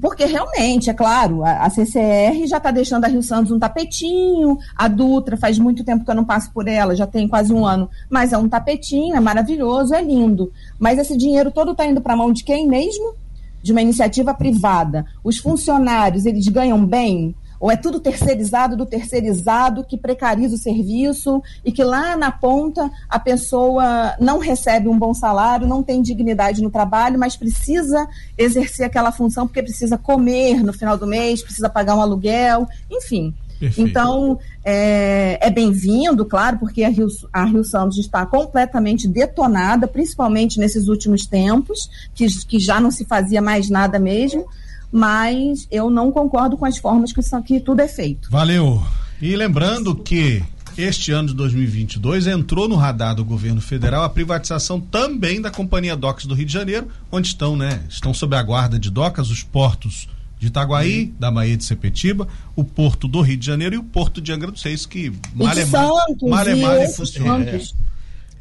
Porque 0.00 0.26
realmente, 0.26 0.90
é 0.90 0.94
claro, 0.94 1.42
a, 1.44 1.68
CCR 1.70 2.46
já 2.46 2.58
está 2.58 2.70
deixando 2.70 3.04
a 3.04 3.08
Rio 3.08 3.22
Santos 3.22 3.50
um 3.50 3.58
tapetinho, 3.58 4.58
a 4.76 4.86
Dutra 4.86 5.34
faz 5.34 5.58
muito 5.58 5.82
tempo 5.82 6.04
que 6.04 6.10
eu 6.10 6.14
não 6.14 6.24
passo 6.24 6.52
por 6.52 6.68
ela, 6.68 6.94
já 6.94 7.06
tem 7.06 7.26
quase 7.26 7.54
um 7.54 7.64
ano, 7.64 7.88
mas 8.10 8.34
é 8.34 8.38
um 8.38 8.48
tapetinho, 8.48 9.16
é 9.16 9.20
maravilhoso, 9.20 9.94
é 9.94 10.02
lindo. 10.02 10.52
Mas 10.78 10.98
esse 10.98 11.16
dinheiro 11.16 11.50
todo 11.50 11.72
está 11.72 11.86
indo 11.86 12.02
para 12.02 12.12
a 12.12 12.16
mão 12.16 12.32
de 12.32 12.44
quem 12.44 12.68
mesmo? 12.68 13.14
De 13.62 13.72
uma 13.72 13.80
iniciativa 13.80 14.34
privada. 14.34 15.06
Os 15.24 15.38
funcionários, 15.38 16.26
eles 16.26 16.46
ganham 16.48 16.84
bem? 16.84 17.34
Ou 17.62 17.70
é 17.70 17.76
tudo 17.76 18.00
terceirizado 18.00 18.76
do 18.76 18.84
terceirizado 18.84 19.84
que 19.84 19.96
precariza 19.96 20.56
o 20.56 20.58
serviço 20.58 21.40
e 21.64 21.70
que 21.70 21.84
lá 21.84 22.16
na 22.16 22.32
ponta 22.32 22.90
a 23.08 23.20
pessoa 23.20 24.16
não 24.18 24.40
recebe 24.40 24.88
um 24.88 24.98
bom 24.98 25.14
salário, 25.14 25.64
não 25.64 25.80
tem 25.80 26.02
dignidade 26.02 26.60
no 26.60 26.70
trabalho, 26.70 27.20
mas 27.20 27.36
precisa 27.36 28.08
exercer 28.36 28.84
aquela 28.84 29.12
função 29.12 29.46
porque 29.46 29.62
precisa 29.62 29.96
comer 29.96 30.64
no 30.64 30.72
final 30.72 30.98
do 30.98 31.06
mês, 31.06 31.40
precisa 31.40 31.70
pagar 31.70 31.94
um 31.94 32.00
aluguel, 32.00 32.66
enfim. 32.90 33.32
Perfeito. 33.60 33.88
Então, 33.88 34.40
é, 34.64 35.38
é 35.40 35.48
bem-vindo, 35.48 36.26
claro, 36.26 36.58
porque 36.58 36.82
a 36.82 36.88
Rio, 36.88 37.06
a 37.32 37.44
Rio 37.44 37.62
Santos 37.62 37.96
está 37.96 38.26
completamente 38.26 39.06
detonada, 39.06 39.86
principalmente 39.86 40.58
nesses 40.58 40.88
últimos 40.88 41.26
tempos, 41.26 41.88
que, 42.12 42.26
que 42.44 42.58
já 42.58 42.80
não 42.80 42.90
se 42.90 43.04
fazia 43.04 43.40
mais 43.40 43.70
nada 43.70 44.00
mesmo, 44.00 44.46
mas 44.92 45.66
eu 45.70 45.88
não 45.88 46.12
concordo 46.12 46.56
com 46.56 46.66
as 46.66 46.76
formas 46.76 47.12
que, 47.12 47.20
que 47.46 47.60
tudo 47.60 47.80
é 47.80 47.88
feito. 47.88 48.30
Valeu. 48.30 48.82
E 49.20 49.34
lembrando 49.34 49.96
que 49.96 50.42
este 50.76 51.12
ano 51.12 51.28
de 51.28 51.34
2022 51.34 52.26
entrou 52.26 52.68
no 52.68 52.76
radar 52.76 53.14
do 53.14 53.24
governo 53.24 53.60
federal 53.60 54.04
a 54.04 54.08
privatização 54.08 54.80
também 54.80 55.40
da 55.40 55.50
Companhia 55.50 55.96
Docas 55.96 56.26
do 56.26 56.34
Rio 56.34 56.46
de 56.46 56.52
Janeiro, 56.52 56.88
onde 57.10 57.28
estão, 57.28 57.56
né, 57.56 57.82
estão 57.88 58.12
sob 58.12 58.36
a 58.36 58.42
guarda 58.42 58.78
de 58.78 58.90
Docas 58.90 59.30
os 59.30 59.42
portos 59.42 60.08
de 60.38 60.48
Itaguaí, 60.48 61.04
uhum. 61.04 61.14
da 61.20 61.30
Bahia 61.30 61.56
de 61.56 61.64
Sepetiba, 61.64 62.26
o 62.56 62.64
Porto 62.64 63.06
do 63.06 63.20
Rio 63.20 63.36
de 63.36 63.46
Janeiro 63.46 63.76
e 63.76 63.78
o 63.78 63.84
Porto 63.84 64.20
de 64.20 64.32
Angra 64.32 64.50
dos 64.50 64.62
Reis, 64.62 64.84
que 64.84 65.12
Malemar, 65.34 65.88
Malemar 66.20 66.82
e 66.82 66.88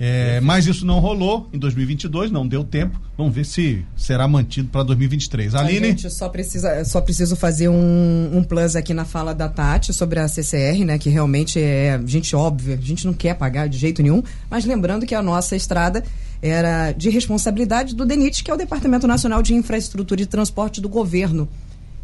é, 0.04 0.42
mas 0.42 0.66
isso 0.66 0.84
não 0.84 1.00
rolou 1.00 1.48
em 1.54 1.60
2022, 1.60 2.32
não 2.32 2.48
deu 2.48 2.64
tempo. 2.64 3.00
Vamos 3.16 3.36
ver 3.36 3.46
se 3.46 3.86
será 3.96 4.28
mantido 4.28 4.68
para 4.68 4.82
2023. 4.82 5.54
Aline? 5.54 5.78
A 5.78 5.90
gente 5.92 6.10
só, 6.10 6.28
precisa, 6.28 6.84
só 6.86 7.00
preciso 7.00 7.36
fazer 7.36 7.70
um, 7.70 8.32
um 8.34 8.44
plus 8.44 8.76
aqui 8.76 8.96
na 8.96 9.06
fala 9.06 9.32
da 9.32 9.48
Tati 9.48 9.94
sobre 9.94 10.20
a 10.20 10.28
CCR, 10.28 10.84
né? 10.84 10.98
Que 10.98 11.12
realmente 11.12 11.60
é 11.62 12.02
gente 12.04 12.36
óbvia, 12.36 12.74
a 12.74 12.82
gente 12.82 13.06
não 13.06 13.14
quer 13.14 13.36
pagar 13.36 13.70
de 13.70 13.78
jeito 13.78 14.02
nenhum, 14.02 14.24
mas 14.50 14.66
lembrando 14.66 15.06
que 15.06 15.14
a 15.14 15.22
nossa 15.22 15.56
estrada 15.56 16.04
era 16.42 16.94
de 16.94 17.12
responsabilidade 17.12 17.94
do 17.94 18.04
DENIT, 18.04 18.44
que 18.44 18.50
é 18.50 18.54
o 18.56 18.58
Departamento 18.58 19.06
Nacional 19.06 19.44
de 19.44 19.54
Infraestrutura 19.54 20.20
e 20.20 20.26
Transporte 20.26 20.82
do 20.82 20.90
Governo 20.90 21.48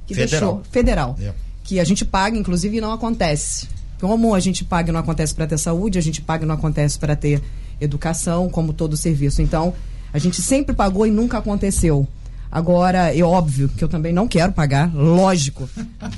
que 0.06 0.14
federal. 0.14 0.54
deixou 0.54 0.72
federal, 0.72 1.16
é. 1.20 1.34
que 1.64 1.80
a 1.80 1.84
gente 1.84 2.06
paga, 2.06 2.38
inclusive, 2.38 2.78
e 2.78 2.82
não 2.82 2.92
acontece. 2.92 3.68
Como 4.00 4.36
a 4.36 4.40
gente 4.40 4.64
paga 4.64 4.92
e 4.92 4.94
não 4.94 5.00
acontece 5.00 5.34
para 5.34 5.48
ter 5.48 5.58
saúde, 5.58 5.98
a 5.98 6.02
gente 6.02 6.22
paga 6.22 6.46
e 6.46 6.48
não 6.48 6.54
acontece 6.54 7.00
para 7.00 7.16
ter 7.16 7.42
educação, 7.80 8.50
como 8.50 8.74
todo 8.74 8.98
serviço. 8.98 9.42
Então, 9.42 9.74
a 10.14 10.18
gente 10.18 10.42
sempre 10.42 10.76
pagou 10.76 11.06
e 11.06 11.12
nunca 11.12 11.38
aconteceu. 11.38 12.08
Agora, 12.52 13.16
é 13.16 13.22
óbvio 13.22 13.70
que 13.70 13.84
eu 13.84 13.90
também 13.90 14.14
não 14.14 14.28
quero 14.28 14.54
pagar, 14.54 14.94
lógico. 14.94 15.70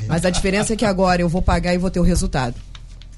Mas 0.07 0.24
a 0.26 0.30
diferença 0.30 0.74
é 0.74 0.76
que 0.76 0.86
agora 0.86 1.22
eu 1.22 1.30
vou 1.30 1.41
pagar 1.41 1.74
e 1.74 1.78
vou 1.78 1.89
ter 1.89 1.99
o 1.99 2.03
resultado. 2.03 2.55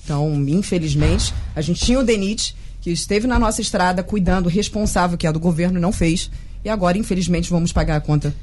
Então, 0.03 0.33
infelizmente, 0.47 1.33
a 1.55 1.61
gente 1.61 1.83
tinha 1.85 1.99
o 1.99 2.03
DENIT, 2.03 2.55
que 2.79 2.89
esteve 2.89 3.27
na 3.27 3.37
nossa 3.37 3.61
estrada 3.61 4.01
cuidando, 4.01 4.49
responsável, 4.49 5.17
que 5.17 5.27
é 5.27 5.31
do 5.31 5.39
governo, 5.39 5.79
não 5.79 5.91
fez. 5.91 6.31
E 6.63 6.69
agora, 6.69 6.97
infelizmente, 6.97 7.49
vamos 7.49 7.71
pagar 7.71 7.97
a 7.97 8.01
conta 8.01 8.33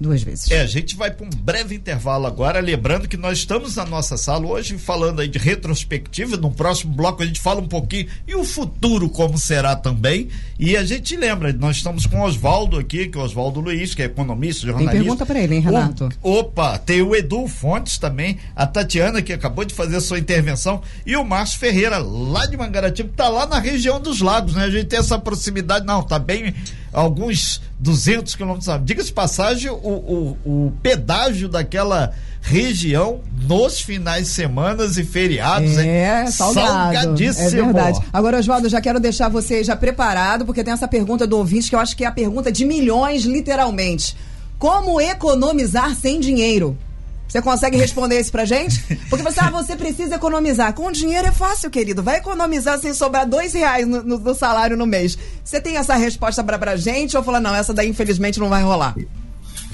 duas 0.00 0.22
vezes. 0.22 0.50
É, 0.50 0.60
a 0.60 0.66
gente 0.66 0.96
vai 0.96 1.10
para 1.10 1.26
um 1.26 1.30
breve 1.30 1.74
intervalo 1.74 2.26
agora, 2.26 2.60
lembrando 2.60 3.08
que 3.08 3.16
nós 3.16 3.38
estamos 3.38 3.76
na 3.76 3.84
nossa 3.84 4.16
sala 4.16 4.46
hoje 4.46 4.78
falando 4.78 5.20
aí 5.20 5.28
de 5.28 5.38
retrospectiva, 5.38 6.36
no 6.36 6.50
próximo 6.50 6.94
bloco 6.94 7.22
a 7.22 7.26
gente 7.26 7.40
fala 7.40 7.60
um 7.60 7.66
pouquinho 7.66 8.06
e 8.26 8.34
o 8.34 8.44
futuro 8.44 9.08
como 9.08 9.36
será 9.38 9.74
também, 9.74 10.28
e 10.58 10.76
a 10.76 10.84
gente 10.84 11.16
lembra, 11.16 11.52
nós 11.52 11.76
estamos 11.76 12.06
com 12.06 12.20
o 12.20 12.24
Oswaldo 12.24 12.78
aqui, 12.78 13.08
que 13.08 13.18
é 13.18 13.20
o 13.20 13.24
Oswaldo 13.24 13.60
Luiz, 13.60 13.94
que 13.94 14.02
é 14.02 14.04
economista, 14.06 14.66
jornalista. 14.66 14.92
Tem 14.92 15.00
pergunta 15.00 15.26
para 15.26 15.40
ele, 15.40 15.54
hein, 15.56 15.60
Renato? 15.60 16.08
O, 16.22 16.38
opa, 16.38 16.78
tem 16.78 17.02
o 17.02 17.14
Edu 17.14 17.46
Fontes 17.48 17.98
também, 17.98 18.38
a 18.54 18.66
Tatiana 18.66 19.20
que 19.22 19.32
acabou 19.32 19.64
de 19.64 19.74
fazer 19.74 19.96
a 19.96 20.00
sua 20.00 20.18
intervenção 20.18 20.80
e 21.04 21.16
o 21.16 21.24
Márcio 21.24 21.58
Ferreira, 21.58 21.98
lá 21.98 22.46
de 22.46 22.56
Mangaratiba, 22.56 23.08
que 23.08 23.14
tá 23.14 23.28
lá 23.28 23.46
na 23.46 23.58
região 23.58 24.00
dos 24.00 24.20
lagos, 24.20 24.54
né? 24.54 24.64
A 24.64 24.70
gente 24.70 24.86
tem 24.86 24.98
essa 24.98 25.18
proximidade, 25.18 25.86
não, 25.86 26.02
tá 26.02 26.18
bem 26.18 26.54
alguns 26.92 27.60
200 27.78 28.34
quilômetros. 28.34 28.68
Diga-se 28.84 29.12
passagem, 29.12 29.70
o, 29.70 29.74
o, 29.74 30.36
o, 30.44 30.72
pedágio 30.82 31.48
daquela 31.48 32.12
região 32.40 33.20
nos 33.46 33.80
finais 33.80 34.26
de 34.26 34.32
semana 34.32 34.84
e 34.84 35.04
feriados 35.04 35.76
é, 35.76 36.22
hein? 36.22 36.30
Salgado, 36.30 36.66
salgadíssimo. 36.66 37.46
É 37.46 37.50
verdade. 37.50 38.00
Agora, 38.12 38.38
Oswaldo, 38.38 38.68
já 38.68 38.80
quero 38.80 39.00
deixar 39.00 39.28
você 39.28 39.62
já 39.62 39.76
preparado, 39.76 40.44
porque 40.46 40.64
tem 40.64 40.72
essa 40.72 40.88
pergunta 40.88 41.26
do 41.26 41.36
ouvinte 41.36 41.68
que 41.68 41.74
eu 41.74 41.80
acho 41.80 41.96
que 41.96 42.04
é 42.04 42.06
a 42.06 42.12
pergunta 42.12 42.50
de 42.50 42.64
milhões, 42.64 43.24
literalmente. 43.24 44.16
Como 44.58 45.00
economizar 45.00 45.94
sem 45.94 46.18
dinheiro? 46.18 46.76
Você 47.28 47.42
consegue 47.42 47.76
responder 47.76 48.18
isso 48.18 48.32
pra 48.32 48.46
gente? 48.46 48.82
Porque 49.10 49.22
você, 49.22 49.38
ah, 49.40 49.50
você 49.50 49.76
precisa 49.76 50.14
economizar. 50.14 50.72
Com 50.72 50.90
dinheiro 50.90 51.28
é 51.28 51.32
fácil, 51.32 51.70
querido. 51.70 52.02
Vai 52.02 52.16
economizar 52.16 52.78
sem 52.78 52.94
sobrar 52.94 53.26
dois 53.26 53.52
reais 53.52 53.86
no, 53.86 54.02
no, 54.02 54.18
no 54.18 54.34
salário 54.34 54.78
no 54.78 54.86
mês. 54.86 55.18
Você 55.44 55.60
tem 55.60 55.76
essa 55.76 55.94
resposta 55.94 56.42
pra, 56.42 56.58
pra 56.58 56.76
gente 56.76 57.16
ou 57.16 57.22
fala, 57.22 57.38
não, 57.38 57.54
essa 57.54 57.74
daí 57.74 57.88
infelizmente 57.88 58.40
não 58.40 58.48
vai 58.48 58.62
rolar? 58.62 58.96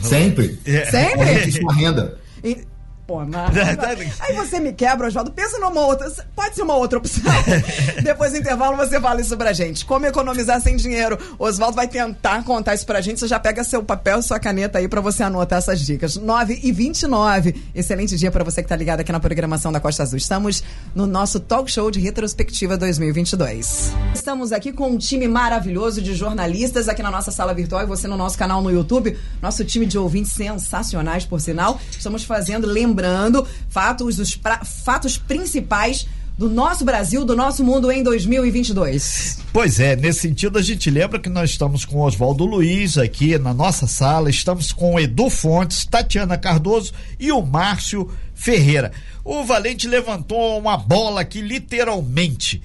Sempre. 0.02 0.58
É. 0.64 0.84
Sempre? 0.86 1.58
É 1.58 1.62
uma 1.62 1.72
renda. 1.72 2.18
E, 2.42 2.58
Pô, 3.06 3.22
mas, 3.26 3.54
aí 4.20 4.34
você 4.34 4.58
me 4.58 4.72
quebra, 4.72 5.08
Oswaldo. 5.08 5.30
Pensa 5.30 5.58
numa 5.58 5.82
outra. 5.82 6.10
Pode 6.34 6.54
ser 6.54 6.62
uma 6.62 6.74
outra 6.74 6.98
opção. 6.98 7.22
Depois 8.02 8.32
do 8.32 8.38
intervalo 8.38 8.78
você 8.78 8.98
fala 8.98 9.20
isso 9.20 9.36
pra 9.36 9.52
gente. 9.52 9.84
Como 9.84 10.06
economizar 10.06 10.58
sem 10.62 10.74
dinheiro? 10.74 11.18
Oswaldo 11.38 11.76
vai 11.76 11.86
tentar 11.86 12.42
contar 12.44 12.74
isso 12.74 12.86
pra 12.86 13.02
gente. 13.02 13.20
Você 13.20 13.28
já 13.28 13.38
pega 13.38 13.62
seu 13.62 13.82
papel 13.82 14.20
e 14.20 14.22
sua 14.22 14.38
caneta 14.38 14.78
aí 14.78 14.88
pra 14.88 15.02
você 15.02 15.22
anotar 15.22 15.58
essas 15.58 15.80
dicas. 15.80 16.16
9 16.16 16.60
e 16.62 16.72
29. 16.72 17.62
Excelente 17.74 18.16
dia 18.16 18.30
pra 18.30 18.42
você 18.42 18.62
que 18.62 18.68
tá 18.70 18.76
ligado 18.76 19.00
aqui 19.00 19.12
na 19.12 19.20
programação 19.20 19.70
da 19.70 19.80
Costa 19.80 20.02
Azul. 20.02 20.16
Estamos 20.16 20.64
no 20.94 21.06
nosso 21.06 21.38
talk 21.40 21.70
show 21.70 21.90
de 21.90 22.00
retrospectiva 22.00 22.78
2022. 22.78 23.92
Estamos 24.14 24.50
aqui 24.50 24.72
com 24.72 24.88
um 24.88 24.96
time 24.96 25.28
maravilhoso 25.28 26.00
de 26.00 26.14
jornalistas 26.14 26.88
aqui 26.88 27.02
na 27.02 27.10
nossa 27.10 27.30
sala 27.30 27.52
virtual 27.52 27.82
e 27.82 27.86
você 27.86 28.08
no 28.08 28.16
nosso 28.16 28.38
canal 28.38 28.62
no 28.62 28.70
YouTube. 28.70 29.18
Nosso 29.42 29.62
time 29.62 29.84
de 29.84 29.98
ouvintes 29.98 30.32
sensacionais, 30.32 31.26
por 31.26 31.38
sinal. 31.38 31.78
Estamos 31.90 32.24
fazendo 32.24 32.66
lembranças 32.66 32.93
lembrando 32.94 33.46
fatos, 33.68 34.20
os 34.20 34.36
pra, 34.36 34.64
fatos 34.64 35.18
principais 35.18 36.06
do 36.38 36.48
nosso 36.48 36.84
Brasil, 36.84 37.24
do 37.24 37.36
nosso 37.36 37.64
mundo 37.64 37.90
em 37.90 38.02
2022. 38.02 39.38
Pois 39.52 39.78
é, 39.78 39.94
nesse 39.94 40.20
sentido 40.20 40.58
a 40.58 40.62
gente 40.62 40.90
lembra 40.90 41.18
que 41.18 41.28
nós 41.28 41.50
estamos 41.50 41.84
com 41.84 42.00
Oswaldo 42.00 42.44
Luiz 42.44 42.98
aqui 42.98 43.36
na 43.38 43.52
nossa 43.52 43.86
sala, 43.86 44.30
estamos 44.30 44.72
com 44.72 44.98
Edu 44.98 45.28
Fontes, 45.28 45.84
Tatiana 45.84 46.38
Cardoso 46.38 46.92
e 47.18 47.30
o 47.30 47.42
Márcio 47.42 48.10
Ferreira. 48.34 48.92
O 49.24 49.44
Valente 49.44 49.86
levantou 49.88 50.58
uma 50.58 50.76
bola 50.76 51.20
aqui 51.20 51.40
literalmente. 51.40 52.62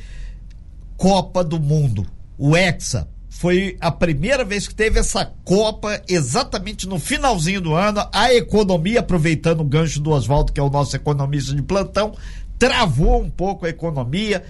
Copa 0.97 1.43
do 1.43 1.59
Mundo, 1.59 2.05
o 2.37 2.57
Hexa, 2.57 3.07
foi 3.39 3.77
a 3.79 3.89
primeira 3.89 4.43
vez 4.43 4.67
que 4.67 4.75
teve 4.75 4.99
essa 4.99 5.23
Copa 5.45 6.01
exatamente 6.09 6.85
no 6.85 6.99
finalzinho 6.99 7.61
do 7.61 7.73
ano. 7.73 8.05
A 8.11 8.33
economia, 8.33 8.99
aproveitando 8.99 9.61
o 9.61 9.63
gancho 9.63 10.01
do 10.01 10.11
Oswaldo, 10.11 10.51
que 10.51 10.59
é 10.59 10.63
o 10.63 10.69
nosso 10.69 10.93
economista 10.93 11.55
de 11.55 11.61
plantão, 11.61 12.13
travou 12.59 13.21
um 13.21 13.29
pouco 13.29 13.65
a 13.65 13.69
economia. 13.69 14.43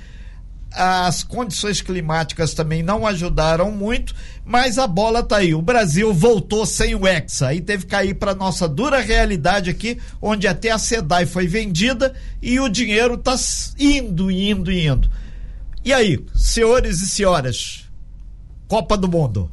As 0.72 1.24
condições 1.24 1.84
climáticas 1.84 2.56
também 2.56 2.82
não 2.82 3.06
ajudaram 3.06 3.72
muito, 3.72 4.16
mas 4.44 4.80
a 4.80 4.88
bola 4.88 5.22
tá 5.22 5.38
aí. 5.38 5.54
O 5.54 5.62
Brasil 5.62 6.12
voltou 6.12 6.66
sem 6.66 6.96
o 6.96 7.08
Hexa 7.08 7.54
e 7.54 7.62
teve 7.62 7.84
que 7.84 7.92
cair 7.92 8.16
para 8.16 8.34
nossa 8.34 8.68
dura 8.68 9.00
realidade 9.00 9.70
aqui, 9.70 10.00
onde 10.20 10.48
até 10.48 10.72
a 10.72 10.80
SEDAI 10.80 11.28
foi 11.28 11.46
vendida 11.46 12.16
e 12.42 12.60
o 12.60 12.68
dinheiro 12.68 13.20
tá 13.20 13.36
indo, 13.78 14.32
indo, 14.32 14.72
indo. 14.72 15.08
E 15.86 15.94
aí, 15.94 16.26
senhores 16.36 17.02
e 17.02 17.08
senhoras, 17.08 17.89
Copa 18.70 18.96
do 18.96 19.10
Mundo? 19.10 19.50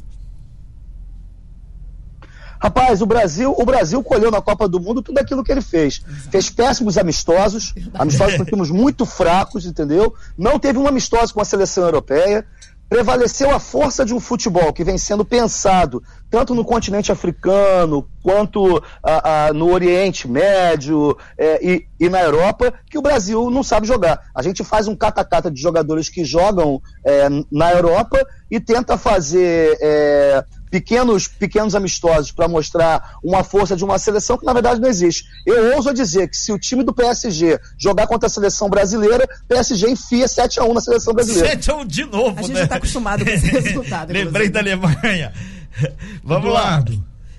Rapaz, 2.61 3.01
o 3.01 3.07
Brasil, 3.07 3.55
o 3.57 3.65
Brasil 3.65 4.03
colheu 4.03 4.31
na 4.31 4.43
Copa 4.43 4.69
do 4.69 4.79
Mundo 4.79 5.01
tudo 5.01 5.19
aquilo 5.19 5.43
que 5.43 5.51
ele 5.51 5.63
fez. 5.63 6.03
Fez 6.31 6.51
péssimos 6.51 6.99
amistosos, 6.99 7.75
amistosos 7.95 8.37
com 8.37 8.45
times 8.45 8.71
muito 8.71 9.07
fracos, 9.07 9.65
entendeu? 9.65 10.15
Não 10.37 10.59
teve 10.59 10.79
um 10.79 10.87
amistoso 10.87 11.33
com 11.33 11.41
a 11.41 11.47
seleção 11.47 11.85
europeia 11.85 12.47
prevaleceu 12.89 13.51
a 13.51 13.59
força 13.59 14.05
de 14.05 14.15
um 14.15 14.21
futebol 14.21 14.73
que 14.73 14.85
vem 14.85 14.97
sendo 14.97 15.25
pensado 15.25 16.03
tanto 16.31 16.55
no 16.55 16.65
continente 16.65 17.11
africano 17.13 18.09
quanto 18.23 18.83
a, 19.03 19.47
a, 19.47 19.53
no 19.53 19.73
Oriente 19.73 20.29
Médio 20.29 21.17
é, 21.39 21.65
e, 21.65 21.87
e, 21.99 22.09
na 22.09 22.21
Europa, 22.21 22.73
que 22.91 22.99
o 22.99 23.03
Brasil 23.03 23.51
não 23.51 23.63
sabe 23.63 23.87
jogar. 23.87 24.21
A 24.35 24.43
gente 24.43 24.65
faz 24.65 24.89
um 24.89 24.97
catacata 24.97 25.51
de 25.51 25.61
jogadores 25.61 26.09
que 26.09 26.25
jogam 26.25 26.81
é, 27.05 27.29
na 27.51 27.73
Europa 27.73 28.19
e 28.51 28.59
tenta 28.59 28.99
fazer 28.99 29.77
é, 29.81 30.45
pequenos, 30.77 31.27
pequenos 31.27 31.75
amistosos 31.75 32.31
para 32.31 32.47
mostrar 32.47 33.17
uma 33.25 33.43
força 33.43 33.75
de 33.75 33.83
uma 33.83 33.99
seleção 33.99 34.37
que 34.37 34.45
na 34.45 34.53
verdade 34.53 34.79
não 34.79 34.89
existe. 34.89 35.25
Eu 35.47 35.75
ouso 35.75 35.95
dizer 35.95 36.29
que 36.29 36.37
se 36.37 36.53
o 36.53 36.59
time 36.59 36.85
do 36.85 36.93
PSG 36.93 37.59
jogar 37.79 38.07
contra 38.07 38.27
a 38.27 38.31
seleção 38.31 38.69
brasileira, 38.69 39.27
PSG 39.49 39.89
enfia 39.89 40.29
7 40.29 40.61
a 40.61 40.65
1 40.65 40.75
na 40.75 40.81
seleção 40.83 41.15
brasileira. 41.15 41.49
7 41.49 41.71
a 41.71 41.77
1 41.77 41.87
de 41.87 42.05
novo, 42.05 42.39
a 42.39 42.43
gente 42.43 42.53
né? 42.53 42.65
está 42.65 42.77
acostumado 42.77 43.25
com 43.25 43.31
esse 43.31 43.47
resultado. 43.49 44.13
Lembrei 44.13 44.51
da 44.51 44.61
Alemanha. 44.61 45.33
Vamos 46.23 46.49
Eduardo, 46.51 46.93
lá. 46.93 46.99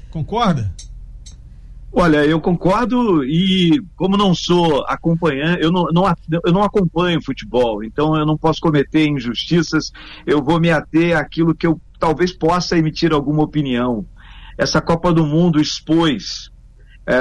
Concorda? 0.10 0.74
Olha, 1.94 2.26
eu 2.26 2.42
concordo 2.42 3.24
e 3.24 3.82
como 3.96 4.18
não 4.18 4.36
sou 4.36 4.84
acompanhante, 4.88 5.64
eu 5.64 5.72
não, 5.72 5.86
não, 5.92 6.04
eu 6.44 6.52
não 6.52 6.62
acompanho 6.62 7.24
futebol, 7.24 7.84
então 7.84 8.16
eu 8.16 8.26
não 8.26 8.38
posso 8.38 8.60
cometer 8.60 9.08
injustiças, 9.08 9.92
eu 10.26 10.44
vou 10.44 10.60
me 10.60 10.70
ater 10.70 11.18
àquilo 11.18 11.56
que 11.56 11.66
eu 11.66 11.80
talvez 12.00 12.32
possa 12.32 12.78
emitir 12.78 13.14
alguma 13.14 13.44
opinião. 13.44 14.06
Essa 14.58 14.82
Copa 14.82 15.14
do 15.14 15.26
Mundo 15.26 15.62
expôs 15.62 16.52
é, 17.06 17.18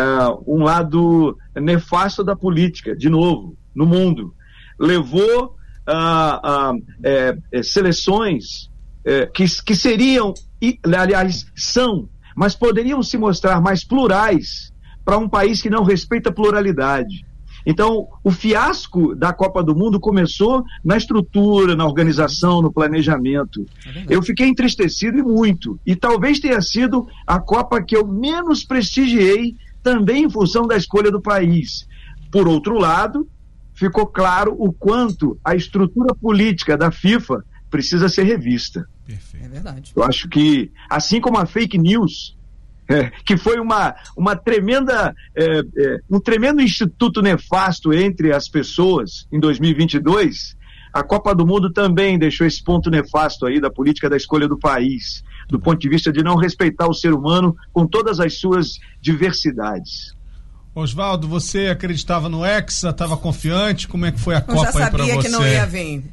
um 0.47 0.63
lado 0.63 1.37
nefasto 1.55 2.25
da 2.25 2.35
política, 2.35 2.97
de 2.97 3.09
novo, 3.09 3.57
no 3.75 3.87
mundo. 3.87 4.35
Levou 4.79 5.57
a, 5.87 6.71
a 6.71 6.75
é, 7.05 7.39
é, 7.53 7.63
seleções 7.63 8.71
é, 9.05 9.27
que, 9.27 9.45
que 9.63 9.77
seriam, 9.77 10.35
aliás, 10.85 11.47
são 11.55 12.09
mas 12.37 12.55
poderiam 12.55 13.03
se 13.03 13.17
mostrar 13.17 13.63
mais 13.63 13.83
plurais 13.83 14.71
para 15.03 15.17
um 15.17 15.27
país 15.27 15.63
que 15.63 15.71
não 15.71 15.83
respeita 15.83 16.29
a 16.29 16.33
pluralidade. 16.33 17.25
Então, 17.67 18.07
o 18.23 18.31
fiasco 18.31 19.13
da 19.17 19.33
Copa 19.33 19.61
do 19.61 19.75
Mundo 19.75 19.99
começou 19.99 20.65
na 20.85 20.97
estrutura, 20.97 21.75
na 21.75 21.85
organização, 21.85 22.63
no 22.63 22.73
planejamento. 22.73 23.67
É 23.85 24.05
eu 24.09 24.23
fiquei 24.23 24.47
entristecido 24.47 25.19
e 25.19 25.23
muito. 25.23 25.79
E 25.85 25.97
talvez 25.97 26.39
tenha 26.39 26.61
sido 26.63 27.09
a 27.27 27.41
Copa 27.41 27.83
que 27.83 27.97
eu 27.97 28.07
menos 28.07 28.65
prestigiei, 28.65 29.57
também 29.83 30.25
em 30.25 30.31
função 30.31 30.67
da 30.67 30.77
escolha 30.77 31.11
do 31.11 31.21
país. 31.21 31.89
Por 32.31 32.47
outro 32.47 32.79
lado, 32.79 33.29
ficou 33.75 34.07
claro 34.07 34.55
o 34.59 34.73
quanto 34.73 35.37
a 35.45 35.57
estrutura 35.57 36.15
política 36.15 36.77
da 36.77 36.93
FIFA 36.93 37.45
precisa 37.69 38.09
ser 38.09 38.23
revista. 38.23 38.89
Perfeito. 39.05 39.45
É 39.45 39.49
verdade. 39.49 39.93
Eu 39.95 40.05
acho 40.05 40.29
que, 40.29 40.71
assim 40.89 41.21
como 41.21 41.39
a 41.39 41.47
fake 41.47 41.79
news, 41.79 42.36
é, 42.89 43.11
que 43.25 43.37
foi 43.37 43.59
uma, 43.59 43.95
uma 44.17 44.37
tremenda, 44.37 45.15
é, 45.35 45.59
é, 45.59 45.99
um 46.11 46.21
tremendo 46.21 46.61
instituto 46.61 47.21
nefasto 47.21 47.93
entre 47.93 48.33
as 48.33 48.49
pessoas 48.49 49.27
em 49.33 49.41
2022, 49.41 50.57
a 50.93 51.03
Copa 51.03 51.35
do 51.35 51.47
Mundo 51.47 51.71
também 51.71 52.19
deixou 52.19 52.47
esse 52.47 52.63
ponto 52.63 52.91
nefasto 52.91 53.45
aí 53.45 53.61
da 53.61 53.71
política 53.71 54.09
da 54.09 54.17
escolha 54.17 54.49
do 54.49 54.59
país, 54.59 55.23
do 55.49 55.61
ponto 55.61 55.79
de 55.79 55.89
vista 55.91 56.11
de 56.11 56.23
não 56.23 56.37
respeitar 56.37 56.89
o 56.89 56.95
ser 56.95 57.13
humano 57.13 57.55
com 57.71 57.87
todas 57.87 58.19
as 58.19 58.39
suas 58.39 58.79
diversidades. 59.01 60.17
Oswaldo, 60.75 61.27
você 61.27 61.69
acreditava 61.69 62.29
no 62.29 62.45
Hexa, 62.45 62.91
estava 62.91 63.17
confiante? 63.17 63.89
Como 63.89 64.05
é 64.05 64.13
que 64.13 64.21
foi 64.21 64.35
a 64.35 64.39
Eu 64.39 64.45
Copa 64.45 64.79
aí 64.79 64.91
para 64.91 64.91
você? 64.91 65.03
Eu 65.03 65.07
já 65.07 65.15
sabia 65.15 65.23
que 65.23 65.29
não 65.29 65.47
ia 65.47 65.67
vir. 65.67 66.05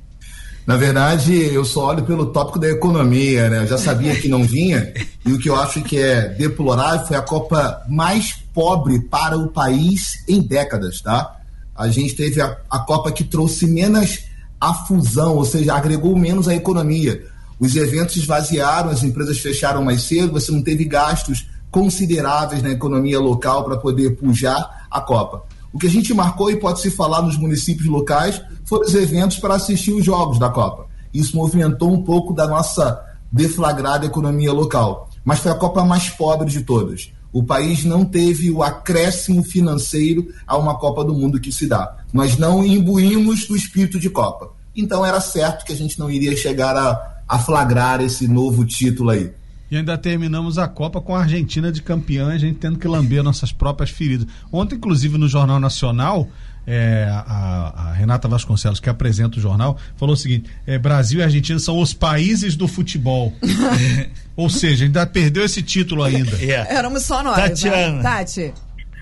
Na 0.66 0.78
verdade, 0.78 1.34
eu 1.34 1.66
só 1.66 1.88
olho 1.88 2.04
pelo 2.04 2.28
tópico 2.28 2.58
da 2.58 2.70
economia, 2.70 3.50
né? 3.50 3.64
Eu 3.64 3.68
já 3.68 3.78
sabia 3.78 4.16
que 4.16 4.30
não 4.30 4.46
vinha, 4.46 4.94
e 5.26 5.34
o 5.34 5.38
que 5.38 5.50
eu 5.50 5.56
acho 5.58 5.82
que 5.82 5.98
é 5.98 6.30
deplorável 6.30 7.06
foi 7.06 7.18
a 7.18 7.22
Copa 7.22 7.82
mais 7.90 8.34
pobre 8.54 9.02
para 9.02 9.38
o 9.38 9.50
país 9.50 10.24
em 10.28 10.42
décadas, 10.42 11.02
tá? 11.02 11.38
A 11.76 11.90
gente 11.90 12.16
teve 12.16 12.40
a, 12.40 12.58
a 12.70 12.80
Copa 12.80 13.12
que 13.12 13.26
trouxe 13.26 13.68
menos 13.68 14.20
a 14.60 14.74
fusão, 14.74 15.36
ou 15.36 15.44
seja, 15.44 15.74
agregou 15.74 16.16
menos 16.18 16.48
a 16.48 16.56
economia. 16.56 17.26
Os 17.60 17.76
eventos 17.76 18.16
esvaziaram, 18.16 18.90
as 18.90 19.04
empresas 19.04 19.40
fecharam 19.40 19.84
mais 19.84 20.04
cedo, 20.04 20.32
você 20.32 20.52
não 20.52 20.62
teve 20.62 20.86
gastos 20.86 21.46
consideráveis 21.70 22.64
na 22.64 22.70
economia 22.70 23.20
local 23.20 23.66
para 23.66 23.78
poder 23.78 24.12
pujar 24.12 24.88
a 24.90 25.02
Copa. 25.02 25.44
O 25.74 25.80
que 25.80 25.88
a 25.88 25.90
gente 25.90 26.14
marcou 26.14 26.52
e 26.52 26.56
pode 26.56 26.80
se 26.82 26.92
falar 26.92 27.24
nos 27.24 27.36
municípios 27.36 27.90
locais 27.90 28.40
foram 28.64 28.86
os 28.86 28.94
eventos 28.94 29.40
para 29.40 29.56
assistir 29.56 29.92
os 29.92 30.06
jogos 30.06 30.38
da 30.38 30.50
Copa. 30.50 30.86
Isso 31.12 31.36
movimentou 31.36 31.92
um 31.92 32.04
pouco 32.04 32.32
da 32.32 32.48
nossa 32.48 33.04
deflagrada 33.32 34.06
economia 34.06 34.54
local. 34.54 35.10
Mas 35.26 35.40
foi 35.40 35.52
a 35.52 35.56
Copa 35.56 35.84
mais 35.84 36.10
pobre 36.10 36.50
de 36.50 36.62
todas. 36.62 37.12
O 37.32 37.42
país 37.42 37.84
não 37.84 38.06
teve 38.06 38.52
o 38.52 38.62
acréscimo 38.62 39.44
financeiro 39.44 40.32
a 40.46 40.56
uma 40.56 40.78
Copa 40.78 41.04
do 41.04 41.16
Mundo 41.16 41.42
que 41.42 41.52
se 41.52 41.66
dá. 41.66 41.98
Nós 42.14 42.38
não 42.38 42.64
imbuímos 42.64 43.48
do 43.48 43.56
espírito 43.56 44.00
de 44.00 44.12
Copa. 44.12 44.52
Então 44.76 45.04
era 45.04 45.20
certo 45.20 45.66
que 45.66 45.74
a 45.74 45.76
gente 45.76 45.98
não 45.98 46.12
iria 46.12 46.38
chegar 46.38 46.78
a, 46.78 47.24
a 47.28 47.40
flagrar 47.40 48.00
esse 48.02 48.28
novo 48.28 48.64
título 48.64 49.10
aí. 49.10 49.34
E 49.72 49.78
ainda 49.78 49.98
terminamos 49.98 50.58
a 50.58 50.68
Copa 50.68 51.02
com 51.02 51.16
a 51.16 51.22
Argentina 51.22 51.72
de 51.72 51.82
campeã, 51.82 52.28
a 52.28 52.38
gente 52.38 52.60
tendo 52.60 52.78
que 52.78 52.88
lamber 52.88 53.24
nossas 53.24 53.52
próprias 53.52 53.90
feridas. 53.90 54.28
Ontem, 54.52 54.76
inclusive, 54.76 55.18
no 55.18 55.28
Jornal 55.28 55.60
Nacional, 55.60 56.30
é, 56.66 57.08
a, 57.10 57.74
a, 57.76 57.94
Renata 57.94 58.28
Vasconcelos, 58.28 58.80
que 58.80 58.90
apresenta 58.90 59.38
o 59.38 59.42
jornal, 59.42 59.78
falou 59.98 60.14
o 60.14 60.18
seguinte: 60.18 60.50
é, 60.66 60.78
Brasil 60.78 61.20
e 61.20 61.24
Argentina 61.24 61.60
são 61.60 61.80
os 61.80 61.94
países 61.94 62.56
do 62.56 62.68
futebol. 62.68 63.34
Ou 64.36 64.50
seja, 64.50 64.86
ainda 64.86 65.06
perdeu 65.06 65.44
esse 65.44 65.62
título 65.62 66.04
ainda. 66.04 66.38
Yeah. 66.38 66.72
Éramos 66.72 67.04
só 67.04 67.22
nós. 67.22 67.36
Tatiana. 67.36 67.98
Né? 67.98 68.04
Tati. 68.04 68.54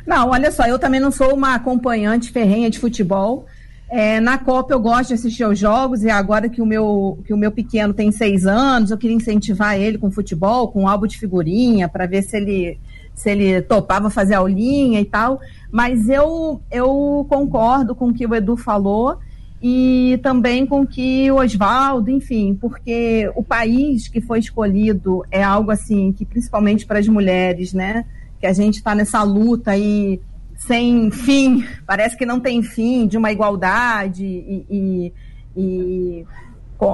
Não, 0.06 0.30
olha 0.30 0.52
só, 0.52 0.66
eu 0.66 0.80
também 0.80 1.00
não 1.00 1.12
sou 1.12 1.34
uma 1.36 1.54
acompanhante 1.54 2.32
ferrenha 2.32 2.70
de 2.70 2.80
futebol. 2.80 3.46
É, 3.92 4.22
na 4.22 4.38
Copa 4.38 4.74
eu 4.74 4.80
gosto 4.80 5.10
de 5.10 5.16
assistir 5.16 5.44
aos 5.44 5.60
jogos 5.60 6.02
e 6.02 6.10
agora 6.10 6.48
que 6.48 6.62
o 6.62 6.66
meu 6.66 7.20
que 7.26 7.34
o 7.34 7.38
meu 7.38 7.52
pequeno 7.52 7.94
tem 7.94 8.10
seis 8.10 8.46
anos, 8.46 8.90
eu 8.90 8.98
queria 8.98 9.18
incentivar 9.18 9.78
ele 9.78 9.98
com 9.98 10.10
futebol, 10.10 10.70
com 10.70 10.84
um 10.84 10.88
álbum 10.88 11.06
de 11.06 11.20
figurinha 11.20 11.90
para 11.90 12.06
ver 12.06 12.22
se 12.22 12.38
ele 12.38 12.80
se 13.14 13.30
ele 13.30 13.62
topava 13.62 14.10
fazer 14.10 14.36
aulinha 14.36 15.02
e 15.02 15.04
tal. 15.04 15.42
Mas 15.70 16.08
eu 16.08 16.62
eu 16.72 17.26
concordo 17.28 17.94
com 17.94 18.08
o 18.08 18.14
que 18.14 18.26
o 18.26 18.34
Edu 18.34 18.56
falou 18.56 19.18
e 19.62 20.18
também 20.24 20.66
com 20.66 20.88
que 20.88 21.30
o 21.30 21.36
Oswaldo, 21.36 22.10
enfim, 22.10 22.58
porque 22.60 23.30
o 23.36 23.44
país 23.44 24.08
que 24.08 24.22
foi 24.22 24.40
escolhido 24.40 25.22
é 25.30 25.44
algo 25.44 25.70
assim 25.70 26.14
que 26.14 26.24
principalmente 26.24 26.86
para 26.86 27.00
as 27.00 27.10
mulheres, 27.10 27.74
né? 27.74 28.06
Que 28.40 28.48
a 28.48 28.54
gente 28.54 28.76
está 28.76 28.96
nessa 28.96 29.22
luta 29.22 29.72
aí 29.72 30.22
sem 30.68 31.10
fim, 31.10 31.66
parece 31.88 32.16
que 32.16 32.26
não 32.26 32.40
tem 32.40 32.62
fim 32.62 33.08
de 33.08 33.18
uma 33.18 33.32
igualdade 33.32 34.24
e, 34.24 34.66
e, 34.70 35.14
e 35.58 36.26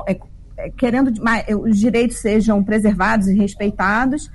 é, 0.07 0.17
é, 0.57 0.69
querendo 0.69 1.11
que 1.11 1.55
os 1.55 1.77
direitos 1.77 2.17
sejam 2.17 2.63
preservados 2.63 3.27
e 3.27 3.35
respeitados. 3.35 4.31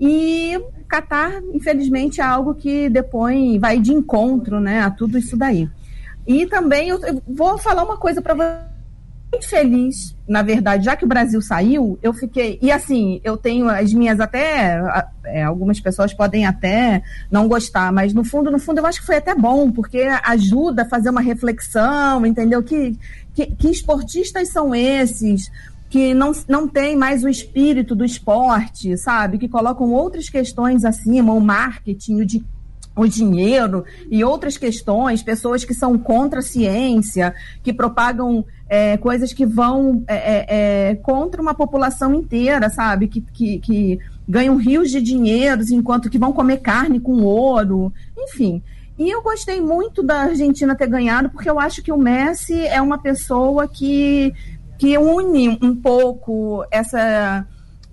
E 0.00 0.60
Catar, 0.88 1.42
infelizmente, 1.52 2.20
é 2.20 2.24
algo 2.24 2.54
que 2.54 2.88
depois 2.88 3.60
vai 3.60 3.80
de 3.80 3.92
encontro 3.92 4.60
né, 4.60 4.80
a 4.80 4.90
tudo 4.90 5.18
isso 5.18 5.36
daí. 5.36 5.68
E 6.26 6.46
também 6.46 6.88
eu, 6.88 7.00
eu 7.04 7.22
vou 7.26 7.58
falar 7.58 7.84
uma 7.84 7.96
coisa 7.96 8.22
para 8.22 8.68
você 9.28 9.36
muito 9.36 9.48
feliz, 9.48 10.16
na 10.26 10.42
verdade, 10.42 10.84
já 10.84 10.96
que 10.96 11.04
o 11.04 11.08
Brasil 11.08 11.40
saiu, 11.40 11.98
eu 12.02 12.12
fiquei. 12.12 12.58
E 12.62 12.72
assim, 12.72 13.20
eu 13.22 13.36
tenho 13.36 13.68
as 13.68 13.92
minhas 13.92 14.20
até. 14.20 14.80
É, 15.24 15.42
algumas 15.42 15.78
pessoas 15.78 16.14
podem 16.14 16.46
até 16.46 17.02
não 17.30 17.46
gostar, 17.46 17.92
mas 17.92 18.14
no 18.14 18.24
fundo, 18.24 18.50
no 18.50 18.58
fundo, 18.58 18.78
eu 18.78 18.86
acho 18.86 19.00
que 19.00 19.06
foi 19.06 19.16
até 19.16 19.34
bom, 19.34 19.70
porque 19.70 20.02
ajuda 20.24 20.82
a 20.82 20.88
fazer 20.88 21.10
uma 21.10 21.20
reflexão, 21.20 22.24
entendeu? 22.24 22.62
Que, 22.62 22.96
que, 23.34 23.46
que 23.46 23.70
esportistas 23.70 24.48
são 24.48 24.74
esses? 24.74 25.50
que 25.90 26.12
não, 26.12 26.32
não 26.46 26.68
tem 26.68 26.94
mais 26.94 27.24
o 27.24 27.30
espírito 27.30 27.94
do 27.94 28.04
esporte, 28.04 28.94
sabe? 28.98 29.38
Que 29.38 29.48
colocam 29.48 29.90
outras 29.90 30.28
questões 30.28 30.84
acima, 30.84 31.32
o 31.32 31.40
marketing, 31.40 32.20
o 32.20 32.26
de 32.26 32.44
o 32.98 33.08
dinheiro 33.08 33.84
e 34.10 34.24
outras 34.24 34.56
questões, 34.56 35.22
pessoas 35.22 35.64
que 35.64 35.72
são 35.72 35.96
contra 35.96 36.40
a 36.40 36.42
ciência, 36.42 37.34
que 37.62 37.72
propagam 37.72 38.44
é, 38.68 38.96
coisas 38.96 39.32
que 39.32 39.46
vão 39.46 40.02
é, 40.06 40.16
é, 40.16 40.46
é, 40.90 40.94
contra 40.96 41.40
uma 41.40 41.54
população 41.54 42.12
inteira, 42.14 42.68
sabe? 42.68 43.08
Que, 43.08 43.20
que, 43.20 43.58
que 43.60 43.98
ganham 44.28 44.56
rios 44.56 44.90
de 44.90 45.00
dinheiros 45.00 45.70
enquanto 45.70 46.10
que 46.10 46.18
vão 46.18 46.32
comer 46.32 46.58
carne 46.58 47.00
com 47.00 47.22
ouro, 47.22 47.92
enfim. 48.16 48.62
E 48.98 49.08
eu 49.08 49.22
gostei 49.22 49.60
muito 49.60 50.02
da 50.02 50.22
Argentina 50.22 50.74
ter 50.74 50.88
ganhado, 50.88 51.30
porque 51.30 51.48
eu 51.48 51.60
acho 51.60 51.82
que 51.82 51.92
o 51.92 51.96
Messi 51.96 52.66
é 52.66 52.82
uma 52.82 52.98
pessoa 52.98 53.68
que, 53.68 54.34
que 54.76 54.98
une 54.98 55.56
um 55.62 55.74
pouco 55.76 56.64
essa 56.70 57.46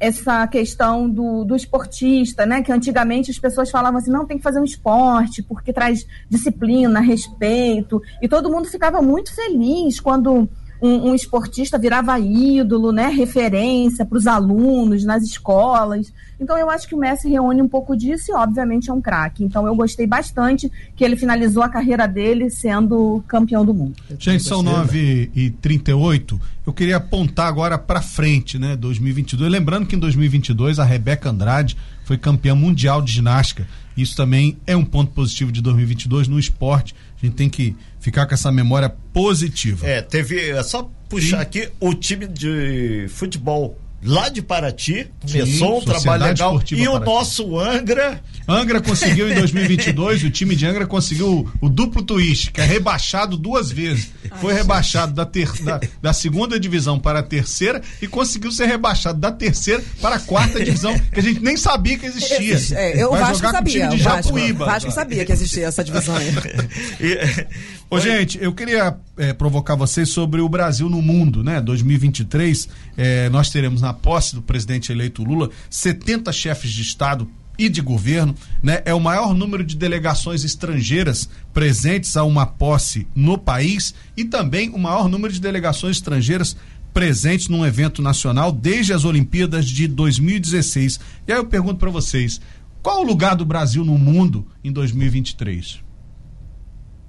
essa 0.05 0.45
questão 0.47 1.09
do, 1.09 1.43
do 1.43 1.55
esportista, 1.55 2.45
né? 2.45 2.61
Que 2.61 2.71
antigamente 2.71 3.31
as 3.31 3.39
pessoas 3.39 3.71
falavam 3.71 3.99
assim, 3.99 4.11
não, 4.11 4.25
tem 4.25 4.37
que 4.37 4.43
fazer 4.43 4.59
um 4.59 4.63
esporte, 4.63 5.41
porque 5.41 5.73
traz 5.73 6.05
disciplina, 6.29 6.99
respeito. 6.99 8.01
E 8.21 8.27
todo 8.27 8.49
mundo 8.49 8.67
ficava 8.67 9.01
muito 9.01 9.33
feliz 9.33 9.99
quando 9.99 10.47
um, 10.81 11.09
um 11.09 11.15
esportista 11.15 11.77
virava 11.77 12.19
ídolo, 12.19 12.91
né? 12.91 13.07
Referência 13.07 14.05
para 14.05 14.17
os 14.17 14.27
alunos 14.27 15.03
nas 15.03 15.23
escolas. 15.23 16.13
Então 16.39 16.57
eu 16.57 16.69
acho 16.69 16.87
que 16.87 16.95
o 16.95 16.97
Messi 16.97 17.29
reúne 17.29 17.61
um 17.61 17.67
pouco 17.67 17.95
disso 17.95 18.31
e, 18.31 18.35
obviamente, 18.35 18.89
é 18.89 18.93
um 18.93 19.01
craque. 19.01 19.43
Então 19.43 19.65
eu 19.65 19.75
gostei 19.75 20.05
bastante 20.05 20.71
que 20.95 21.03
ele 21.03 21.15
finalizou 21.15 21.63
a 21.63 21.69
carreira 21.69 22.07
dele 22.07 22.49
sendo 22.49 23.23
campeão 23.27 23.65
do 23.65 23.73
mundo. 23.73 23.95
Gente, 24.19 24.43
são 24.43 24.61
9 24.61 25.31
e 25.35 25.49
38 25.49 26.39
Eu 26.65 26.73
queria 26.73 26.97
apontar 26.97 27.47
agora 27.47 27.77
para 27.77 28.01
frente, 28.01 28.57
né? 28.57 28.75
2022. 28.75 29.51
Lembrando 29.51 29.85
que 29.85 29.95
em 29.95 29.99
2022 29.99 30.79
a 30.79 30.83
Rebeca 30.83 31.29
Andrade 31.29 31.77
foi 32.03 32.17
campeã 32.17 32.53
mundial 32.55 33.01
de 33.01 33.11
ginástica. 33.11 33.67
Isso 33.95 34.15
também 34.15 34.57
é 34.67 34.75
um 34.75 34.83
ponto 34.83 35.11
positivo 35.11 35.51
de 35.51 35.61
2022 35.61 36.27
no 36.27 36.37
esporte. 36.37 36.93
A 37.21 37.25
gente 37.25 37.35
tem 37.35 37.49
que 37.49 37.75
ficar 37.99 38.25
com 38.25 38.33
essa 38.33 38.51
memória 38.51 38.89
positiva. 39.13 39.87
É, 39.87 40.01
teve. 40.01 40.49
É 40.49 40.61
só 40.63 40.89
puxar 41.07 41.39
e... 41.39 41.41
aqui 41.41 41.69
o 41.79 41.93
time 41.93 42.27
de 42.27 43.07
futebol 43.09 43.77
lá 44.05 44.29
de 44.29 44.41
Paraty, 44.41 45.07
começou 45.21 45.81
Sim, 45.81 45.81
um 45.81 45.81
trabalho 45.81 46.23
legal. 46.23 46.51
Esportiva 46.51 46.81
e 46.81 46.85
Paraty. 46.85 47.03
o 47.03 47.05
nosso 47.05 47.59
Angra. 47.59 48.21
Angra 48.47 48.79
conseguiu 48.81 49.29
em 49.29 49.33
2022, 49.35 50.23
o 50.23 50.29
time 50.29 50.55
de 50.55 50.65
Angra 50.65 50.85
conseguiu 50.85 51.49
o, 51.61 51.65
o 51.65 51.69
duplo 51.69 52.03
twist, 52.03 52.51
que 52.51 52.61
é 52.61 52.65
rebaixado 52.65 53.35
duas 53.35 53.71
vezes. 53.71 54.11
Foi 54.39 54.53
rebaixado 54.53 55.13
da, 55.13 55.25
ter, 55.25 55.51
da, 55.63 55.79
da, 56.01 56.13
segunda 56.13 56.59
divisão 56.59 56.99
para 56.99 57.19
a 57.19 57.23
terceira 57.23 57.81
e 58.01 58.07
conseguiu 58.07 58.51
ser 58.51 58.65
rebaixado 58.67 59.19
da 59.19 59.31
terceira 59.31 59.83
para 60.01 60.15
a 60.15 60.19
quarta 60.19 60.63
divisão, 60.63 60.97
que 61.11 61.19
a 61.19 61.23
gente 61.23 61.39
nem 61.39 61.57
sabia 61.57 61.97
que 61.97 62.05
existia. 62.05 62.59
É, 62.77 63.01
eu 63.01 63.11
Vai 63.11 63.21
Vasco 63.21 63.49
sabia. 63.49 63.89
O 63.91 63.97
Vasco, 63.97 64.55
Vasco 64.57 64.91
sabia 64.91 65.25
que 65.25 65.31
existia 65.31 65.67
essa 65.67 65.83
divisão 65.83 66.15
aí. 66.15 66.31
Ô, 67.89 67.99
gente, 67.99 68.37
eu 68.41 68.53
queria 68.53 68.97
é, 69.17 69.31
provocar 69.31 69.75
vocês 69.75 70.09
sobre 70.09 70.41
o 70.41 70.49
Brasil 70.49 70.89
no 70.89 71.01
mundo, 71.01 71.43
né? 71.43 71.61
2023, 71.61 72.67
é, 72.97 73.29
nós 73.29 73.49
teremos 73.49 73.81
na 73.81 73.93
posse 73.95 74.35
do 74.35 74.41
presidente 74.41 74.91
eleito 74.91 75.23
Lula 75.23 75.49
70 75.69 76.31
chefes 76.31 76.71
de 76.71 76.81
Estado 76.81 77.27
e 77.57 77.69
de 77.69 77.81
governo, 77.81 78.35
né? 78.61 78.81
É 78.85 78.93
o 78.93 78.99
maior 78.99 79.33
número 79.33 79.63
de 79.63 79.75
delegações 79.75 80.43
estrangeiras 80.43 81.29
presentes 81.53 82.17
a 82.17 82.23
uma 82.23 82.45
posse 82.45 83.07
no 83.15 83.37
país 83.37 83.95
e 84.15 84.25
também 84.25 84.69
o 84.69 84.77
maior 84.77 85.07
número 85.07 85.33
de 85.33 85.39
delegações 85.39 85.97
estrangeiras 85.97 86.55
presentes 86.93 87.47
num 87.47 87.65
evento 87.65 88.01
nacional 88.01 88.51
desde 88.51 88.93
as 88.93 89.03
Olimpíadas 89.03 89.65
de 89.65 89.87
2016. 89.87 90.99
E 91.27 91.31
aí 91.31 91.37
eu 91.37 91.45
pergunto 91.45 91.77
para 91.77 91.89
vocês, 91.89 92.39
qual 92.81 93.01
o 93.01 93.05
lugar 93.05 93.35
do 93.35 93.45
Brasil 93.45 93.83
no 93.83 93.97
mundo 93.97 94.47
em 94.63 94.71
2023? 94.71 95.79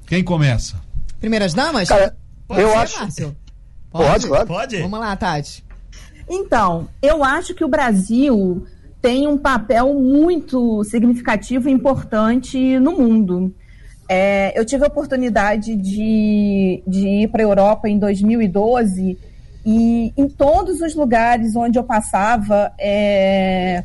Quem 0.06 0.22
começa? 0.22 0.80
Primeiras 1.20 1.54
damas? 1.54 1.88
Cara, 1.88 2.16
Pode 2.46 2.60
eu 2.60 2.70
ser, 2.70 2.76
acho. 2.76 2.98
Márcio? 2.98 3.36
Pode, 3.90 4.08
Pode, 4.08 4.26
claro. 4.26 4.46
Pode. 4.46 4.82
Vamos 4.82 5.00
lá, 5.00 5.16
Tati. 5.16 5.64
Então, 6.28 6.88
eu 7.00 7.22
acho 7.22 7.54
que 7.54 7.64
o 7.64 7.68
Brasil 7.68 8.66
tem 9.00 9.26
um 9.28 9.38
papel 9.38 9.94
muito 9.94 10.82
significativo 10.84 11.68
e 11.68 11.72
importante 11.72 12.78
no 12.78 12.92
mundo. 12.92 13.54
É, 14.08 14.58
eu 14.58 14.64
tive 14.64 14.84
a 14.84 14.88
oportunidade 14.88 15.76
de, 15.76 16.82
de 16.86 17.08
ir 17.08 17.28
para 17.28 17.42
a 17.42 17.44
Europa 17.44 17.88
em 17.88 17.98
2012 17.98 19.18
e 19.64 20.12
em 20.16 20.28
todos 20.28 20.80
os 20.80 20.94
lugares 20.94 21.56
onde 21.56 21.78
eu 21.78 21.84
passava, 21.84 22.72
é, 22.78 23.84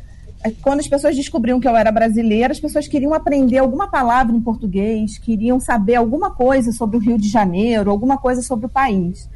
quando 0.60 0.80
as 0.80 0.88
pessoas 0.88 1.14
descobriam 1.16 1.60
que 1.60 1.68
eu 1.68 1.76
era 1.76 1.90
brasileira, 1.90 2.52
as 2.52 2.60
pessoas 2.60 2.88
queriam 2.88 3.14
aprender 3.14 3.58
alguma 3.58 3.88
palavra 3.88 4.34
em 4.34 4.40
português, 4.40 5.18
queriam 5.18 5.60
saber 5.60 5.96
alguma 5.96 6.32
coisa 6.32 6.72
sobre 6.72 6.96
o 6.96 7.00
Rio 7.00 7.18
de 7.18 7.28
Janeiro, 7.28 7.90
alguma 7.90 8.16
coisa 8.16 8.42
sobre 8.42 8.66
o 8.66 8.68
país. 8.68 9.28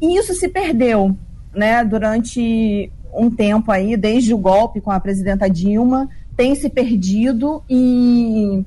E 0.00 0.18
isso 0.18 0.34
se 0.34 0.48
perdeu, 0.48 1.16
né, 1.54 1.84
durante 1.84 2.90
um 3.14 3.30
tempo 3.30 3.70
aí, 3.70 3.96
desde 3.96 4.32
o 4.32 4.38
golpe 4.38 4.80
com 4.80 4.90
a 4.90 5.00
presidenta 5.00 5.48
Dilma, 5.48 6.08
tem 6.36 6.54
se 6.54 6.70
perdido 6.70 7.62
e, 7.68 8.64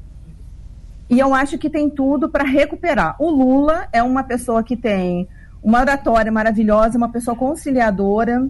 e 1.09 1.19
eu 1.19 1.33
acho 1.33 1.57
que 1.57 1.69
tem 1.69 1.89
tudo 1.89 2.29
para 2.29 2.43
recuperar. 2.43 3.15
O 3.19 3.29
Lula 3.29 3.87
é 3.91 4.03
uma 4.03 4.23
pessoa 4.23 4.63
que 4.63 4.75
tem 4.75 5.27
uma 5.63 5.79
oratória 5.79 6.31
maravilhosa, 6.31 6.97
uma 6.97 7.09
pessoa 7.09 7.35
conciliadora 7.35 8.47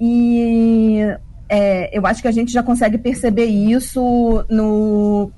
e 0.00 1.00
é, 1.48 1.96
eu 1.96 2.06
acho 2.06 2.22
que 2.22 2.28
a 2.28 2.32
gente 2.32 2.52
já 2.52 2.62
consegue 2.62 2.96
perceber 2.96 3.44
isso 3.44 4.44
no 4.48 5.30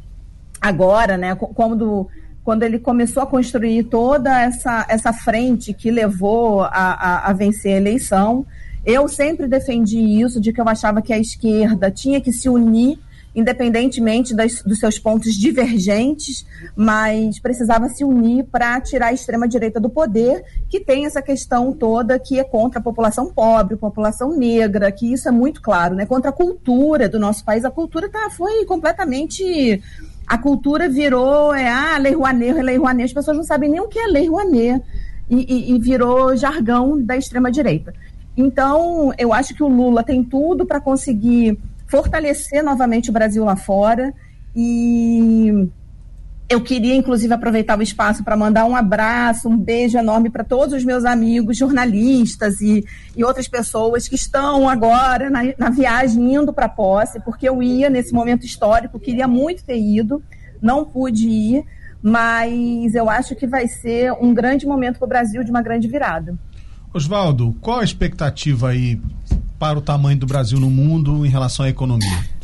agora, 0.60 1.16
né? 1.16 1.34
Quando, 1.34 2.08
quando 2.46 2.62
ele 2.62 2.78
começou 2.78 3.24
a 3.24 3.26
construir 3.26 3.82
toda 3.82 4.40
essa, 4.40 4.86
essa 4.88 5.12
frente 5.12 5.74
que 5.74 5.90
levou 5.90 6.62
a, 6.62 6.68
a, 6.68 7.30
a 7.30 7.32
vencer 7.32 7.74
a 7.74 7.76
eleição. 7.76 8.46
Eu 8.84 9.08
sempre 9.08 9.48
defendi 9.48 9.98
isso, 9.98 10.40
de 10.40 10.52
que 10.52 10.60
eu 10.60 10.68
achava 10.68 11.02
que 11.02 11.12
a 11.12 11.18
esquerda 11.18 11.90
tinha 11.90 12.20
que 12.20 12.32
se 12.32 12.48
unir, 12.48 13.00
independentemente 13.34 14.32
das, 14.32 14.62
dos 14.62 14.78
seus 14.78 14.96
pontos 14.96 15.34
divergentes, 15.34 16.46
mas 16.76 17.40
precisava 17.40 17.88
se 17.88 18.04
unir 18.04 18.44
para 18.44 18.80
tirar 18.80 19.08
a 19.08 19.12
extrema-direita 19.12 19.80
do 19.80 19.90
poder, 19.90 20.44
que 20.68 20.78
tem 20.78 21.04
essa 21.04 21.20
questão 21.20 21.72
toda 21.72 22.16
que 22.16 22.38
é 22.38 22.44
contra 22.44 22.78
a 22.78 22.82
população 22.82 23.26
pobre, 23.26 23.74
população 23.74 24.38
negra, 24.38 24.92
que 24.92 25.12
isso 25.12 25.28
é 25.28 25.32
muito 25.32 25.60
claro, 25.60 25.96
né? 25.96 26.06
Contra 26.06 26.30
a 26.30 26.32
cultura 26.32 27.08
do 27.08 27.18
nosso 27.18 27.44
país. 27.44 27.64
A 27.64 27.72
cultura 27.72 28.08
tá, 28.08 28.30
foi 28.30 28.64
completamente 28.66 29.82
a 30.26 30.38
cultura 30.38 30.88
virou, 30.88 31.54
é, 31.54 31.68
ah, 31.68 31.98
Lei 31.98 32.14
Rouanet, 32.14 32.60
Lei 32.60 32.76
Rouanet, 32.76 33.04
as 33.04 33.12
pessoas 33.12 33.36
não 33.36 33.44
sabem 33.44 33.70
nem 33.70 33.80
o 33.80 33.88
que 33.88 33.98
é 33.98 34.06
Lei 34.06 34.28
Rouanet, 34.28 34.82
e, 35.28 35.36
e, 35.36 35.74
e 35.74 35.78
virou 35.78 36.36
jargão 36.36 37.00
da 37.00 37.16
extrema-direita. 37.16 37.92
Então, 38.36 39.12
eu 39.18 39.32
acho 39.32 39.54
que 39.54 39.62
o 39.62 39.68
Lula 39.68 40.02
tem 40.02 40.22
tudo 40.22 40.66
para 40.66 40.80
conseguir 40.80 41.58
fortalecer 41.86 42.62
novamente 42.62 43.10
o 43.10 43.12
Brasil 43.12 43.44
lá 43.44 43.56
fora. 43.56 44.12
E 44.54 45.68
eu 46.48 46.60
queria, 46.60 46.94
inclusive, 46.94 47.32
aproveitar 47.34 47.76
o 47.76 47.82
espaço 47.82 48.22
para 48.22 48.36
mandar 48.36 48.64
um 48.66 48.76
abraço, 48.76 49.48
um 49.48 49.56
beijo 49.56 49.98
enorme 49.98 50.30
para 50.30 50.44
todos 50.44 50.74
os 50.74 50.84
meus 50.84 51.04
amigos 51.04 51.56
jornalistas 51.56 52.60
e, 52.60 52.84
e 53.16 53.24
outras 53.24 53.48
pessoas 53.48 54.06
que 54.06 54.14
estão 54.14 54.68
agora 54.68 55.28
na, 55.28 55.40
na 55.58 55.70
viagem 55.70 56.34
indo 56.34 56.52
para 56.52 56.66
a 56.66 56.68
posse, 56.68 57.18
porque 57.20 57.48
eu 57.48 57.60
ia 57.60 57.90
nesse 57.90 58.14
momento 58.14 58.46
histórico, 58.46 59.00
queria 59.00 59.26
muito 59.26 59.64
ter 59.64 59.78
ido, 59.78 60.22
não 60.62 60.84
pude 60.84 61.28
ir, 61.28 61.64
mas 62.00 62.94
eu 62.94 63.10
acho 63.10 63.34
que 63.34 63.46
vai 63.46 63.66
ser 63.66 64.12
um 64.12 64.32
grande 64.32 64.66
momento 64.66 64.98
para 64.98 65.06
o 65.06 65.08
Brasil 65.08 65.42
de 65.42 65.50
uma 65.50 65.62
grande 65.62 65.88
virada. 65.88 66.38
Oswaldo, 66.94 67.56
qual 67.60 67.80
a 67.80 67.84
expectativa 67.84 68.68
aí 68.68 69.00
para 69.58 69.78
o 69.78 69.82
tamanho 69.82 70.18
do 70.18 70.26
Brasil 70.26 70.60
no 70.60 70.70
mundo 70.70 71.26
em 71.26 71.28
relação 71.28 71.66
à 71.66 71.68
economia? 71.68 72.35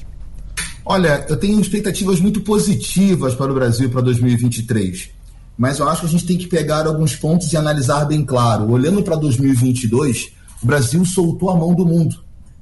Olha, 0.85 1.24
eu 1.28 1.37
tenho 1.37 1.61
expectativas 1.61 2.20
muito 2.20 2.41
positivas 2.41 3.35
para 3.35 3.51
o 3.51 3.55
Brasil 3.55 3.89
para 3.89 4.01
2023. 4.01 5.11
Mas 5.57 5.78
eu 5.78 5.89
acho 5.89 6.01
que 6.01 6.07
a 6.07 6.11
gente 6.11 6.26
tem 6.26 6.39
que 6.39 6.47
pegar 6.47 6.87
alguns 6.87 7.14
pontos 7.14 7.53
e 7.53 7.57
analisar 7.57 8.05
bem 8.05 8.24
claro. 8.24 8.70
Olhando 8.70 9.03
para 9.03 9.16
2022, 9.16 10.33
o 10.62 10.66
Brasil 10.66 11.05
soltou 11.05 11.51
a 11.51 11.57
mão 11.57 11.74
do 11.74 11.87
mundo. 11.87 12.16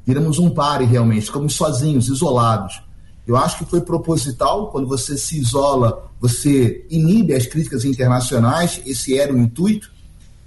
Viramos 0.07 0.39
um 0.39 0.51
pare 0.51 0.85
realmente, 0.85 1.27
ficamos 1.27 1.55
sozinhos, 1.55 2.09
isolados. 2.09 2.83
Eu 3.27 3.37
acho 3.37 3.59
que 3.59 3.65
foi 3.65 3.81
proposital, 3.81 4.71
quando 4.71 4.89
você 4.89 5.17
se 5.17 5.39
isola, 5.39 6.11
você 6.21 6.85
inibe 6.91 7.33
as 7.33 7.47
críticas 7.47 7.85
internacionais, 7.85 8.81
esse 8.85 9.17
era 9.17 9.33
o 9.33 9.39
intuito. 9.39 9.91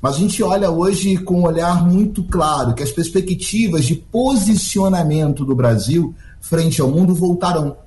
Mas 0.02 0.16
a 0.16 0.20
gente 0.20 0.44
olha 0.44 0.70
hoje 0.70 1.18
com 1.18 1.40
um 1.40 1.46
olhar 1.46 1.88
muito 1.88 2.24
claro 2.24 2.74
que 2.74 2.84
as 2.84 2.92
perspectivas 2.92 3.86
de 3.86 3.96
posicionamento 3.96 5.46
do 5.46 5.56
Brasil 5.56 6.14
frente 6.44 6.82
ao 6.82 6.92
mundo 6.92 7.16
voltarão. 7.16 7.78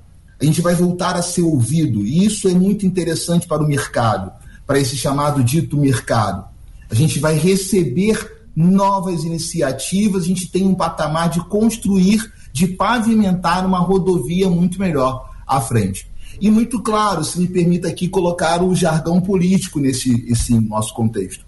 A 0.41 0.43
gente 0.43 0.61
vai 0.61 0.75
voltar 0.75 1.15
a 1.15 1.21
ser 1.21 1.43
ouvido, 1.43 2.05
e 2.05 2.25
isso 2.25 2.49
é 2.49 2.53
muito 2.53 2.85
interessante 2.85 3.47
para 3.47 3.63
o 3.63 3.67
mercado, 3.67 4.31
para 4.65 4.79
esse 4.79 4.97
chamado 4.97 5.43
dito 5.43 5.77
mercado. 5.77 6.45
A 6.89 6.95
gente 6.95 7.19
vai 7.19 7.37
receber 7.37 8.47
novas 8.55 9.23
iniciativas, 9.23 10.23
a 10.23 10.27
gente 10.27 10.51
tem 10.51 10.65
um 10.65 10.75
patamar 10.75 11.29
de 11.29 11.39
construir, 11.47 12.19
de 12.51 12.67
pavimentar 12.67 13.65
uma 13.65 13.79
rodovia 13.79 14.49
muito 14.49 14.79
melhor 14.79 15.29
à 15.45 15.61
frente. 15.61 16.09
E 16.41 16.49
muito 16.49 16.81
claro, 16.81 17.23
se 17.23 17.39
me 17.39 17.47
permita 17.47 17.87
aqui 17.87 18.07
colocar 18.07 18.63
o 18.63 18.75
jargão 18.75 19.21
político 19.21 19.79
nesse 19.79 20.25
esse 20.27 20.59
nosso 20.59 20.93
contexto. 20.93 21.46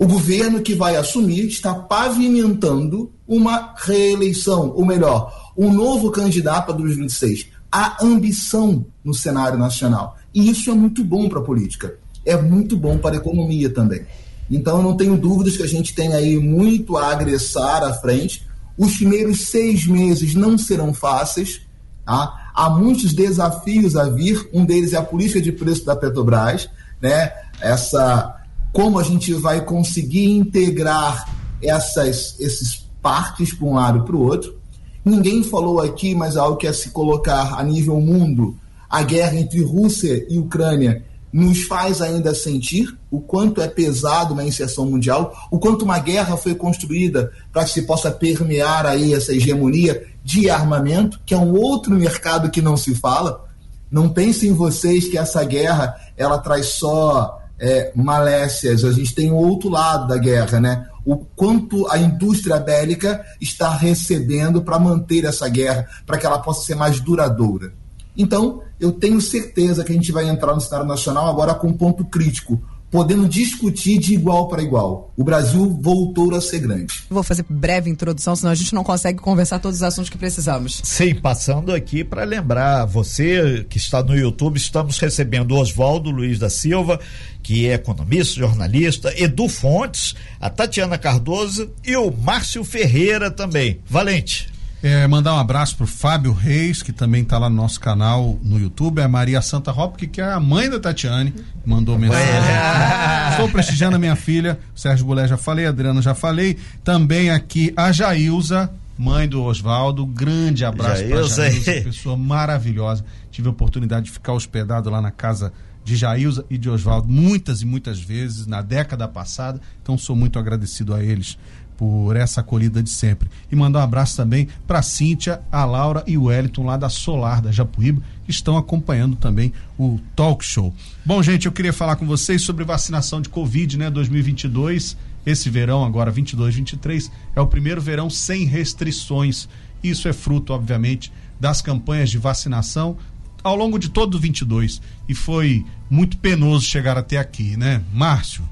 O 0.00 0.06
governo 0.06 0.62
que 0.62 0.74
vai 0.74 0.96
assumir 0.96 1.44
está 1.44 1.74
pavimentando 1.74 3.12
uma 3.28 3.74
reeleição, 3.76 4.72
ou 4.74 4.86
melhor, 4.86 5.52
um 5.54 5.70
novo 5.70 6.10
candidato 6.10 6.72
a 6.72 6.74
2026. 6.74 7.48
Há 7.70 8.02
ambição 8.02 8.86
no 9.04 9.12
cenário 9.12 9.58
nacional. 9.58 10.16
E 10.34 10.48
isso 10.48 10.70
é 10.70 10.74
muito 10.74 11.04
bom 11.04 11.28
para 11.28 11.40
a 11.40 11.42
política. 11.42 11.98
É 12.24 12.34
muito 12.34 12.78
bom 12.78 12.96
para 12.96 13.16
a 13.16 13.18
economia 13.18 13.68
também. 13.68 14.06
Então, 14.50 14.78
eu 14.78 14.82
não 14.82 14.96
tenho 14.96 15.18
dúvidas 15.18 15.58
que 15.58 15.64
a 15.64 15.68
gente 15.68 15.94
tem 15.94 16.14
aí 16.14 16.38
muito 16.38 16.96
a 16.96 17.12
agressar 17.12 17.84
à 17.84 17.92
frente. 17.92 18.48
Os 18.78 18.96
primeiros 18.96 19.48
seis 19.48 19.86
meses 19.86 20.34
não 20.34 20.56
serão 20.56 20.94
fáceis. 20.94 21.60
Tá? 22.06 22.50
Há 22.54 22.70
muitos 22.70 23.12
desafios 23.12 23.96
a 23.96 24.08
vir. 24.08 24.48
Um 24.50 24.64
deles 24.64 24.94
é 24.94 24.96
a 24.96 25.02
política 25.02 25.42
de 25.42 25.52
preço 25.52 25.84
da 25.84 25.94
Petrobras, 25.94 26.70
né? 27.02 27.30
Essa 27.60 28.39
como 28.72 28.98
a 28.98 29.02
gente 29.02 29.32
vai 29.34 29.64
conseguir 29.64 30.30
integrar 30.30 31.28
essas, 31.62 32.38
esses 32.38 32.88
partes 33.02 33.52
para 33.52 33.66
um 33.66 33.74
lado 33.74 33.98
e 33.98 34.02
para 34.02 34.16
o 34.16 34.22
outro. 34.22 34.58
Ninguém 35.04 35.42
falou 35.42 35.80
aqui, 35.80 36.14
mas 36.14 36.36
algo 36.36 36.56
que 36.56 36.66
é 36.66 36.72
se 36.72 36.90
colocar 36.90 37.58
a 37.58 37.62
nível 37.62 38.00
mundo, 38.00 38.56
a 38.88 39.02
guerra 39.02 39.36
entre 39.36 39.62
Rússia 39.62 40.26
e 40.28 40.38
Ucrânia 40.38 41.04
nos 41.32 41.62
faz 41.62 42.02
ainda 42.02 42.34
sentir 42.34 42.98
o 43.10 43.20
quanto 43.20 43.60
é 43.60 43.68
pesado 43.68 44.34
uma 44.34 44.44
inserção 44.44 44.84
mundial, 44.84 45.32
o 45.50 45.58
quanto 45.58 45.84
uma 45.84 45.98
guerra 45.98 46.36
foi 46.36 46.54
construída 46.56 47.32
para 47.52 47.64
que 47.64 47.70
se 47.70 47.82
possa 47.82 48.10
permear 48.10 48.84
aí 48.84 49.14
essa 49.14 49.32
hegemonia 49.32 50.06
de 50.24 50.50
armamento, 50.50 51.20
que 51.24 51.32
é 51.32 51.38
um 51.38 51.54
outro 51.54 51.94
mercado 51.94 52.50
que 52.50 52.60
não 52.60 52.76
se 52.76 52.94
fala. 52.96 53.48
Não 53.90 54.08
pensem 54.08 54.52
vocês 54.52 55.08
que 55.08 55.16
essa 55.16 55.44
guerra 55.44 55.94
ela 56.16 56.38
traz 56.38 56.66
só 56.66 57.39
é, 57.60 57.92
malécias, 57.94 58.84
a 58.84 58.92
gente 58.92 59.14
tem 59.14 59.30
o 59.30 59.36
outro 59.36 59.68
lado 59.68 60.08
da 60.08 60.16
guerra, 60.16 60.58
né? 60.58 60.86
o 61.04 61.16
quanto 61.16 61.90
a 61.90 61.98
indústria 61.98 62.58
bélica 62.58 63.24
está 63.40 63.74
recebendo 63.74 64.62
para 64.62 64.78
manter 64.78 65.24
essa 65.24 65.48
guerra, 65.48 65.88
para 66.06 66.18
que 66.18 66.26
ela 66.26 66.38
possa 66.38 66.64
ser 66.64 66.74
mais 66.74 67.00
duradoura. 67.00 67.72
Então, 68.16 68.62
eu 68.78 68.92
tenho 68.92 69.20
certeza 69.20 69.84
que 69.84 69.92
a 69.92 69.94
gente 69.94 70.12
vai 70.12 70.28
entrar 70.28 70.54
no 70.54 70.60
cenário 70.60 70.86
nacional 70.86 71.28
agora 71.28 71.54
com 71.54 71.68
um 71.68 71.76
ponto 71.76 72.04
crítico 72.04 72.60
podendo 72.90 73.28
discutir 73.28 73.98
de 73.98 74.14
igual 74.14 74.48
para 74.48 74.62
igual. 74.62 75.12
O 75.16 75.22
Brasil 75.22 75.78
voltou 75.80 76.34
a 76.34 76.40
ser 76.40 76.58
grande. 76.58 77.02
Vou 77.08 77.22
fazer 77.22 77.44
breve 77.48 77.88
introdução, 77.88 78.34
senão 78.34 78.50
a 78.50 78.54
gente 78.54 78.74
não 78.74 78.82
consegue 78.82 79.20
conversar 79.20 79.58
todos 79.60 79.78
os 79.78 79.82
assuntos 79.82 80.10
que 80.10 80.18
precisamos. 80.18 80.80
Sim, 80.82 81.14
passando 81.14 81.72
aqui 81.72 82.02
para 82.02 82.24
lembrar 82.24 82.84
você 82.86 83.64
que 83.68 83.78
está 83.78 84.02
no 84.02 84.16
YouTube, 84.16 84.56
estamos 84.56 84.98
recebendo 84.98 85.54
Oswaldo 85.54 86.10
Luiz 86.10 86.38
da 86.38 86.50
Silva, 86.50 86.98
que 87.42 87.68
é 87.68 87.74
economista, 87.74 88.40
jornalista, 88.40 89.14
Edu 89.16 89.48
Fontes, 89.48 90.14
a 90.40 90.50
Tatiana 90.50 90.98
Cardoso 90.98 91.70
e 91.84 91.96
o 91.96 92.10
Márcio 92.10 92.64
Ferreira 92.64 93.30
também. 93.30 93.80
Valente. 93.88 94.49
É, 94.82 95.06
mandar 95.06 95.34
um 95.34 95.38
abraço 95.38 95.76
pro 95.76 95.86
Fábio 95.86 96.32
Reis, 96.32 96.82
que 96.82 96.90
também 96.90 97.22
está 97.22 97.38
lá 97.38 97.50
no 97.50 97.56
nosso 97.56 97.78
canal 97.78 98.38
no 98.42 98.58
YouTube, 98.58 99.02
a 99.02 99.08
Maria 99.08 99.42
Santa 99.42 99.70
Hopke, 99.70 100.06
que 100.06 100.22
é 100.22 100.32
a 100.32 100.40
mãe 100.40 100.70
da 100.70 100.80
Tatiane, 100.80 101.34
mandou 101.66 101.98
mensagem. 101.98 102.24
Estou 103.32 103.50
prestigiando 103.50 103.96
a 103.96 103.98
minha 103.98 104.16
filha, 104.16 104.58
Sérgio 104.74 105.04
Bulé 105.04 105.28
já 105.28 105.36
falei, 105.36 105.66
Adriano 105.66 106.00
já 106.00 106.14
falei. 106.14 106.56
Também 106.82 107.30
aqui 107.30 107.74
a 107.76 107.92
Jailza, 107.92 108.70
mãe 108.96 109.28
do 109.28 109.42
Oswaldo, 109.42 110.06
grande 110.06 110.64
abraço 110.64 111.04
para 111.04 111.24
Jailza, 111.24 111.72
pessoa 111.84 112.16
maravilhosa. 112.16 113.04
Tive 113.30 113.48
a 113.48 113.50
oportunidade 113.50 114.06
de 114.06 114.12
ficar 114.12 114.32
hospedado 114.32 114.88
lá 114.88 115.02
na 115.02 115.10
casa 115.10 115.52
de 115.84 115.96
Jailza 115.96 116.44
e 116.48 116.56
de 116.56 116.70
Oswaldo 116.70 117.08
muitas 117.08 117.62
e 117.62 117.66
muitas 117.66 118.00
vezes 118.00 118.46
na 118.46 118.62
década 118.62 119.08
passada, 119.08 119.60
então 119.82 119.98
sou 119.98 120.14
muito 120.14 120.38
agradecido 120.38 120.94
a 120.94 121.02
eles 121.02 121.36
por 121.80 122.14
essa 122.14 122.42
acolhida 122.42 122.82
de 122.82 122.90
sempre. 122.90 123.30
E 123.50 123.56
mandar 123.56 123.78
um 123.78 123.84
abraço 123.84 124.14
também 124.14 124.46
para 124.66 124.82
Cíntia, 124.82 125.40
a 125.50 125.64
Laura 125.64 126.04
e 126.06 126.18
o 126.18 126.24
Wellington 126.24 126.66
lá 126.66 126.76
da 126.76 126.90
Solar 126.90 127.40
da 127.40 127.50
Japuíba, 127.50 128.02
que 128.26 128.30
estão 128.30 128.58
acompanhando 128.58 129.16
também 129.16 129.50
o 129.78 129.98
talk 130.14 130.44
show. 130.44 130.74
Bom, 131.06 131.22
gente, 131.22 131.46
eu 131.46 131.52
queria 131.52 131.72
falar 131.72 131.96
com 131.96 132.06
vocês 132.06 132.42
sobre 132.42 132.64
vacinação 132.64 133.22
de 133.22 133.30
Covid, 133.30 133.78
né, 133.78 133.88
2022. 133.88 134.94
Esse 135.24 135.48
verão, 135.48 135.82
agora 135.82 136.10
22, 136.10 136.54
23, 136.54 137.10
é 137.34 137.40
o 137.40 137.46
primeiro 137.46 137.80
verão 137.80 138.10
sem 138.10 138.44
restrições. 138.44 139.48
Isso 139.82 140.06
é 140.06 140.12
fruto, 140.12 140.52
obviamente, 140.52 141.10
das 141.40 141.62
campanhas 141.62 142.10
de 142.10 142.18
vacinação 142.18 142.98
ao 143.42 143.56
longo 143.56 143.78
de 143.78 143.88
todo 143.88 144.16
o 144.16 144.18
22 144.18 144.82
e 145.08 145.14
foi 145.14 145.64
muito 145.88 146.18
penoso 146.18 146.66
chegar 146.66 146.98
até 146.98 147.16
aqui, 147.16 147.56
né? 147.56 147.82
Márcio. 147.90 148.46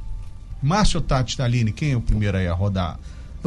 Márcio 0.62 1.02
Tati 1.02 1.36
Taline, 1.36 1.72
quem 1.72 1.92
é 1.92 1.96
o 1.96 2.00
primeiro 2.00 2.38
aí 2.38 2.48
a 2.48 2.54
rodar? 2.54 2.98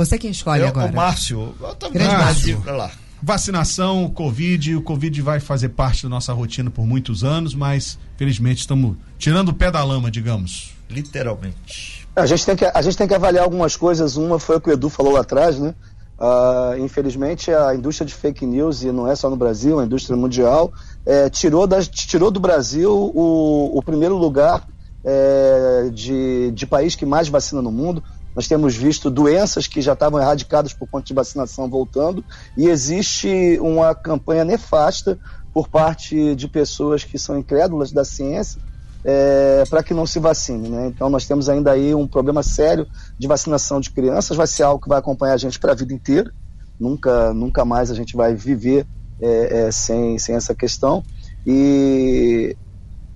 Você 0.02 0.18
quem 0.18 0.32
escolhe 0.32 0.64
eu, 0.64 0.68
agora. 0.68 0.92
O 0.92 0.96
Márcio. 0.96 1.54
Eu 1.62 1.76
também 1.76 2.08
Márcio. 2.08 2.64
lá. 2.66 2.90
Vacinação, 3.22 4.10
Covid, 4.10 4.78
o 4.78 4.82
Covid 4.82 5.22
vai 5.22 5.40
fazer 5.40 5.70
parte 5.70 6.02
da 6.02 6.10
nossa 6.10 6.34
rotina 6.34 6.72
por 6.72 6.88
muitos 6.88 7.24
anos, 7.24 7.54
mas 7.54 8.00
felizmente 8.18 8.62
estamos 8.62 8.98
tirando 9.20 9.50
o 9.50 9.54
pé 9.54 9.70
da 9.70 9.84
lama, 9.84 10.10
digamos. 10.10 10.74
Literalmente. 10.90 12.08
A 12.16 12.26
gente 12.26 12.44
tem 12.44 12.56
que, 12.56 12.66
a 12.66 12.82
gente 12.82 12.98
tem 12.98 13.08
que 13.08 13.14
avaliar 13.14 13.44
algumas 13.44 13.76
coisas. 13.76 14.18
Uma 14.18 14.40
foi 14.40 14.56
o 14.56 14.62
que 14.62 14.72
o 14.72 14.74
Edu 14.74 14.90
falou 14.90 15.14
lá 15.14 15.22
atrás, 15.22 15.60
né? 15.60 15.76
Uh, 16.20 16.84
infelizmente, 16.84 17.52
a 17.52 17.76
indústria 17.76 18.08
de 18.08 18.16
fake 18.16 18.44
news, 18.44 18.82
e 18.82 18.92
não 18.92 19.08
é 19.08 19.16
só 19.16 19.30
no 19.30 19.36
Brasil, 19.36 19.80
a 19.80 19.86
indústria 19.86 20.18
mundial, 20.18 20.74
é, 21.06 21.30
tirou, 21.30 21.68
das, 21.68 21.88
tirou 21.88 22.32
do 22.32 22.40
Brasil 22.40 22.92
o, 22.92 23.78
o 23.78 23.84
primeiro 23.84 24.18
lugar 24.18 24.68
é, 25.06 25.90
de, 25.94 26.52
de 26.52 26.66
país 26.66 26.96
que 26.96 27.06
mais 27.06 27.28
vacina 27.28 27.62
no 27.62 27.72
mundo. 27.72 28.04
Nós 28.36 28.48
temos 28.48 28.76
visto 28.76 29.10
doenças 29.10 29.68
que 29.68 29.82
já 29.82 29.94
estavam 29.94 30.20
erradicadas 30.20 30.74
por 30.74 30.88
conta 30.88 31.06
de 31.06 31.14
vacinação 31.14 31.70
voltando, 31.70 32.24
e 32.58 32.68
existe 32.68 33.60
uma 33.62 33.94
campanha 33.94 34.46
nefasta 34.46 35.20
por 35.54 35.68
parte 35.68 36.36
de 36.36 36.48
pessoas 36.48 37.04
que 37.04 37.18
são 37.18 37.38
incrédulas 37.38 37.92
da 37.92 38.06
ciência 38.06 38.62
é, 39.04 39.64
para 39.70 39.84
que 39.84 39.94
não 39.94 40.06
se 40.06 40.20
vacine. 40.20 40.70
Né? 40.70 40.88
Então, 40.88 41.10
nós 41.10 41.26
temos 41.26 41.50
ainda 41.50 41.72
aí 41.72 41.94
um 41.94 42.08
problema 42.08 42.44
sério 42.44 42.88
de 43.18 43.28
vacinação 43.28 43.80
de 43.80 43.92
crianças, 43.92 44.38
vai 44.38 44.48
ser 44.48 44.64
algo 44.64 44.82
que 44.82 44.90
vai 44.90 45.00
acompanhar 45.00 45.34
a 45.34 45.38
gente 45.38 45.60
para 45.60 45.72
a 45.72 45.76
vida 45.76 45.94
inteira. 45.94 46.32
Nunca, 46.80 47.34
nunca 47.34 47.64
mais 47.64 47.92
a 47.92 47.96
gente 47.96 48.16
vai 48.16 48.34
viver 48.34 48.88
é, 49.22 49.68
é, 49.68 49.72
sem, 49.72 50.18
sem 50.18 50.36
essa 50.36 50.56
questão. 50.56 51.04
E 51.46 52.56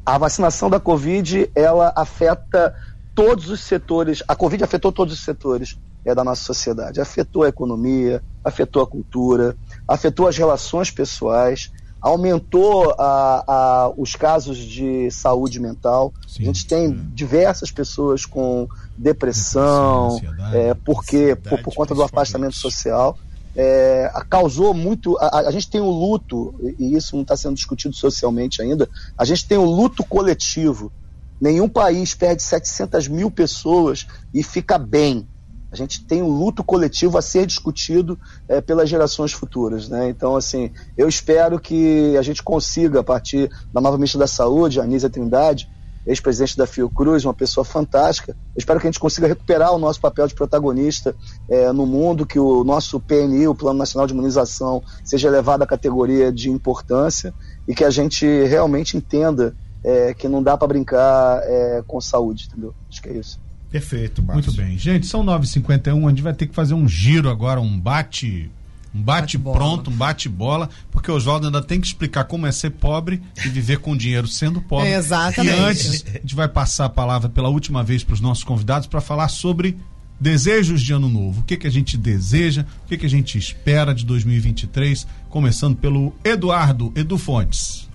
a 0.06 0.18
vacinação 0.18 0.70
da 0.70 0.80
Covid, 0.80 1.50
ela 1.56 1.92
afeta 1.96 2.76
todos 3.16 3.50
os 3.50 3.62
setores, 3.62 4.22
a 4.28 4.36
Covid 4.36 4.64
afetou 4.64 4.92
todos 4.92 5.14
os 5.14 5.24
setores 5.24 5.78
é, 6.04 6.14
da 6.14 6.24
nossa 6.24 6.44
sociedade. 6.44 7.00
Afetou 7.00 7.44
a 7.44 7.48
economia, 7.48 8.22
afetou 8.44 8.84
a 8.84 8.88
cultura, 8.88 9.56
afetou 9.88 10.28
as 10.28 10.38
relações 10.38 10.92
pessoais, 10.92 11.72
aumentou 12.02 12.94
a, 13.00 13.44
a, 13.48 13.94
os 13.98 14.16
casos 14.16 14.58
de 14.58 15.10
saúde 15.10 15.60
mental. 15.60 16.14
Sim, 16.28 16.44
a 16.44 16.46
gente 16.48 16.68
tem 16.68 16.92
é. 16.92 16.96
diversas 17.16 17.72
pessoas 17.72 18.26
com 18.26 18.68
depressão, 18.98 20.20
depressão 20.20 20.54
é, 20.54 20.74
porque 20.74 21.36
por, 21.36 21.64
por 21.64 21.74
conta 21.74 21.96
do 21.96 22.04
afastamento 22.04 22.56
social. 22.56 23.18
É, 23.58 24.12
causou 24.30 24.74
muito. 24.74 25.18
A, 25.18 25.48
a, 25.48 25.52
gente 25.52 25.70
tem 25.70 25.80
o 25.80 25.90
luto, 25.90 26.54
e 26.78 26.94
isso 26.94 27.16
não 27.16 27.22
está 27.24 27.38
sendo 27.38 27.56
discutido 27.56 27.96
socialmente 27.96 28.62
ainda. 28.62 28.90
A 29.18 29.24
gente 29.24 29.48
tem 29.48 29.58
o 29.58 29.64
luto 29.64 30.04
coletivo 30.04 30.92
Nenhum 31.40 31.68
país 31.68 32.14
perde 32.16 32.42
700 32.42 33.08
mil 33.08 33.30
pessoas 33.30 34.08
e 34.34 34.42
fica 34.42 34.78
bem. 34.78 35.28
A 35.72 35.76
gente 35.76 36.06
tem 36.06 36.22
um 36.22 36.30
luto 36.30 36.64
coletivo 36.64 37.18
a 37.18 37.22
ser 37.22 37.46
discutido 37.46 38.18
é, 38.48 38.62
pelas 38.62 38.88
gerações 38.88 39.34
futuras. 39.34 39.90
Né? 39.90 40.10
Então, 40.10 40.36
assim, 40.36 40.72
eu 40.98 41.08
espero 41.10 41.60
que 41.60 42.16
a 42.18 42.22
gente 42.22 42.42
consiga, 42.42 43.02
a 43.02 43.04
partir 43.04 43.50
da 43.74 43.82
nova 43.82 43.98
ministra 43.98 44.20
da 44.20 44.28
Saúde, 44.28 44.80
Anísia 44.80 45.10
Trindade, 45.10 45.70
ex-presidente 46.06 46.56
da 46.56 46.68
Fiocruz, 46.68 47.26
uma 47.26 47.34
pessoa 47.34 47.66
fantástica. 47.66 48.32
Eu 48.56 48.60
espero 48.60 48.80
que 48.80 48.88
a 48.88 48.92
gente 48.92 49.00
consiga 49.00 49.28
recuperar 49.28 49.74
o 49.74 49.80
nosso 49.80 50.00
papel 50.00 50.28
de 50.28 50.36
protagonista 50.36 51.16
é, 51.50 51.72
no 51.72 51.86
mundo, 51.86 52.26
que 52.26 52.40
o 52.40 52.64
nosso 52.64 53.00
PNI, 53.00 53.48
o 53.48 53.56
Plano 53.56 53.80
Nacional 53.80 54.06
de 54.06 54.14
Imunização, 54.14 54.84
seja 55.04 55.28
elevado 55.28 55.64
à 55.64 55.68
categoria 55.68 56.32
de 56.32 56.50
importância 56.50 57.34
e 57.68 57.74
que 57.74 57.84
a 57.84 57.90
gente 57.90 58.26
realmente 58.46 58.96
entenda 58.96 59.56
é, 59.86 60.16
que 60.16 60.28
não 60.28 60.42
dá 60.42 60.58
para 60.58 60.68
brincar 60.68 61.42
é, 61.44 61.84
com 61.86 62.02
saúde, 62.02 62.48
entendeu? 62.48 62.74
Acho 62.90 63.02
que 63.02 63.10
é 63.10 63.14
isso. 63.14 63.40
Perfeito, 63.70 64.24
Márcio. 64.24 64.52
Muito 64.52 64.62
bem. 64.62 64.78
Gente, 64.80 65.06
são 65.06 65.24
9h51, 65.24 66.06
a 66.06 66.10
gente 66.10 66.22
vai 66.24 66.34
ter 66.34 66.48
que 66.48 66.56
fazer 66.56 66.74
um 66.74 66.88
giro 66.88 67.30
agora, 67.30 67.62
um 67.62 67.80
bate 67.80 68.50
um 68.96 69.02
bate, 69.02 69.38
bate 69.38 69.58
pronto, 69.58 69.92
um 69.92 69.94
bate 69.94 70.30
bola, 70.30 70.70
porque 70.90 71.12
o 71.12 71.16
Oswaldo 71.16 71.48
ainda 71.48 71.62
tem 71.62 71.82
que 71.82 71.88
explicar 71.88 72.24
como 72.24 72.48
é 72.48 72.52
ser 72.52 72.70
pobre 72.72 73.22
e 73.46 73.50
viver 73.50 73.80
com 73.80 73.96
dinheiro 73.96 74.26
sendo 74.26 74.62
pobre. 74.62 74.88
exatamente. 74.96 75.56
E 75.56 75.60
antes, 75.60 76.06
a 76.08 76.12
gente 76.14 76.34
vai 76.34 76.48
passar 76.48 76.86
a 76.86 76.90
palavra 76.90 77.28
pela 77.30 77.50
última 77.50 77.84
vez 77.84 78.06
para 78.06 78.14
os 78.14 78.22
nossos 78.22 78.46
convidados 78.46 78.88
para 78.88 79.02
falar 79.02 79.28
sobre 79.28 79.78
desejos 80.18 80.82
de 80.82 80.94
ano 80.94 81.10
novo. 81.10 81.42
O 81.42 81.44
que 81.44 81.58
que 81.58 81.68
a 81.68 81.72
gente 81.72 81.98
deseja, 81.98 82.66
o 82.86 82.88
que 82.88 82.98
que 82.98 83.06
a 83.06 83.10
gente 83.10 83.38
espera 83.38 83.94
de 83.94 84.06
2023, 84.06 85.06
começando 85.30 85.76
pelo 85.76 86.14
Eduardo 86.24 86.94
Edu 86.96 87.18
Fontes. 87.18 87.90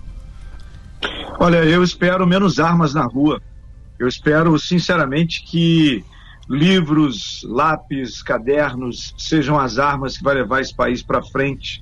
Olha, 1.39 1.63
eu 1.65 1.83
espero 1.83 2.27
menos 2.27 2.59
armas 2.59 2.93
na 2.93 3.05
rua. 3.05 3.41
Eu 3.97 4.07
espero, 4.07 4.57
sinceramente, 4.59 5.43
que 5.43 6.03
livros, 6.49 7.45
lápis, 7.47 8.21
cadernos 8.21 9.13
sejam 9.17 9.57
as 9.57 9.79
armas 9.79 10.17
que 10.17 10.23
vai 10.23 10.35
levar 10.35 10.61
esse 10.61 10.75
país 10.75 11.01
para 11.01 11.23
frente. 11.23 11.81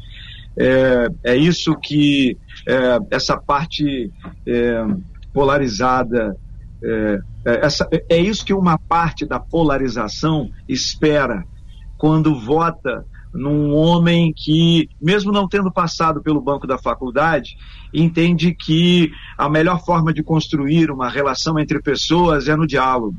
É, 0.57 1.09
é, 1.23 1.35
isso 1.35 1.75
que 1.75 2.37
é, 2.67 2.99
essa 3.11 3.37
parte 3.37 4.11
é, 4.45 4.85
polarizada, 5.33 6.35
é, 6.83 7.19
é, 7.45 7.65
essa, 7.65 7.87
é 8.09 8.17
isso 8.17 8.45
que 8.45 8.53
uma 8.53 8.77
parte 8.77 9.25
da 9.25 9.39
polarização 9.39 10.49
espera 10.67 11.43
quando 11.97 12.39
vota 12.39 13.05
num 13.33 13.73
homem 13.73 14.33
que, 14.35 14.89
mesmo 15.01 15.31
não 15.31 15.47
tendo 15.47 15.71
passado 15.71 16.21
pelo 16.21 16.41
banco 16.41 16.65
da 16.65 16.77
faculdade, 16.77 17.57
entende 17.93 18.53
que 18.53 19.11
a 19.37 19.49
melhor 19.49 19.83
forma 19.83 20.13
de 20.13 20.23
construir 20.23 20.89
uma 20.89 21.09
relação 21.09 21.59
entre 21.59 21.81
pessoas 21.81 22.47
é 22.47 22.55
no 22.55 22.65
diálogo. 22.65 23.17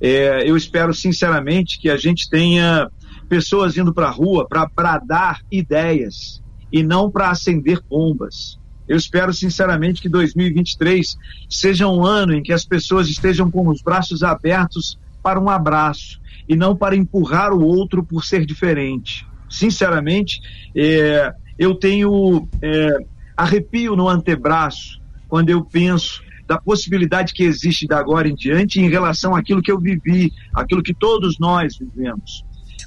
É, 0.00 0.48
eu 0.48 0.56
espero 0.56 0.92
sinceramente 0.92 1.78
que 1.80 1.88
a 1.88 1.96
gente 1.96 2.28
tenha 2.28 2.90
pessoas 3.28 3.76
indo 3.76 3.92
para 3.92 4.08
a 4.08 4.10
rua 4.10 4.46
para 4.46 4.66
bradar 4.66 5.40
ideias 5.50 6.42
e 6.70 6.82
não 6.82 7.10
para 7.10 7.30
acender 7.30 7.80
bombas. 7.88 8.58
Eu 8.86 8.96
espero 8.96 9.32
sinceramente 9.32 10.00
que 10.00 10.08
2023 10.08 11.16
seja 11.48 11.88
um 11.88 12.04
ano 12.04 12.34
em 12.34 12.42
que 12.42 12.52
as 12.52 12.64
pessoas 12.64 13.08
estejam 13.08 13.50
com 13.50 13.66
os 13.68 13.82
braços 13.82 14.22
abertos 14.22 14.98
para 15.22 15.40
um 15.40 15.48
abraço 15.48 16.20
e 16.48 16.56
não 16.56 16.76
para 16.76 16.96
empurrar 16.96 17.52
o 17.52 17.62
outro 17.62 18.04
por 18.04 18.24
ser 18.24 18.44
diferente. 18.46 19.26
Sinceramente, 19.48 20.40
é, 20.74 21.32
eu 21.58 21.74
tenho 21.74 22.48
é, 22.62 22.98
arrepio 23.36 23.96
no 23.96 24.08
antebraço 24.08 25.00
quando 25.28 25.50
eu 25.50 25.64
penso 25.64 26.22
da 26.46 26.58
possibilidade 26.58 27.32
que 27.32 27.42
existe 27.42 27.86
da 27.86 27.98
agora 27.98 28.28
em 28.28 28.34
diante 28.34 28.80
em 28.80 28.88
relação 28.88 29.34
àquilo 29.34 29.60
que 29.60 29.70
eu 29.70 29.80
vivi, 29.80 30.32
aquilo 30.54 30.82
que 30.82 30.94
todos 30.94 31.38
nós 31.38 31.76
vivemos. 31.78 32.44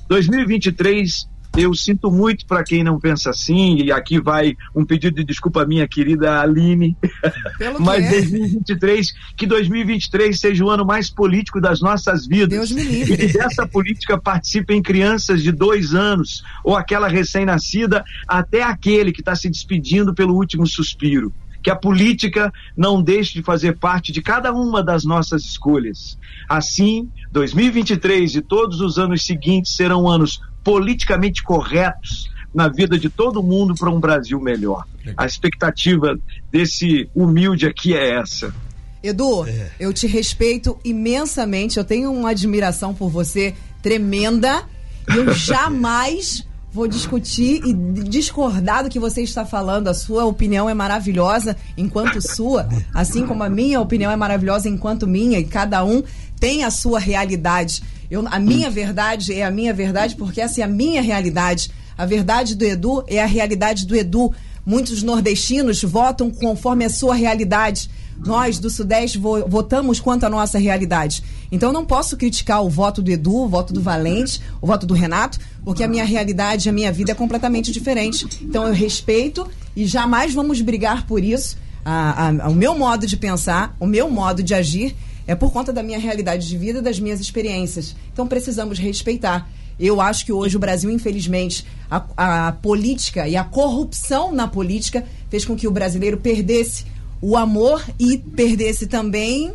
2023 0.08 1.28
eu 1.58 1.74
sinto 1.74 2.12
muito 2.12 2.46
para 2.46 2.64
quem 2.64 2.84
não 2.84 3.00
pensa 3.00 3.32
assim, 3.32 3.78
e 3.84 3.92
aqui 3.92 4.20
vai 4.20 4.56
um 4.76 4.86
pedido 4.86 5.16
de 5.16 5.24
desculpa 5.24 5.66
minha 5.66 5.88
querida 5.88 6.40
Aline. 6.42 6.96
Mas 7.80 8.10
2023, 8.10 9.14
que 9.36 9.46
2023 9.46 10.40
seja 10.40 10.64
o 10.64 10.70
ano 10.70 10.86
mais 10.86 11.10
político 11.10 11.60
das 11.60 11.82
nossas 11.82 12.28
vidas. 12.28 12.50
Deus 12.50 12.72
me 12.72 12.84
livre. 12.84 13.14
E 13.14 13.18
que 13.18 13.34
dessa 13.34 13.68
política 13.68 14.20
participem 14.20 14.82
crianças 14.82 15.42
de 15.42 15.52
dois 15.52 15.94
anos, 15.94 16.44
ou 16.64 16.76
aquela 16.76 17.08
recém-nascida, 17.08 18.04
até 18.28 18.62
aquele 18.62 19.12
que 19.12 19.22
está 19.22 19.36
se 19.36 19.50
despedindo 19.50 20.14
pelo 20.14 20.36
último 20.36 20.66
suspiro 20.68 21.34
que 21.62 21.70
a 21.70 21.76
política 21.76 22.52
não 22.76 23.02
deixe 23.02 23.34
de 23.34 23.44
fazer 23.44 23.78
parte 23.78 24.12
de 24.12 24.22
cada 24.22 24.52
uma 24.54 24.84
das 24.84 25.04
nossas 25.04 25.44
escolhas. 25.44 26.18
Assim, 26.48 27.10
2023 27.32 28.36
e 28.36 28.42
todos 28.42 28.82
os 28.82 28.98
anos 28.98 29.26
seguintes 29.26 29.76
serão 29.76 30.08
anos 30.08 30.42
politicamente 30.64 31.44
corretos 31.44 32.30
na 32.54 32.68
vida 32.68 32.98
de 32.98 33.10
todo 33.10 33.44
mundo 33.44 33.76
para 33.76 33.90
um 33.90 34.00
Brasil 34.00 34.40
melhor. 34.40 34.86
A 35.16 35.26
expectativa 35.26 36.18
desse 36.52 37.10
humilde 37.14 37.66
aqui 37.66 37.96
é 37.96 38.16
essa. 38.16 38.54
Edu, 39.02 39.46
é. 39.46 39.72
eu 39.80 39.94
te 39.94 40.08
respeito 40.08 40.78
imensamente, 40.84 41.78
eu 41.78 41.86
tenho 41.86 42.12
uma 42.12 42.32
admiração 42.32 42.94
por 42.94 43.10
você 43.10 43.56
tremenda 43.82 44.64
e 45.10 45.16
eu 45.18 45.32
jamais 45.34 46.46
vou 46.72 46.88
discutir 46.88 47.62
e 47.66 47.74
discordar 47.74 48.84
do 48.84 48.90
que 48.90 49.00
você 49.00 49.22
está 49.22 49.46
falando. 49.46 49.88
A 49.88 49.94
sua 49.94 50.26
opinião 50.26 50.70
é 50.70 50.74
maravilhosa 50.74 51.56
enquanto 51.78 52.22
sua, 52.22 52.68
assim 52.94 53.26
como 53.26 53.44
a 53.44 53.50
minha 53.50 53.82
opinião 53.82 54.12
é 54.12 54.16
maravilhosa 54.16 54.70
enquanto 54.70 55.08
minha, 55.08 55.40
e 55.40 55.44
cada 55.44 55.84
um 55.84 56.04
tem 56.40 56.64
a 56.64 56.72
sua 56.72 57.00
realidade. 57.00 57.82
Eu, 58.10 58.26
a 58.30 58.40
minha 58.40 58.70
verdade 58.70 59.34
é 59.34 59.44
a 59.44 59.52
minha 59.52 59.74
verdade 59.74 60.16
porque 60.16 60.42
essa 60.42 60.62
é 60.62 60.64
a 60.64 60.68
minha 60.68 61.02
realidade. 61.02 61.72
A 61.98 62.06
verdade 62.06 62.56
do 62.56 62.64
Edu 62.64 63.04
é 63.08 63.22
a 63.22 63.26
realidade 63.26 63.86
do 63.86 63.96
Edu. 63.96 64.32
Muitos 64.66 65.04
nordestinos 65.04 65.84
votam 65.84 66.32
conforme 66.32 66.86
a 66.86 66.90
sua 66.90 67.14
realidade. 67.14 67.90
Nós 68.26 68.60
do 68.60 68.70
Sudeste 68.70 69.18
vo 69.18 69.48
votamos 69.48 70.00
quanto 70.00 70.26
à 70.26 70.30
nossa 70.30 70.58
realidade. 70.58 71.24
Então 71.52 71.72
não 71.72 71.86
posso 71.86 72.18
criticar 72.18 72.64
o 72.64 72.70
voto 72.70 73.02
do 73.02 73.10
Edu, 73.10 73.44
o 73.44 73.48
voto 73.48 73.74
do 73.74 73.82
Valente, 73.82 74.42
o 74.62 74.68
voto 74.68 74.86
do 74.86 74.94
Renato, 74.94 75.40
porque 75.70 75.84
a 75.84 75.88
minha 75.88 76.04
realidade, 76.04 76.68
a 76.68 76.72
minha 76.72 76.92
vida 76.92 77.12
é 77.12 77.14
completamente 77.14 77.72
diferente. 77.72 78.26
Então 78.42 78.66
eu 78.68 78.74
respeito 78.74 79.48
e 79.76 79.86
jamais 79.86 80.34
vamos 80.34 80.60
brigar 80.62 81.06
por 81.06 81.24
isso. 81.24 81.60
A, 81.86 82.30
a, 82.30 82.50
o 82.50 82.56
meu 82.56 82.76
modo 82.76 83.06
de 83.06 83.16
pensar, 83.16 83.76
o 83.80 83.86
meu 83.86 84.10
modo 84.10 84.42
de 84.42 84.56
agir 84.56 84.96
é 85.28 85.36
por 85.36 85.54
conta 85.54 85.72
da 85.72 85.84
minha 85.84 86.00
realidade 86.00 86.48
de 86.48 86.58
vida, 86.58 86.82
das 86.82 87.00
minhas 87.00 87.20
experiências. 87.20 87.96
Então 88.12 88.26
precisamos 88.26 88.80
respeitar. 88.80 89.48
Eu 89.80 90.02
acho 90.02 90.26
que 90.26 90.32
hoje 90.32 90.58
o 90.58 90.60
Brasil, 90.60 90.90
infelizmente, 90.90 91.64
a, 91.88 92.48
a, 92.48 92.52
política 92.52 93.28
e 93.28 93.36
a 93.36 93.44
corrupção 93.44 94.34
na 94.34 94.48
política 94.48 95.06
fez 95.30 95.46
com 95.46 95.56
que 95.56 95.68
o 95.68 95.72
brasileiro 95.72 96.18
perdesse 96.18 96.84
o 97.22 97.38
amor 97.38 97.86
e 98.00 98.18
perdesse 98.18 98.88
também 98.88 99.54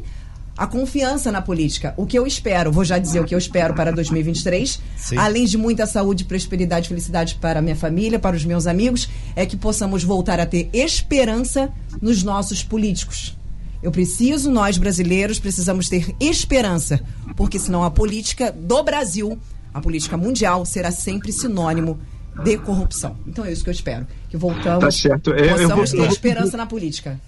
a 0.57 0.67
confiança 0.67 1.33
na 1.33 1.43
política. 1.43 1.95
O 1.97 2.07
que 2.07 2.19
eu 2.19 2.27
espero, 2.27 2.71
vou 2.71 2.85
já 2.85 2.99
dizer 2.99 3.21
o 3.21 3.25
que 3.25 3.35
eu 3.35 3.39
espero 3.39 3.75
para 3.75 3.91
2023, 3.91 4.81
Sim. 4.97 5.17
além 5.17 5.45
de 5.45 5.59
muita 5.59 5.87
saúde, 5.87 6.25
prosperidade 6.25 6.87
e 6.87 6.89
felicidade 6.89 7.35
para 7.41 7.59
a 7.59 7.63
minha 7.63 7.77
família, 7.77 8.19
para 8.19 8.37
os 8.37 8.45
meus 8.45 8.67
amigos, 8.67 9.09
é 9.35 9.45
que 9.45 9.57
possamos 9.57 10.05
voltar 10.05 10.39
a 10.39 10.47
ter 10.47 10.69
esperança 10.73 11.73
nos 12.01 12.23
nossos 12.23 12.63
políticos. 12.63 13.37
Eu 13.83 13.91
preciso, 13.91 14.51
nós 14.51 14.79
brasileiros, 14.79 15.39
precisamos 15.39 15.89
ter 15.89 16.15
esperança, 16.19 17.01
porque 17.37 17.59
senão 17.59 17.85
a 17.85 17.91
política 17.91 18.51
do 18.51 18.83
Brasil, 18.83 19.39
a 19.75 19.81
política 19.81 20.17
mundial, 20.17 20.65
será 20.65 20.91
sempre 20.91 21.33
sinônimo 21.33 21.99
de 22.43 22.57
corrupção. 22.59 23.17
Então 23.27 23.45
é 23.45 23.53
isso 23.53 23.63
que 23.63 23.71
eu 23.71 23.75
espero. 23.75 24.07
Que 24.31 24.37
voltamos, 24.37 24.81
tá 24.81 24.91
certo. 24.91 25.31
Eu, 25.31 25.51
possamos 25.51 25.93
eu 25.93 25.99
vou, 25.99 26.07
ter 26.07 26.13
esperança 26.13 26.57
na 26.57 26.67
política. 26.67 27.21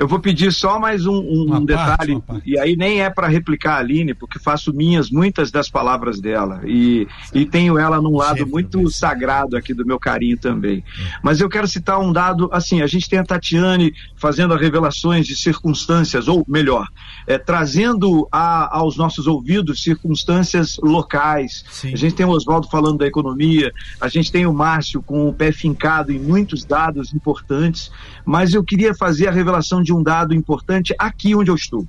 Eu 0.00 0.08
vou 0.08 0.18
pedir 0.18 0.50
só 0.50 0.80
mais 0.80 1.04
um, 1.04 1.12
um, 1.12 1.56
um 1.56 1.62
detalhe, 1.62 2.18
parte, 2.22 2.42
e 2.46 2.58
aí 2.58 2.74
nem 2.74 3.02
é 3.02 3.10
para 3.10 3.28
replicar 3.28 3.74
a 3.74 3.78
Aline, 3.80 4.14
porque 4.14 4.38
faço 4.38 4.72
minhas 4.72 5.10
muitas 5.10 5.50
das 5.50 5.68
palavras 5.68 6.18
dela, 6.18 6.62
e, 6.64 7.06
e 7.34 7.44
tenho 7.44 7.78
ela 7.78 8.00
num 8.00 8.16
lado 8.16 8.46
muito 8.46 8.88
sagrado 8.88 9.58
aqui 9.58 9.74
do 9.74 9.84
meu 9.84 10.00
carinho 10.00 10.38
também. 10.38 10.78
É. 10.78 11.18
Mas 11.22 11.38
eu 11.38 11.50
quero 11.50 11.68
citar 11.68 12.00
um 12.00 12.14
dado, 12.14 12.48
assim, 12.50 12.80
a 12.80 12.86
gente 12.86 13.10
tem 13.10 13.18
a 13.18 13.24
Tatiane 13.24 13.92
fazendo 14.16 14.54
as 14.54 14.60
revelações 14.62 15.26
de 15.26 15.36
circunstâncias, 15.36 16.28
ou 16.28 16.46
melhor, 16.48 16.88
é, 17.26 17.36
trazendo 17.36 18.26
a, 18.32 18.78
aos 18.78 18.96
nossos 18.96 19.26
ouvidos 19.26 19.82
circunstâncias 19.82 20.78
locais. 20.82 21.62
Sim. 21.70 21.92
A 21.92 21.96
gente 21.98 22.14
tem 22.14 22.24
o 22.24 22.30
Oswaldo 22.30 22.70
falando 22.70 22.96
da 22.96 23.06
economia, 23.06 23.70
a 24.00 24.08
gente 24.08 24.32
tem 24.32 24.46
o 24.46 24.54
Márcio 24.54 25.02
com 25.02 25.28
o 25.28 25.34
pé 25.34 25.52
fincado 25.52 26.10
em 26.10 26.18
muitos 26.18 26.64
dados 26.64 27.12
importantes, 27.12 27.92
mas 28.24 28.54
eu 28.54 28.64
queria 28.64 28.94
fazer 28.94 29.28
a 29.28 29.30
revelação 29.30 29.82
de 29.82 29.89
um 29.92 30.02
dado 30.02 30.34
importante 30.34 30.94
aqui 30.98 31.34
onde 31.34 31.50
eu 31.50 31.54
estou. 31.54 31.86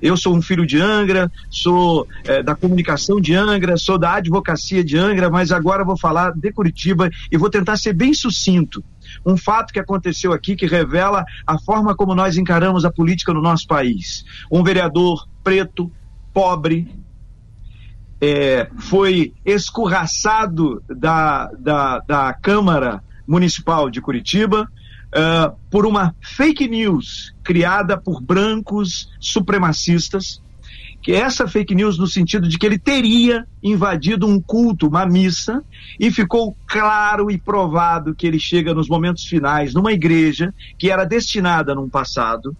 Eu 0.00 0.16
sou 0.16 0.34
um 0.34 0.42
filho 0.42 0.66
de 0.66 0.80
Angra, 0.80 1.30
sou 1.48 2.06
é, 2.24 2.42
da 2.42 2.54
comunicação 2.54 3.20
de 3.20 3.34
Angra, 3.34 3.76
sou 3.76 3.98
da 3.98 4.14
advocacia 4.14 4.84
de 4.84 4.98
Angra, 4.98 5.30
mas 5.30 5.52
agora 5.52 5.84
vou 5.84 5.96
falar 5.96 6.32
de 6.32 6.52
Curitiba 6.52 7.10
e 7.30 7.36
vou 7.36 7.48
tentar 7.48 7.76
ser 7.76 7.92
bem 7.92 8.12
sucinto. 8.12 8.84
Um 9.24 9.36
fato 9.36 9.72
que 9.72 9.78
aconteceu 9.78 10.32
aqui 10.32 10.56
que 10.56 10.66
revela 10.66 11.24
a 11.46 11.58
forma 11.58 11.94
como 11.94 12.14
nós 12.14 12.36
encaramos 12.36 12.84
a 12.84 12.90
política 12.90 13.32
no 13.32 13.40
nosso 13.40 13.66
país. 13.66 14.24
Um 14.50 14.62
vereador 14.62 15.26
preto, 15.42 15.90
pobre, 16.32 16.88
é, 18.20 18.68
foi 18.78 19.32
escorraçado 19.44 20.82
da, 20.88 21.50
da, 21.58 21.98
da 22.00 22.34
Câmara 22.34 23.02
Municipal 23.26 23.90
de 23.90 24.00
Curitiba 24.00 24.68
uh, 25.14 25.56
por 25.70 25.86
uma 25.86 26.14
fake 26.20 26.68
news 26.68 27.34
criada 27.42 27.96
por 27.96 28.20
brancos 28.20 29.08
supremacistas, 29.20 30.42
que 31.02 31.12
essa 31.12 31.46
fake 31.46 31.74
news 31.74 31.98
no 31.98 32.06
sentido 32.06 32.48
de 32.48 32.58
que 32.58 32.64
ele 32.64 32.78
teria 32.78 33.46
invadido 33.62 34.26
um 34.26 34.40
culto, 34.40 34.88
uma 34.88 35.04
missa, 35.06 35.62
e 36.00 36.10
ficou 36.10 36.56
claro 36.66 37.30
e 37.30 37.38
provado 37.38 38.14
que 38.14 38.26
ele 38.26 38.38
chega 38.38 38.72
nos 38.72 38.88
momentos 38.88 39.24
finais 39.24 39.74
numa 39.74 39.92
igreja 39.92 40.52
que 40.78 40.90
era 40.90 41.04
destinada 41.04 41.74
num 41.74 41.88
passado 41.88 42.56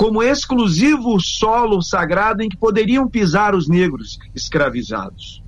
como 0.00 0.22
exclusivo 0.22 1.20
solo 1.20 1.82
sagrado 1.82 2.42
em 2.42 2.48
que 2.48 2.56
poderiam 2.56 3.06
pisar 3.06 3.54
os 3.54 3.68
negros 3.68 4.18
escravizados. 4.34 5.42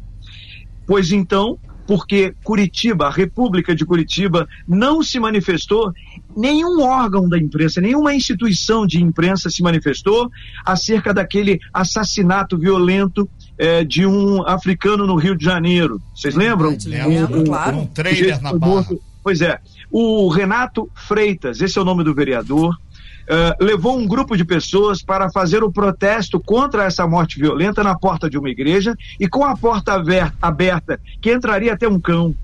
Pois 0.87 1.11
então, 1.11 1.59
porque 1.87 2.35
Curitiba, 2.43 3.07
a 3.07 3.11
República 3.11 3.75
de 3.75 3.85
Curitiba, 3.85 4.49
não 4.67 5.03
se 5.03 5.19
manifestou, 5.19 5.93
nenhum 6.37 6.83
órgão 6.83 7.29
da 7.29 7.39
imprensa, 7.39 7.81
nenhuma 7.81 8.15
instituição 8.15 8.87
de 8.87 9.03
imprensa 9.03 9.51
se 9.51 9.63
manifestou 9.63 10.31
acerca 10.65 11.13
daquele 11.13 11.61
assassinato 11.73 12.57
violento 12.57 13.29
eh, 13.59 13.85
de 13.85 14.07
um 14.07 14.47
africano 14.47 15.07
no 15.07 15.17
Rio 15.17 15.37
de 15.37 15.45
Janeiro. 15.45 16.01
Vocês 16.15 16.35
lembram? 16.35 16.77
Lembro, 16.87 17.41
um, 17.41 17.45
claro. 17.45 17.79
Um 17.79 17.87
trailer 17.87 18.41
na 18.41 18.53
barra. 18.53 18.97
Pois 19.23 19.41
é. 19.41 19.59
O 19.91 20.29
Renato 20.29 20.91
Freitas, 20.95 21.61
esse 21.61 21.79
é 21.79 21.83
o 21.83 21.85
nome 21.85 22.03
do 22.03 22.15
vereador, 22.15 22.77
Uh, 23.23 23.65
levou 23.65 23.97
um 23.97 24.07
grupo 24.07 24.37
de 24.37 24.45
pessoas 24.45 25.03
para 25.03 25.31
fazer 25.31 25.63
o 25.63 25.73
protesto 25.73 26.41
contra 26.41 26.85
essa 26.85 27.07
morte 27.07 27.39
violenta 27.39 27.83
na 27.83 27.97
porta 27.97 28.29
de 28.29 28.37
uma 28.37 28.51
igreja 28.51 28.97
e 29.19 29.29
com 29.29 29.45
a 29.45 29.57
porta 29.57 30.03
aberta, 30.41 31.01
que 31.21 31.33
entraria 31.33 31.73
até 31.73 31.89
um 31.89 32.01
cão. 32.01 32.35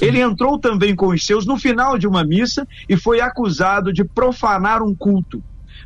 Ele 0.00 0.20
entrou 0.20 0.58
também 0.58 0.94
com 0.94 1.08
os 1.08 1.24
seus 1.24 1.44
no 1.44 1.58
final 1.58 1.98
de 1.98 2.06
uma 2.06 2.24
missa 2.24 2.66
e 2.88 2.96
foi 2.96 3.20
acusado 3.20 3.92
de 3.92 4.02
profanar 4.04 4.82
um 4.82 4.94
culto. 4.94 5.42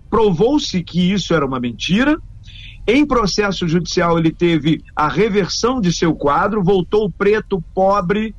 Provou-se 0.09 0.83
que 0.83 1.13
isso 1.13 1.35
era 1.35 1.45
uma 1.45 1.59
mentira. 1.59 2.17
Em 2.87 3.07
processo 3.07 3.67
judicial, 3.67 4.19
ele 4.19 4.33
teve 4.33 4.83
a 4.95 5.09
reversão 5.09 5.81
de 5.81 5.93
seu 5.93 6.15
quadro, 6.15 6.63
voltou 6.63 7.11
preto, 7.11 7.63
pobre, 7.75 8.35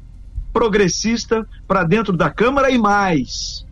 progressista 0.52 1.48
para 1.68 1.84
dentro 1.84 2.16
da 2.16 2.30
Câmara 2.30 2.70
e 2.70 2.78
mais 2.78 3.66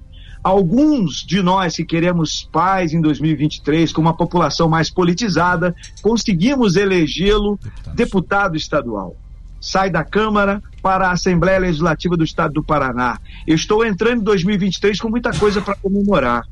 Alguns 0.43 1.23
de 1.23 1.41
nós 1.41 1.75
que 1.75 1.85
queremos 1.85 2.49
paz 2.51 2.93
em 2.93 3.01
2023, 3.01 3.93
com 3.93 4.01
uma 4.01 4.15
população 4.15 4.67
mais 4.67 4.89
politizada, 4.89 5.75
conseguimos 6.01 6.75
elegê-lo 6.75 7.59
deputado 7.93 8.57
estadual. 8.57 9.15
Sai 9.59 9.91
da 9.91 10.03
Câmara 10.03 10.61
para 10.81 11.09
a 11.09 11.11
Assembleia 11.11 11.59
Legislativa 11.59 12.17
do 12.17 12.23
Estado 12.23 12.53
do 12.53 12.63
Paraná. 12.63 13.19
Eu 13.45 13.55
estou 13.55 13.85
entrando 13.85 14.21
em 14.21 14.23
2023 14.23 14.99
com 14.99 15.09
muita 15.09 15.31
coisa 15.31 15.61
para 15.61 15.75
comemorar. 15.75 16.43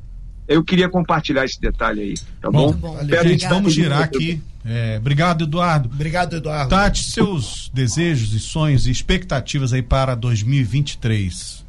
Eu 0.46 0.62
queria 0.62 0.88
compartilhar 0.88 1.44
esse 1.44 1.60
detalhe 1.60 2.00
aí, 2.00 2.14
tá 2.40 2.50
bom? 2.50 2.72
bom? 2.72 2.98
Gente, 3.22 3.48
vamos 3.48 3.72
girar 3.72 4.02
aqui. 4.02 4.40
É, 4.64 4.98
obrigado, 4.98 5.44
Eduardo. 5.44 5.88
Obrigado, 5.92 6.36
Eduardo. 6.36 6.70
Tati, 6.70 7.04
seus 7.04 7.70
desejos 7.72 8.34
e 8.34 8.40
sonhos 8.40 8.86
e 8.86 8.90
expectativas 8.90 9.72
aí 9.72 9.82
para 9.82 10.14
2023. 10.14 11.59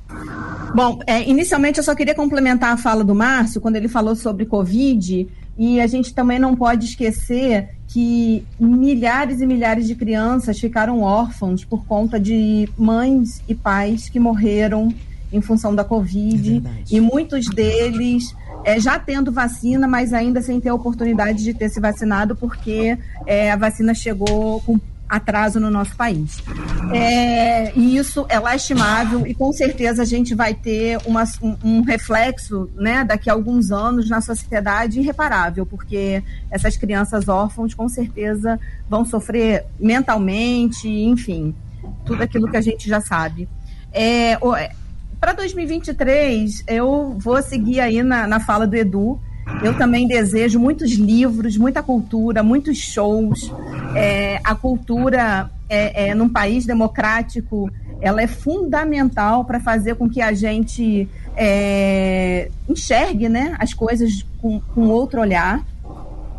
Bom, 0.73 0.99
é, 1.05 1.27
inicialmente 1.29 1.79
eu 1.79 1.83
só 1.83 1.93
queria 1.93 2.15
complementar 2.15 2.73
a 2.73 2.77
fala 2.77 3.03
do 3.03 3.13
Márcio, 3.13 3.59
quando 3.59 3.75
ele 3.75 3.87
falou 3.87 4.15
sobre 4.15 4.45
Covid, 4.45 5.27
E 5.57 5.81
a 5.81 5.87
gente 5.87 6.13
também 6.13 6.39
não 6.39 6.55
pode 6.55 6.85
esquecer 6.85 7.69
que 7.87 8.45
milhares 8.57 9.41
e 9.41 9.45
milhares 9.45 9.85
de 9.85 9.95
crianças 9.95 10.57
ficaram 10.57 11.01
órfãos 11.01 11.65
por 11.65 11.85
conta 11.85 12.17
de 12.19 12.69
mães 12.77 13.43
e 13.47 13.53
pais 13.53 14.07
que 14.07 14.19
morreram 14.19 14.93
em 15.31 15.41
função 15.41 15.75
da 15.75 15.83
Covid. 15.83 16.63
É 16.65 16.95
e 16.95 17.01
muitos 17.01 17.47
deles 17.47 18.33
é, 18.63 18.79
já 18.79 18.97
tendo 18.97 19.31
vacina, 19.31 19.87
mas 19.87 20.13
ainda 20.13 20.41
sem 20.41 20.59
ter 20.59 20.69
a 20.69 20.73
oportunidade 20.73 21.43
de 21.43 21.53
ter 21.53 21.69
se 21.69 21.79
vacinado, 21.79 22.35
porque 22.35 22.97
é, 23.25 23.51
a 23.51 23.55
vacina 23.55 23.93
chegou 23.93 24.61
com 24.61 24.79
atraso 25.11 25.59
no 25.59 25.69
nosso 25.69 25.93
país. 25.97 26.41
É, 26.93 27.77
e 27.77 27.97
isso 27.97 28.25
é 28.29 28.39
lastimável 28.39 29.27
e 29.27 29.33
com 29.33 29.51
certeza 29.51 30.03
a 30.03 30.05
gente 30.05 30.33
vai 30.33 30.53
ter 30.53 30.99
uma, 31.05 31.25
um, 31.41 31.57
um, 31.63 31.81
reflexo 31.81 32.69
né, 32.75 33.03
daqui 33.03 33.29
a 33.29 33.33
alguns 33.33 33.71
anos 33.71 34.09
na 34.09 34.21
sociedade 34.21 35.01
irreparável, 35.01 35.65
porque 35.65 36.23
essas 36.49 36.77
crianças 36.77 37.27
órfãos 37.27 37.73
com 37.73 37.89
certeza 37.89 38.57
vão 38.89 39.03
sofrer 39.03 39.65
mentalmente, 39.77 40.87
enfim, 40.87 41.53
tudo 42.05 42.23
aquilo 42.23 42.49
que 42.49 42.55
a 42.55 42.61
gente 42.61 42.87
já 42.87 43.01
sabe. 43.01 43.49
É, 43.91 44.37
para 45.19 45.33
2023, 45.33 46.63
eu 46.67 47.17
vou 47.19 47.41
seguir 47.41 47.81
aí 47.81 48.01
na, 48.01 48.25
na 48.25 48.39
fala 48.39 48.65
do 48.65 48.77
Edu. 48.77 49.19
Eu 49.63 49.75
também 49.77 50.07
desejo 50.07 50.59
muitos 50.59 50.91
livros, 50.93 51.57
muita 51.57 51.83
cultura, 51.83 52.41
muitos 52.41 52.77
shows. 52.77 53.51
É, 53.95 54.39
a 54.43 54.55
cultura 54.55 55.49
é, 55.69 56.09
é, 56.09 56.15
num 56.15 56.29
país 56.29 56.65
democrático 56.65 57.69
ela 58.01 58.21
é 58.21 58.27
fundamental 58.27 59.45
para 59.45 59.59
fazer 59.59 59.95
com 59.95 60.09
que 60.09 60.21
a 60.21 60.33
gente 60.33 61.07
é, 61.37 62.49
enxergue 62.67 63.29
né, 63.29 63.55
as 63.59 63.73
coisas 63.73 64.25
com, 64.41 64.59
com 64.59 64.87
outro 64.87 65.21
olhar. 65.21 65.63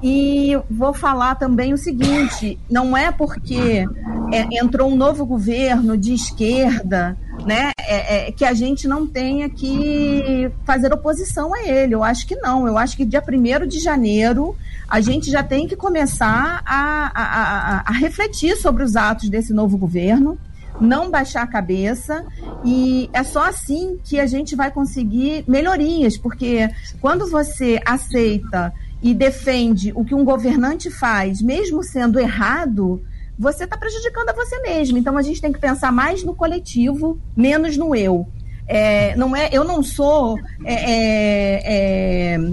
E 0.03 0.59
vou 0.69 0.93
falar 0.93 1.37
também 1.37 1.73
o 1.73 1.79
seguinte: 1.79 2.59
não 2.69 2.97
é 2.97 3.13
porque 3.13 3.87
é, 4.33 4.59
entrou 4.61 4.91
um 4.91 4.97
novo 4.97 5.25
governo 5.25 5.97
de 5.97 6.13
esquerda, 6.13 7.17
né, 7.47 7.71
é, 7.79 8.29
é, 8.29 8.33
que 8.33 8.45
a 8.45 8.53
gente 8.53 8.89
não 8.89 9.07
tenha 9.07 9.49
que 9.49 10.51
fazer 10.65 10.93
oposição 10.93 11.55
a 11.55 11.63
ele. 11.63 11.95
Eu 11.95 12.03
acho 12.03 12.27
que 12.27 12.35
não. 12.35 12.67
Eu 12.67 12.77
acho 12.77 12.97
que 12.97 13.05
dia 13.05 13.23
1 13.23 13.67
de 13.69 13.79
janeiro 13.79 14.57
a 14.89 15.01
gente 15.01 15.31
já 15.31 15.43
tem 15.43 15.69
que 15.69 15.77
começar 15.77 16.63
a, 16.67 17.13
a, 17.15 17.23
a, 17.23 17.83
a 17.87 17.93
refletir 17.93 18.57
sobre 18.57 18.83
os 18.83 18.97
atos 18.97 19.29
desse 19.31 19.53
novo 19.53 19.79
governo 19.79 20.37
não 20.81 21.11
baixar 21.11 21.43
a 21.43 21.47
cabeça 21.47 22.25
e 22.65 23.09
é 23.13 23.23
só 23.23 23.45
assim 23.45 23.99
que 24.03 24.19
a 24.19 24.27
gente 24.27 24.57
vai 24.57 24.71
conseguir 24.71 25.45
melhorias, 25.47 26.17
porque 26.17 26.69
quando 27.01 27.29
você 27.31 27.81
aceita 27.85 28.73
e 29.03 29.13
defende 29.13 29.93
o 29.95 30.05
que 30.05 30.15
um 30.15 30.25
governante 30.25 30.91
faz, 30.91 31.43
mesmo 31.43 31.83
sendo 31.83 32.21
errado, 32.21 33.03
você 33.39 33.65
está 33.65 33.77
prejudicando 33.77 34.29
a 34.29 34.33
você 34.33 34.61
mesmo. 34.61 34.97
Então 34.97 35.19
a 35.19 35.23
gente 35.23 35.41
tem 35.41 35.53
que 35.53 35.59
pensar 35.59 35.91
mais 35.91 36.23
no 36.23 36.35
coletivo, 36.35 37.19
menos 37.37 37.77
no 37.77 37.95
eu. 37.97 38.27
É, 38.67 39.17
não 39.17 39.35
é, 39.35 39.51
eu 39.53 39.65
não 39.65 39.83
sou 39.83 40.39
é, 40.65 40.75
é, 40.75 41.63
é, 41.65 42.51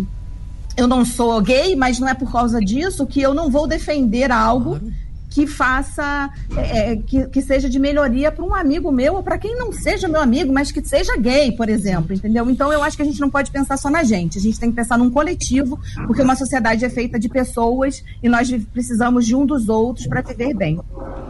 eu 0.76 0.88
não 0.88 1.06
sou 1.06 1.40
gay, 1.40 1.76
mas 1.76 2.00
não 2.00 2.08
é 2.08 2.16
por 2.16 2.32
causa 2.32 2.60
disso 2.60 3.06
que 3.06 3.22
eu 3.22 3.34
não 3.34 3.52
vou 3.52 3.68
defender 3.68 4.32
algo 4.32 4.72
claro 4.72 5.09
que 5.30 5.46
faça, 5.46 6.30
é, 6.58 6.92
é, 6.92 6.96
que, 6.96 7.28
que 7.28 7.42
seja 7.42 7.70
de 7.70 7.80
melhoria 7.80 8.32
para 8.32 8.44
um 8.44 8.54
amigo 8.54 8.92
meu 8.92 9.16
ou 9.16 9.24
para 9.24 9.38
quem 9.38 9.56
não 9.58 9.72
seja 9.72 10.08
meu 10.08 10.22
amigo, 10.22 10.52
mas 10.52 10.72
que 10.72 10.84
seja 10.84 11.16
gay, 11.18 11.52
por 11.52 11.70
exemplo, 11.70 12.14
entendeu? 12.14 12.50
Então 12.50 12.74
eu 12.74 12.84
acho 12.84 12.98
que 12.98 13.04
a 13.04 13.06
gente 13.06 13.20
não 13.20 13.30
pode 13.30 13.52
pensar 13.52 13.78
só 13.78 13.90
na 13.90 14.04
gente, 14.04 14.38
a 14.38 14.42
gente 14.42 14.60
tem 14.60 14.70
que 14.70 14.76
pensar 14.76 14.98
num 14.98 15.10
coletivo, 15.10 15.80
porque 16.08 16.22
uma 16.22 16.36
sociedade 16.36 16.84
é 16.84 16.90
feita 16.90 17.20
de 17.20 17.30
pessoas 17.30 18.04
e 18.24 18.30
nós 18.30 18.50
precisamos 18.74 19.26
de 19.26 19.36
um 19.36 19.46
dos 19.46 19.70
outros 19.70 20.08
para 20.08 20.22
viver 20.22 20.54
bem. 20.56 20.80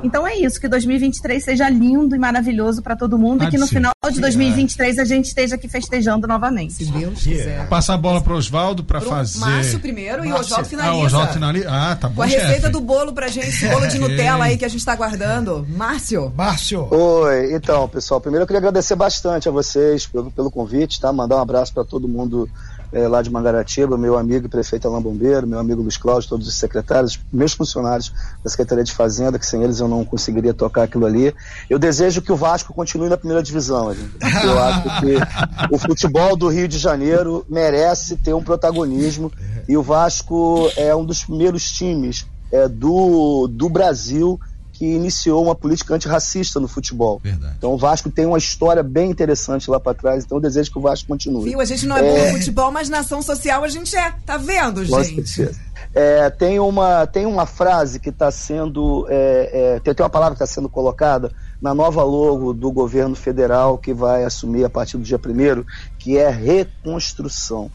Então 0.04 0.26
é 0.26 0.36
isso, 0.38 0.60
que 0.60 0.68
2023 0.68 1.43
seja 1.43 1.70
lindo 1.70 2.16
e 2.16 2.20
maravilhoso 2.20 2.82
para 2.82 2.95
todo 2.95 3.18
mundo 3.18 3.39
Pode 3.39 3.50
e 3.50 3.52
que 3.52 3.58
no 3.58 3.68
ser. 3.68 3.76
final 3.76 3.91
de 4.12 4.22
2023 4.22 5.00
a 5.00 5.04
gente 5.04 5.26
esteja 5.26 5.56
aqui 5.56 5.68
festejando 5.68 6.28
novamente. 6.28 6.74
Se 6.74 6.86
Deus 6.86 7.22
quiser. 7.22 7.68
Passar 7.68 7.95
a 7.95 7.97
bola 7.97 8.22
para 8.22 8.34
Oswaldo 8.34 8.84
para 8.84 9.02
fazer. 9.02 9.39
Márcio 9.39 9.80
primeiro 9.80 10.20
Márcio. 10.20 10.30
e 10.30 10.34
o 10.34 10.39
Oswaldo 10.39 10.70
finaliza. 10.70 10.93
Ah, 10.93 11.06
Oswaldo 11.06 11.34
finaliza. 11.34 11.68
Ah, 11.70 11.95
tá 11.95 12.08
bom. 12.08 12.16
Com 12.16 12.22
a 12.22 12.26
receita 12.26 12.54
chefe. 12.54 12.70
do 12.70 12.82
bolo 12.82 13.14
pra 13.14 13.28
gente, 13.28 13.68
bolo 13.68 13.88
de 13.90 14.00
Nutella 14.00 14.46
aí 14.46 14.58
que 14.58 14.66
a 14.66 14.68
gente 14.70 14.80
está 14.80 14.94
aguardando. 14.94 15.66
Márcio. 15.70 16.32
Márcio. 16.36 16.88
Oi, 16.92 17.54
então, 17.54 17.88
pessoal, 17.90 18.22
primeiro 18.22 18.44
eu 18.44 18.48
queria 18.48 18.60
agradecer 18.60 18.96
bastante 18.96 19.50
a 19.50 19.52
vocês 19.52 20.06
pelo, 20.06 20.32
pelo 20.32 20.52
convite, 20.52 21.00
tá? 21.00 21.12
Mandar 21.12 21.38
um 21.38 21.42
abraço 21.42 21.74
para 21.74 21.84
todo 21.84 22.08
mundo 22.08 22.50
é, 22.92 23.08
lá 23.08 23.22
de 23.22 23.30
Mangaratiba, 23.30 23.98
meu 23.98 24.18
amigo 24.18 24.46
e 24.46 24.50
prefeito 24.50 24.88
Alain 24.88 25.02
Bombeiro, 25.02 25.46
meu 25.46 25.60
amigo 25.60 25.82
Luiz 25.82 25.98
Cláudio, 25.98 26.30
todos 26.30 26.48
os 26.48 26.56
secretários, 26.56 27.20
meus 27.32 27.54
funcionários 27.54 28.12
da 28.44 28.50
Secretaria 28.50 28.84
de 28.84 28.92
Fazenda, 28.92 29.38
que 29.38 29.46
sem 29.46 29.64
eles 29.64 29.80
eu 29.80 29.88
não 29.88 30.04
conseguiria 30.04 30.54
tocar 30.54 30.84
aquilo 30.84 31.06
ali. 31.06 31.34
Eu 31.70 31.78
desejo 31.78 32.22
que 32.22 32.32
o 32.32 32.36
Vasco 32.36 32.74
continue 32.74 33.10
na 33.10 33.18
primeira 33.18 33.44
divisão, 33.44 33.94
gente. 33.94 34.12
Eu 34.44 34.60
acho 34.60 34.84
que 35.02 35.74
o 35.74 35.78
futebol 35.78 36.36
do 36.36 36.48
Rio 36.48 36.68
de 36.68 36.78
Janeiro 36.78 37.46
merece 37.48 38.16
ter 38.18 38.34
um 38.34 38.44
protagonismo 38.44 39.32
e 39.68 39.78
o 39.78 39.84
Vasco 39.84 40.70
é 40.76 40.96
um 40.96 41.06
dos 41.06 41.24
primeiros 41.24 41.72
times 41.72 42.26
é, 42.52 42.68
do, 42.68 43.47
do 43.47 43.70
Brasil 43.70 44.39
que 44.80 44.86
iniciou 44.86 45.43
uma 45.43 45.54
política 45.54 45.93
antirracista 45.93 46.58
no 46.58 46.68
futebol. 46.68 47.20
Verdade. 47.22 47.54
Então 47.58 47.74
o 47.74 47.78
Vasco 47.78 48.10
tem 48.10 48.26
uma 48.26 48.38
história 48.38 48.82
bem 48.82 49.12
interessante 49.12 49.70
lá 49.70 49.78
para 49.78 49.93
trás, 49.93 50.24
então 50.24 50.38
eu 50.38 50.41
desejo 50.41 50.72
que 50.72 50.78
o 50.78 50.82
Vasco 50.82 51.06
continue. 51.06 51.50
Viu? 51.50 51.60
A 51.60 51.66
gente 51.66 51.86
não 51.86 51.97
é, 51.97 52.00
é... 52.00 52.18
bom 52.18 52.32
no 52.32 52.38
futebol, 52.38 52.72
mas 52.72 52.88
na 52.88 53.00
ação 53.00 53.22
social 53.22 53.62
a 53.62 53.68
gente 53.68 53.93
é. 53.97 54.14
Tá 54.26 54.38
vendo, 54.38 54.86
gente? 54.86 55.52
É, 55.93 56.30
tem, 56.30 56.60
uma, 56.60 57.06
tem 57.08 57.26
uma 57.26 57.45
frase 57.45 58.00
que 58.00 58.08
está 58.08 58.32
sendo. 58.32 59.06
É, 59.10 59.50
é, 59.52 59.80
tem, 59.82 59.93
tem 59.93 60.04
uma 60.04 60.10
palavra 60.10 60.38
que 60.38 60.43
está 60.43 60.54
sendo 60.54 60.70
colocada 60.70 61.30
na 61.62 61.74
nova 61.74 62.02
logo 62.04 62.54
do 62.54 62.72
governo 62.72 63.16
federal 63.16 63.78
que 63.78 63.93
vai 63.93 64.24
assumir 64.24 64.64
a 64.64 64.70
partir 64.70 64.95
do 64.97 65.04
dia 65.04 65.18
1 65.18 65.66
que 65.97 66.18
é 66.18 66.30
reconstrução. 66.30 67.70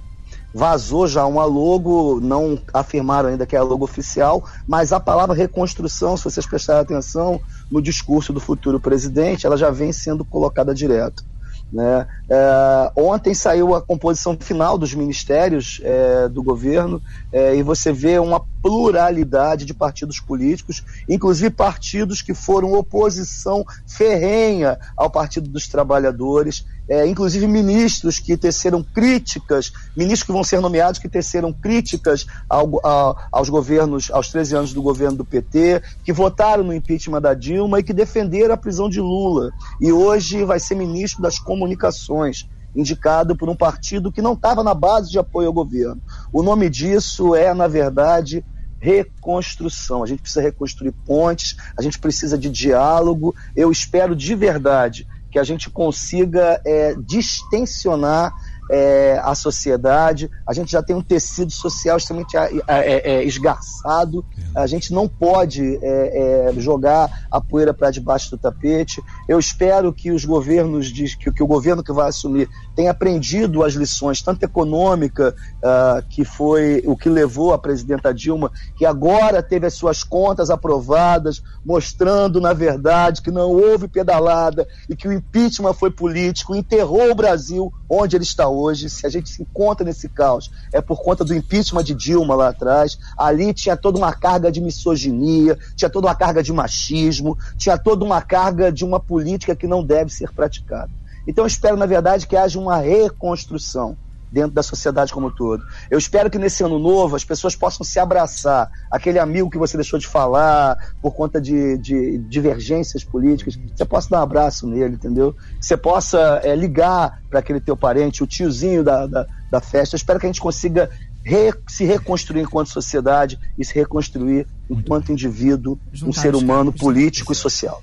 Vazou 0.55 1.09
já 1.09 1.27
uma 1.27 1.45
logo, 1.45 2.21
não 2.21 2.57
afirmaram 2.73 3.29
ainda 3.29 3.45
que 3.45 3.57
é 3.57 3.59
a 3.59 3.63
logo 3.65 3.85
oficial, 3.85 4.45
mas 4.69 4.93
a 4.93 5.01
palavra 5.01 5.35
reconstrução, 5.35 6.17
se 6.17 6.23
vocês 6.23 6.47
prestarem 6.47 6.83
atenção 6.83 7.41
no 7.69 7.83
discurso 7.83 8.33
do 8.33 8.39
futuro 8.39 8.79
presidente, 8.79 9.47
ela 9.47 9.57
já 9.57 9.71
vem 9.71 9.93
sendo 9.93 10.25
colocada 10.25 10.73
direto. 10.73 11.25
Né? 11.73 12.07
É, 12.31 12.93
ontem 12.95 13.35
saiu 13.35 13.75
a 13.75 13.83
composição 13.83 14.37
final 14.39 14.79
dos 14.79 14.95
ministérios 14.95 15.81
é, 15.83 16.29
do 16.29 16.41
governo 16.41 17.03
é, 17.33 17.57
e 17.57 17.63
você 17.65 17.93
vê 17.93 18.21
uma 18.21 18.41
pluralidade 18.65 19.67
de 19.67 19.75
partidos 19.75 20.19
políticos, 20.19 20.83
inclusive 21.07 21.51
partidos 21.51 22.23
que 22.23 22.33
foram 22.33 22.73
oposição 22.73 23.63
ferrenha 23.87 24.79
ao 24.97 25.11
Partido 25.11 25.51
dos 25.51 25.69
Trabalhadores, 25.69 26.65
é, 26.89 27.07
inclusive 27.07 27.47
ministros 27.47 28.19
que 28.19 28.39
teceram 28.39 28.83
críticas, 28.83 29.71
ministros 29.95 30.23
que 30.23 30.33
vão 30.33 30.43
ser 30.43 30.63
nomeados 30.63 30.99
que 30.99 31.11
teceram 31.11 31.53
críticas 31.53 32.25
ao, 32.49 32.81
a, 32.83 33.29
aos 33.31 33.51
governos, 33.51 34.11
aos 34.11 34.31
13 34.31 34.57
anos 34.57 34.73
do 34.73 34.81
governo 34.81 35.19
do 35.19 35.27
PT, 35.27 35.83
que 36.03 36.13
votaram 36.13 36.65
no 36.65 36.73
impeachment 36.73 37.21
da 37.21 37.35
Dilma 37.35 37.81
e 37.81 37.83
que 37.83 37.93
defenderam 37.93 38.55
a 38.55 38.57
prisão 38.57 38.89
de 38.89 38.99
Lula. 38.99 39.51
E 39.79 39.93
hoje 39.93 40.43
vai 40.43 40.59
ser 40.59 40.75
ministro 40.75 41.21
das 41.21 41.39
Comunicações 41.39 42.49
indicado 42.75 43.37
por 43.37 43.49
um 43.49 43.55
partido 43.55 44.11
que 44.11 44.23
não 44.23 44.33
estava 44.33 44.65
na 44.65 44.75
base 44.75 45.11
de 45.11 45.19
apoio 45.19 45.49
ao 45.49 45.53
governo. 45.53 46.01
O 46.33 46.43
nome 46.43 46.69
disso 46.69 47.35
é, 47.35 47.55
na 47.55 47.69
verdade, 47.69 48.45
reconstrução. 48.85 50.03
A 50.03 50.07
gente 50.07 50.21
precisa 50.21 50.43
reconstruir 50.43 50.93
pontes, 51.07 51.57
a 51.75 51.81
gente 51.81 51.99
precisa 51.99 52.37
de 52.37 52.51
diálogo. 52.51 53.35
Eu 53.57 53.73
espero 53.73 54.15
de 54.15 54.35
verdade 54.35 55.07
que 55.31 55.39
a 55.39 55.45
gente 55.45 55.71
consiga 55.71 56.61
é, 56.65 56.95
distensionar 56.99 58.33
é, 58.71 59.21
a 59.23 59.35
sociedade, 59.35 60.31
a 60.47 60.53
gente 60.53 60.73
já 60.73 60.83
tem 60.83 60.97
um 60.97 61.03
tecido 61.03 61.53
social 61.53 61.97
extremamente 61.97 62.37
é, 62.37 62.51
é, 62.67 63.11
é 63.13 63.25
esgarçado, 63.25 64.25
a 64.55 64.67
gente 64.67 64.93
não 64.93 65.09
pode 65.09 65.79
é, 65.83 66.49
é, 66.49 66.61
jogar 66.61 67.27
a 67.31 67.41
poeira 67.41 67.75
para 67.75 67.91
debaixo 67.91 68.31
do 68.31 68.39
tapete. 68.39 69.03
Eu 69.29 69.39
espero 69.39 69.93
que 69.93 70.11
os 70.11 70.25
governos, 70.25 70.87
de, 70.87 71.17
que, 71.17 71.31
que, 71.33 71.43
o 71.43 71.47
governo 71.47 71.83
que 71.83 71.93
vai 71.93 72.09
assumir 72.09 72.49
tenha 72.75 72.91
aprendido 72.91 73.63
as 73.63 73.75
lições, 73.75 74.23
tanto 74.23 74.45
econômica, 74.45 75.35
uh, 75.59 76.07
que 76.09 76.25
foi 76.25 76.83
o 76.87 76.97
que 76.97 77.09
levou 77.09 77.53
a 77.53 77.59
presidenta 77.59 78.15
Dilma, 78.15 78.51
que 78.77 78.87
agora 78.87 79.43
teve 79.43 79.67
as 79.67 79.75
suas 79.75 80.03
contas 80.03 80.51
aprovadas, 80.51 81.43
mostrando, 81.65 82.41
na 82.41 82.53
verdade, 82.53 83.23
que 83.23 83.31
não 83.31 83.51
houve 83.51 83.89
pedalada 83.89 84.67
e 84.89 84.97
que 84.97 85.09
o 85.09 85.13
impeachment 85.13 85.75
foi 85.75 85.91
político, 85.91 86.55
enterrou 86.55 87.11
o 87.11 87.15
Brasil 87.15 87.73
onde 87.89 88.17
ele 88.17 88.25
está 88.25 88.49
hoje, 88.55 88.89
se 88.89 89.07
a 89.07 89.11
gente 89.11 89.29
se 89.29 89.43
encontra 89.43 89.85
nesse 89.85 90.09
caos, 90.09 90.51
é 90.73 90.81
por 90.81 91.03
conta 91.03 91.25
do 91.25 91.35
impeachment 91.35 91.85
de 91.85 91.95
Dilma 91.95 92.35
lá 92.35 92.49
atrás. 92.49 92.99
Ali 93.17 93.53
tinha 93.53 93.77
toda 93.77 93.99
uma 93.99 94.13
carga 94.13 94.51
de 94.51 94.61
misoginia, 94.61 95.59
tinha 95.77 95.91
toda 95.91 96.07
uma 96.07 96.15
carga 96.15 96.43
de 96.43 96.53
machismo, 96.53 97.37
tinha 97.57 97.77
toda 97.77 98.05
uma 98.05 98.23
carga 98.23 98.71
de 98.71 98.85
uma 98.85 99.01
política 99.01 99.55
que 99.57 99.67
não 99.67 99.85
deve 99.85 100.13
ser 100.13 100.33
praticada. 100.33 100.91
Então 101.27 101.45
eu 101.45 101.49
espero, 101.49 101.77
na 101.77 101.87
verdade, 101.87 102.27
que 102.27 102.37
haja 102.37 102.59
uma 102.59 102.77
reconstrução 102.79 103.97
dentro 104.35 104.51
da 104.51 104.63
sociedade 104.65 105.13
como 105.13 105.29
um 105.29 105.31
todo. 105.31 105.65
Eu 105.89 105.97
espero 105.97 106.29
que 106.29 106.39
nesse 106.39 106.65
ano 106.65 106.77
novo 106.77 107.15
as 107.15 107.25
pessoas 107.25 107.55
possam 107.55 107.87
se 107.87 108.01
abraçar. 108.01 108.69
Aquele 108.91 109.21
amigo 109.21 109.49
que 109.49 109.57
você 109.57 109.77
deixou 109.77 109.97
de 109.97 110.09
falar 110.09 110.77
por 111.01 111.15
conta 111.15 111.41
de, 111.41 111.79
de 111.79 112.19
divergências 112.19 113.05
políticas, 113.05 113.57
você 113.57 113.85
possa 113.85 114.11
dar 114.11 114.19
um 114.19 114.23
abraço 114.25 114.67
nele, 114.67 114.95
entendeu? 114.95 115.37
Você 115.61 115.77
possa 115.77 116.41
é, 116.43 116.57
ligar 116.57 117.23
para 117.31 117.39
aquele 117.39 117.61
teu 117.61 117.77
parente, 117.77 118.25
o 118.25 118.27
tiozinho 118.27 118.83
da, 118.83 119.07
da, 119.07 119.25
da 119.53 119.61
festa. 119.61 119.95
Eu 119.95 119.99
espero 119.99 120.19
que 120.19 120.27
a 120.27 120.29
gente 120.29 120.41
consiga 120.41 120.91
re, 121.25 121.55
se 121.69 121.85
reconstruir 121.85 122.43
enquanto 122.43 122.71
sociedade 122.71 123.39
e 123.57 123.65
se 123.65 123.73
reconstruir 123.73 124.49
enquanto 124.69 125.13
indivíduo, 125.13 125.79
Juntar 125.93 126.11
um 126.11 126.13
ser 126.13 126.35
humano 126.35 126.73
político 126.73 127.33
e 127.33 127.37
social. 127.37 127.81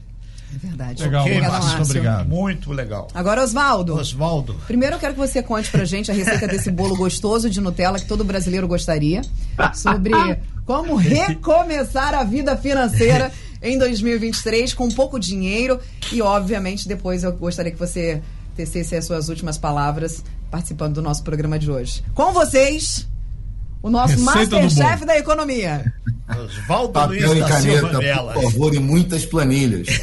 É 0.53 0.57
verdade. 0.57 1.03
Legal, 1.03 1.25
okay, 1.25 1.41
Márcio, 1.41 1.81
obrigado. 1.81 2.27
Muito 2.27 2.73
legal. 2.73 3.07
Agora, 3.13 3.43
Oswaldo. 3.43 3.95
Oswaldo. 3.95 4.55
Primeiro 4.67 4.95
eu 4.95 4.99
quero 4.99 5.13
que 5.13 5.19
você 5.19 5.41
conte 5.41 5.71
pra 5.71 5.85
gente 5.85 6.11
a 6.11 6.13
receita 6.13 6.47
desse 6.47 6.69
bolo 6.69 6.95
gostoso 6.95 7.49
de 7.49 7.61
Nutella 7.61 7.99
que 7.99 8.05
todo 8.05 8.23
brasileiro 8.23 8.67
gostaria. 8.67 9.21
Sobre 9.73 10.13
como 10.65 10.95
recomeçar 10.97 12.13
a 12.13 12.23
vida 12.23 12.57
financeira 12.57 13.31
em 13.61 13.77
2023 13.77 14.73
com 14.73 14.89
pouco 14.89 15.19
dinheiro. 15.19 15.79
E, 16.11 16.21
obviamente, 16.21 16.87
depois 16.87 17.23
eu 17.23 17.31
gostaria 17.31 17.71
que 17.71 17.79
você 17.79 18.21
tecesse 18.55 18.95
as 18.95 19.05
suas 19.05 19.29
últimas 19.29 19.57
palavras 19.57 20.23
participando 20.49 20.95
do 20.95 21.01
nosso 21.01 21.23
programa 21.23 21.57
de 21.57 21.71
hoje. 21.71 22.03
Com 22.13 22.33
vocês, 22.33 23.07
o 23.81 23.89
nosso 23.89 24.19
Masterchef 24.21 25.05
da 25.05 25.17
economia. 25.17 25.93
Oswaldo 26.29 26.93
Papel 26.93 27.27
Luiz 27.27 27.43
e 27.43 27.47
caneta, 27.47 28.33
por 28.33 28.43
favor, 28.43 28.73
e 28.73 28.79
muitas 28.79 29.25
planilhas. 29.25 29.87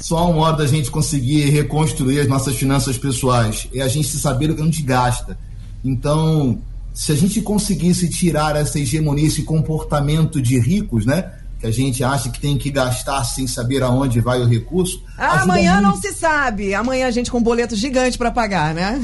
Só 0.00 0.30
um 0.30 0.34
modo 0.34 0.58
da 0.58 0.66
gente 0.66 0.90
conseguir 0.90 1.50
reconstruir 1.50 2.20
as 2.20 2.26
nossas 2.26 2.56
finanças 2.56 2.96
pessoais. 2.96 3.68
É 3.74 3.82
a 3.82 3.88
gente 3.88 4.08
saber 4.08 4.50
o 4.50 4.56
que 4.56 4.62
a 4.62 4.64
gente 4.64 4.82
gasta. 4.82 5.38
Então, 5.84 6.58
se 6.94 7.12
a 7.12 7.14
gente 7.14 7.42
conseguisse 7.42 8.08
tirar 8.08 8.56
essa 8.56 8.78
hegemonia, 8.78 9.26
esse 9.26 9.42
comportamento 9.42 10.40
de 10.40 10.58
ricos, 10.58 11.04
né? 11.04 11.32
Que 11.60 11.66
a 11.66 11.70
gente 11.70 12.02
acha 12.02 12.30
que 12.30 12.40
tem 12.40 12.56
que 12.56 12.70
gastar 12.70 13.22
sem 13.24 13.46
saber 13.46 13.82
aonde 13.82 14.20
vai 14.20 14.40
o 14.40 14.46
recurso. 14.46 15.02
Ah, 15.18 15.42
amanhã 15.42 15.74
muito. 15.74 15.88
não 15.88 15.96
se 16.00 16.12
sabe. 16.14 16.74
Amanhã 16.74 17.06
a 17.06 17.10
gente 17.10 17.30
com 17.30 17.36
um 17.38 17.42
boleto 17.42 17.76
gigante 17.76 18.16
para 18.16 18.30
pagar, 18.30 18.74
né? 18.74 19.02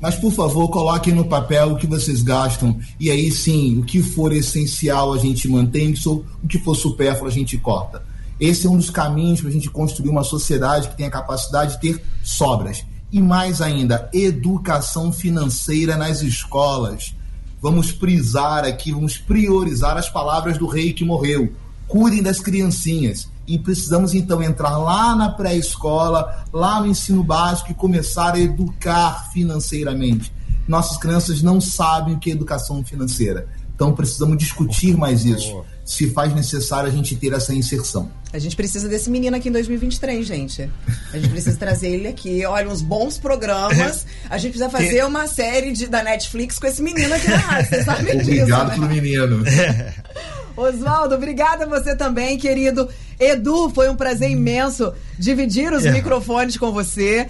Mas, 0.00 0.14
por 0.16 0.32
favor, 0.32 0.68
coloquem 0.68 1.14
no 1.14 1.24
papel 1.24 1.72
o 1.72 1.76
que 1.76 1.86
vocês 1.86 2.22
gastam. 2.22 2.78
E 3.00 3.10
aí 3.10 3.30
sim, 3.30 3.78
o 3.78 3.84
que 3.84 4.02
for 4.02 4.32
essencial 4.32 5.12
a 5.12 5.18
gente 5.18 5.48
mantém, 5.48 5.94
o 6.06 6.46
que 6.48 6.58
for 6.58 6.74
supérfluo 6.74 7.28
a 7.28 7.32
gente 7.32 7.56
corta. 7.56 8.02
Esse 8.38 8.66
é 8.66 8.70
um 8.70 8.76
dos 8.76 8.90
caminhos 8.90 9.40
para 9.40 9.48
a 9.48 9.52
gente 9.52 9.70
construir 9.70 10.10
uma 10.10 10.22
sociedade 10.22 10.88
que 10.88 10.96
tenha 10.96 11.10
capacidade 11.10 11.74
de 11.74 11.80
ter 11.80 12.02
sobras. 12.22 12.84
E 13.10 13.20
mais 13.20 13.62
ainda, 13.62 14.10
educação 14.12 15.10
financeira 15.10 15.96
nas 15.96 16.20
escolas. 16.20 17.14
Vamos 17.62 17.90
prisar 17.90 18.64
aqui, 18.64 18.92
vamos 18.92 19.16
priorizar 19.16 19.96
as 19.96 20.10
palavras 20.10 20.58
do 20.58 20.66
rei 20.66 20.92
que 20.92 21.04
morreu. 21.04 21.52
Cuidem 21.88 22.22
das 22.22 22.38
criancinhas 22.38 23.28
e 23.46 23.58
precisamos 23.58 24.14
então 24.14 24.42
entrar 24.42 24.76
lá 24.76 25.14
na 25.14 25.30
pré-escola, 25.30 26.44
lá 26.52 26.80
no 26.80 26.86
ensino 26.86 27.22
básico 27.22 27.70
e 27.70 27.74
começar 27.74 28.34
a 28.34 28.40
educar 28.40 29.30
financeiramente. 29.32 30.32
Nossas 30.66 30.96
crianças 30.96 31.42
não 31.42 31.60
sabem 31.60 32.14
o 32.14 32.18
que 32.18 32.30
é 32.30 32.34
educação 32.34 32.84
financeira. 32.84 33.48
Então 33.74 33.94
precisamos 33.94 34.38
discutir 34.38 34.96
mais 34.96 35.24
isso. 35.24 35.64
Se 35.84 36.10
faz 36.10 36.34
necessário 36.34 36.88
a 36.88 36.92
gente 36.92 37.14
ter 37.14 37.32
essa 37.32 37.54
inserção. 37.54 38.10
A 38.32 38.38
gente 38.38 38.56
precisa 38.56 38.88
desse 38.88 39.08
menino 39.08 39.36
aqui 39.36 39.48
em 39.48 39.52
2023, 39.52 40.26
gente. 40.26 40.68
A 41.12 41.18
gente 41.18 41.28
precisa 41.28 41.56
trazer 41.56 41.90
ele 41.90 42.08
aqui. 42.08 42.44
Olha, 42.44 42.68
uns 42.68 42.82
bons 42.82 43.18
programas. 43.18 44.04
A 44.28 44.38
gente 44.38 44.52
precisa 44.52 44.70
fazer 44.70 45.04
uma 45.04 45.28
série 45.28 45.72
de, 45.72 45.86
da 45.86 46.02
Netflix 46.02 46.58
com 46.58 46.66
esse 46.66 46.82
menino 46.82 47.14
aqui 47.14 47.28
na 47.28 47.36
rádio. 47.36 47.68
Vocês 47.68 47.84
sabem 47.84 48.18
disso. 48.18 48.30
Obrigado 48.30 48.68
né? 48.68 48.74
pro 48.74 48.88
menino. 48.88 49.44
Oswaldo, 50.56 51.14
obrigada 51.14 51.64
a 51.64 51.68
você 51.68 51.94
também, 51.94 52.38
querido. 52.38 52.88
Edu, 53.18 53.70
foi 53.70 53.88
um 53.88 53.96
prazer 53.96 54.30
imenso 54.30 54.92
dividir 55.18 55.72
os 55.72 55.84
é. 55.84 55.90
microfones 55.90 56.56
com 56.56 56.72
você. 56.72 57.26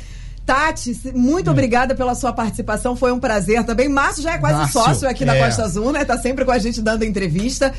Tati, 0.47 0.97
muito 1.13 1.49
é. 1.49 1.51
obrigada 1.51 1.93
pela 1.93 2.15
sua 2.15 2.33
participação, 2.33 2.95
foi 2.95 3.11
um 3.11 3.19
prazer 3.19 3.65
também. 3.65 3.89
Márcio 3.89 4.23
já 4.23 4.35
é 4.35 4.39
quase 4.39 4.59
Márcio, 4.59 4.81
sócio 4.81 5.09
aqui 5.09 5.25
é. 5.25 5.27
da 5.27 5.37
Costa 5.37 5.65
Azul, 5.65 5.91
né? 5.91 6.05
Tá 6.05 6.17
sempre 6.17 6.45
com 6.45 6.53
a 6.53 6.59
gente 6.59 6.81
dando 6.81 7.05
entrevista. 7.05 7.75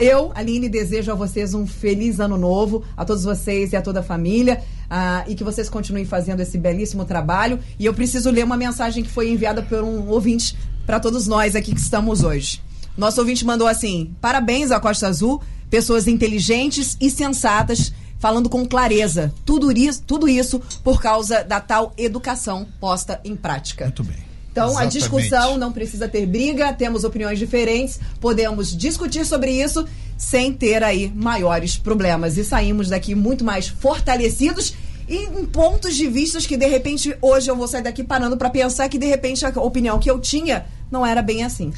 Eu, 0.00 0.32
Aline, 0.34 0.68
desejo 0.68 1.12
a 1.12 1.14
vocês 1.14 1.54
um 1.54 1.68
feliz 1.68 2.18
ano 2.18 2.36
novo, 2.36 2.84
a 2.96 3.04
todos 3.04 3.22
vocês 3.22 3.72
e 3.72 3.76
a 3.76 3.82
toda 3.82 4.00
a 4.00 4.02
família, 4.02 4.60
uh, 4.90 5.30
e 5.30 5.36
que 5.36 5.44
vocês 5.44 5.68
continuem 5.68 6.04
fazendo 6.04 6.40
esse 6.40 6.58
belíssimo 6.58 7.04
trabalho. 7.04 7.60
E 7.78 7.86
eu 7.86 7.94
preciso 7.94 8.28
ler 8.28 8.44
uma 8.44 8.56
mensagem 8.56 9.04
que 9.04 9.10
foi 9.10 9.30
enviada 9.30 9.62
por 9.62 9.84
um 9.84 10.08
ouvinte 10.08 10.58
para 10.84 10.98
todos 10.98 11.28
nós 11.28 11.54
aqui 11.54 11.72
que 11.72 11.80
estamos 11.80 12.24
hoje. 12.24 12.60
Nosso 12.96 13.20
ouvinte 13.20 13.44
mandou 13.44 13.68
assim: 13.68 14.12
parabéns 14.20 14.72
à 14.72 14.80
Costa 14.80 15.06
Azul, 15.06 15.40
pessoas 15.70 16.06
inteligentes 16.06 16.96
e 17.00 17.08
sensatas, 17.08 17.92
falando 18.18 18.50
com 18.50 18.66
clareza. 18.66 19.32
Tudo 19.44 19.70
isso, 19.70 20.02
tudo 20.06 20.28
isso 20.28 20.60
por 20.82 21.00
causa 21.00 21.42
da 21.44 21.60
tal 21.60 21.94
educação 21.96 22.66
posta 22.80 23.20
em 23.24 23.36
prática. 23.36 23.84
Muito 23.84 24.04
bem. 24.04 24.30
Então, 24.52 24.70
Exatamente. 24.70 24.96
a 24.96 25.00
discussão 25.00 25.56
não 25.56 25.72
precisa 25.72 26.08
ter 26.08 26.26
briga, 26.26 26.72
temos 26.72 27.04
opiniões 27.04 27.38
diferentes, 27.38 28.00
podemos 28.20 28.76
discutir 28.76 29.24
sobre 29.24 29.52
isso 29.52 29.86
sem 30.18 30.52
ter 30.52 30.82
aí 30.82 31.10
maiores 31.14 31.78
problemas. 31.78 32.36
E 32.36 32.44
saímos 32.44 32.88
daqui 32.88 33.14
muito 33.14 33.44
mais 33.44 33.68
fortalecidos 33.68 34.74
e 35.08 35.24
em 35.24 35.46
pontos 35.46 35.96
de 35.96 36.06
vista 36.08 36.38
que 36.40 36.56
de 36.56 36.66
repente 36.66 37.16
hoje 37.22 37.50
eu 37.50 37.56
vou 37.56 37.66
sair 37.66 37.82
daqui 37.82 38.04
parando 38.04 38.36
para 38.36 38.50
pensar 38.50 38.88
que 38.88 38.98
de 38.98 39.06
repente 39.06 39.44
a 39.44 39.48
opinião 39.60 39.98
que 39.98 40.10
eu 40.10 40.20
tinha 40.20 40.66
não 40.90 41.06
era 41.06 41.22
bem 41.22 41.42
assim. 41.42 41.72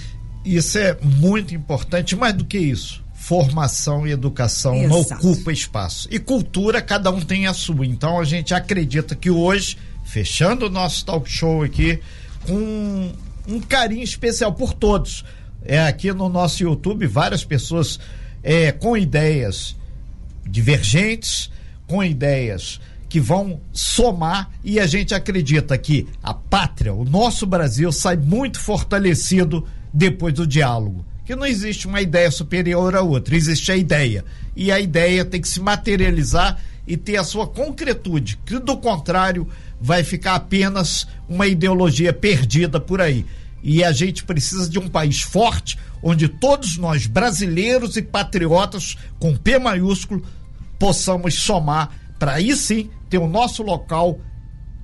Isso 0.45 0.77
é 0.79 0.99
muito 1.03 1.55
importante, 1.55 2.17
mais 2.17 2.35
do 2.35 2.45
que 2.45 2.59
isso. 2.59 3.02
Formação 3.23 4.05
e 4.05 4.11
educação 4.11 4.75
Exato. 4.75 4.89
não 4.89 5.01
ocupa 5.01 5.53
espaço. 5.53 6.09
E 6.11 6.19
cultura, 6.19 6.83
cada 6.83 7.09
um 7.13 7.21
tem 7.21 7.47
a 7.47 7.55
sua. 7.55 7.87
Então 7.87 8.19
a 8.19 8.25
gente 8.25 8.53
acredita 8.53 9.15
que 9.15 9.31
hoje, 9.31 9.79
fechando 10.03 10.67
o 10.67 10.69
nosso 10.69 11.05
talk 11.05 11.31
show 11.31 11.63
aqui, 11.63 12.01
com 12.45 13.13
um 13.47 13.61
carinho 13.61 14.03
especial 14.03 14.53
por 14.53 14.73
todos. 14.73 15.25
É 15.65 15.79
aqui 15.87 16.13
no 16.13 16.29
nosso 16.29 16.65
YouTube, 16.65 17.07
várias 17.07 17.45
pessoas 17.45 18.01
é, 18.43 18.73
com 18.73 18.97
ideias 18.97 19.77
divergentes, 20.45 21.49
com 21.87 22.03
ideias 22.03 22.81
que 23.09 23.21
vão 23.21 23.61
somar 23.73 24.51
e 24.65 24.81
a 24.81 24.87
gente 24.89 25.15
acredita 25.15 25.79
que 25.79 26.09
a 26.21 26.35
pátria, 26.35 26.93
o 26.93 27.05
nosso 27.05 27.47
Brasil, 27.47 27.93
sai 27.93 28.17
muito 28.17 28.59
fortalecido 28.59 29.65
depois 29.95 30.35
do 30.35 30.45
diálogo. 30.45 31.05
Que 31.25 31.37
não 31.37 31.47
existe 31.47 31.87
uma 31.87 32.01
ideia 32.01 32.31
superior 32.31 32.97
a 32.97 33.03
outra, 33.03 33.37
existe 33.37 33.71
a 33.71 33.77
ideia. 33.77 34.25
E 34.57 34.73
a 34.73 34.81
ideia 34.81 35.25
tem 35.25 35.41
que 35.41 35.49
se 35.49 35.61
materializar 35.61 36.59
e 36.87 36.97
ter 36.97 37.17
a 37.17 37.25
sua 37.25 37.47
concretude, 37.47 38.39
que 38.45 38.59
do 38.59 38.77
contrário 38.77 39.47
vai 39.81 40.03
ficar 40.03 40.35
apenas 40.35 41.07
uma 41.29 41.47
ideologia 41.47 42.13
perdida 42.13 42.81
por 42.81 43.01
aí. 43.01 43.25
E 43.63 43.85
a 43.85 43.93
gente 43.93 44.25
precisa 44.25 44.69
de 44.69 44.79
um 44.79 44.89
país 44.89 45.21
forte, 45.21 45.79
onde 46.03 46.27
todos 46.29 46.77
nós, 46.77 47.07
brasileiros 47.07 47.97
e 47.97 48.03
patriotas, 48.03 48.97
com 49.21 49.37
P 49.37 49.59
maiúsculo, 49.59 50.25
possamos 50.79 51.35
somar 51.35 51.91
para 52.19 52.33
aí 52.33 52.57
sim 52.57 52.91
ter 53.09 53.19
o 53.19 53.29
nosso 53.29 53.63
local 53.63 54.19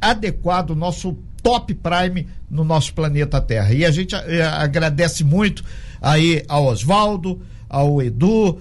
adequado, 0.00 0.76
nosso 0.76 1.16
top 1.42 1.74
prime 1.74 2.26
no 2.50 2.64
nosso 2.64 2.92
planeta 2.92 3.40
Terra. 3.40 3.72
E 3.72 3.84
a 3.84 3.90
gente 3.90 4.14
eh, 4.14 4.42
agradece 4.42 5.24
muito 5.24 5.64
aí 6.00 6.42
ao 6.48 6.66
Oswaldo, 6.66 7.40
ao 7.68 8.02
Edu, 8.02 8.60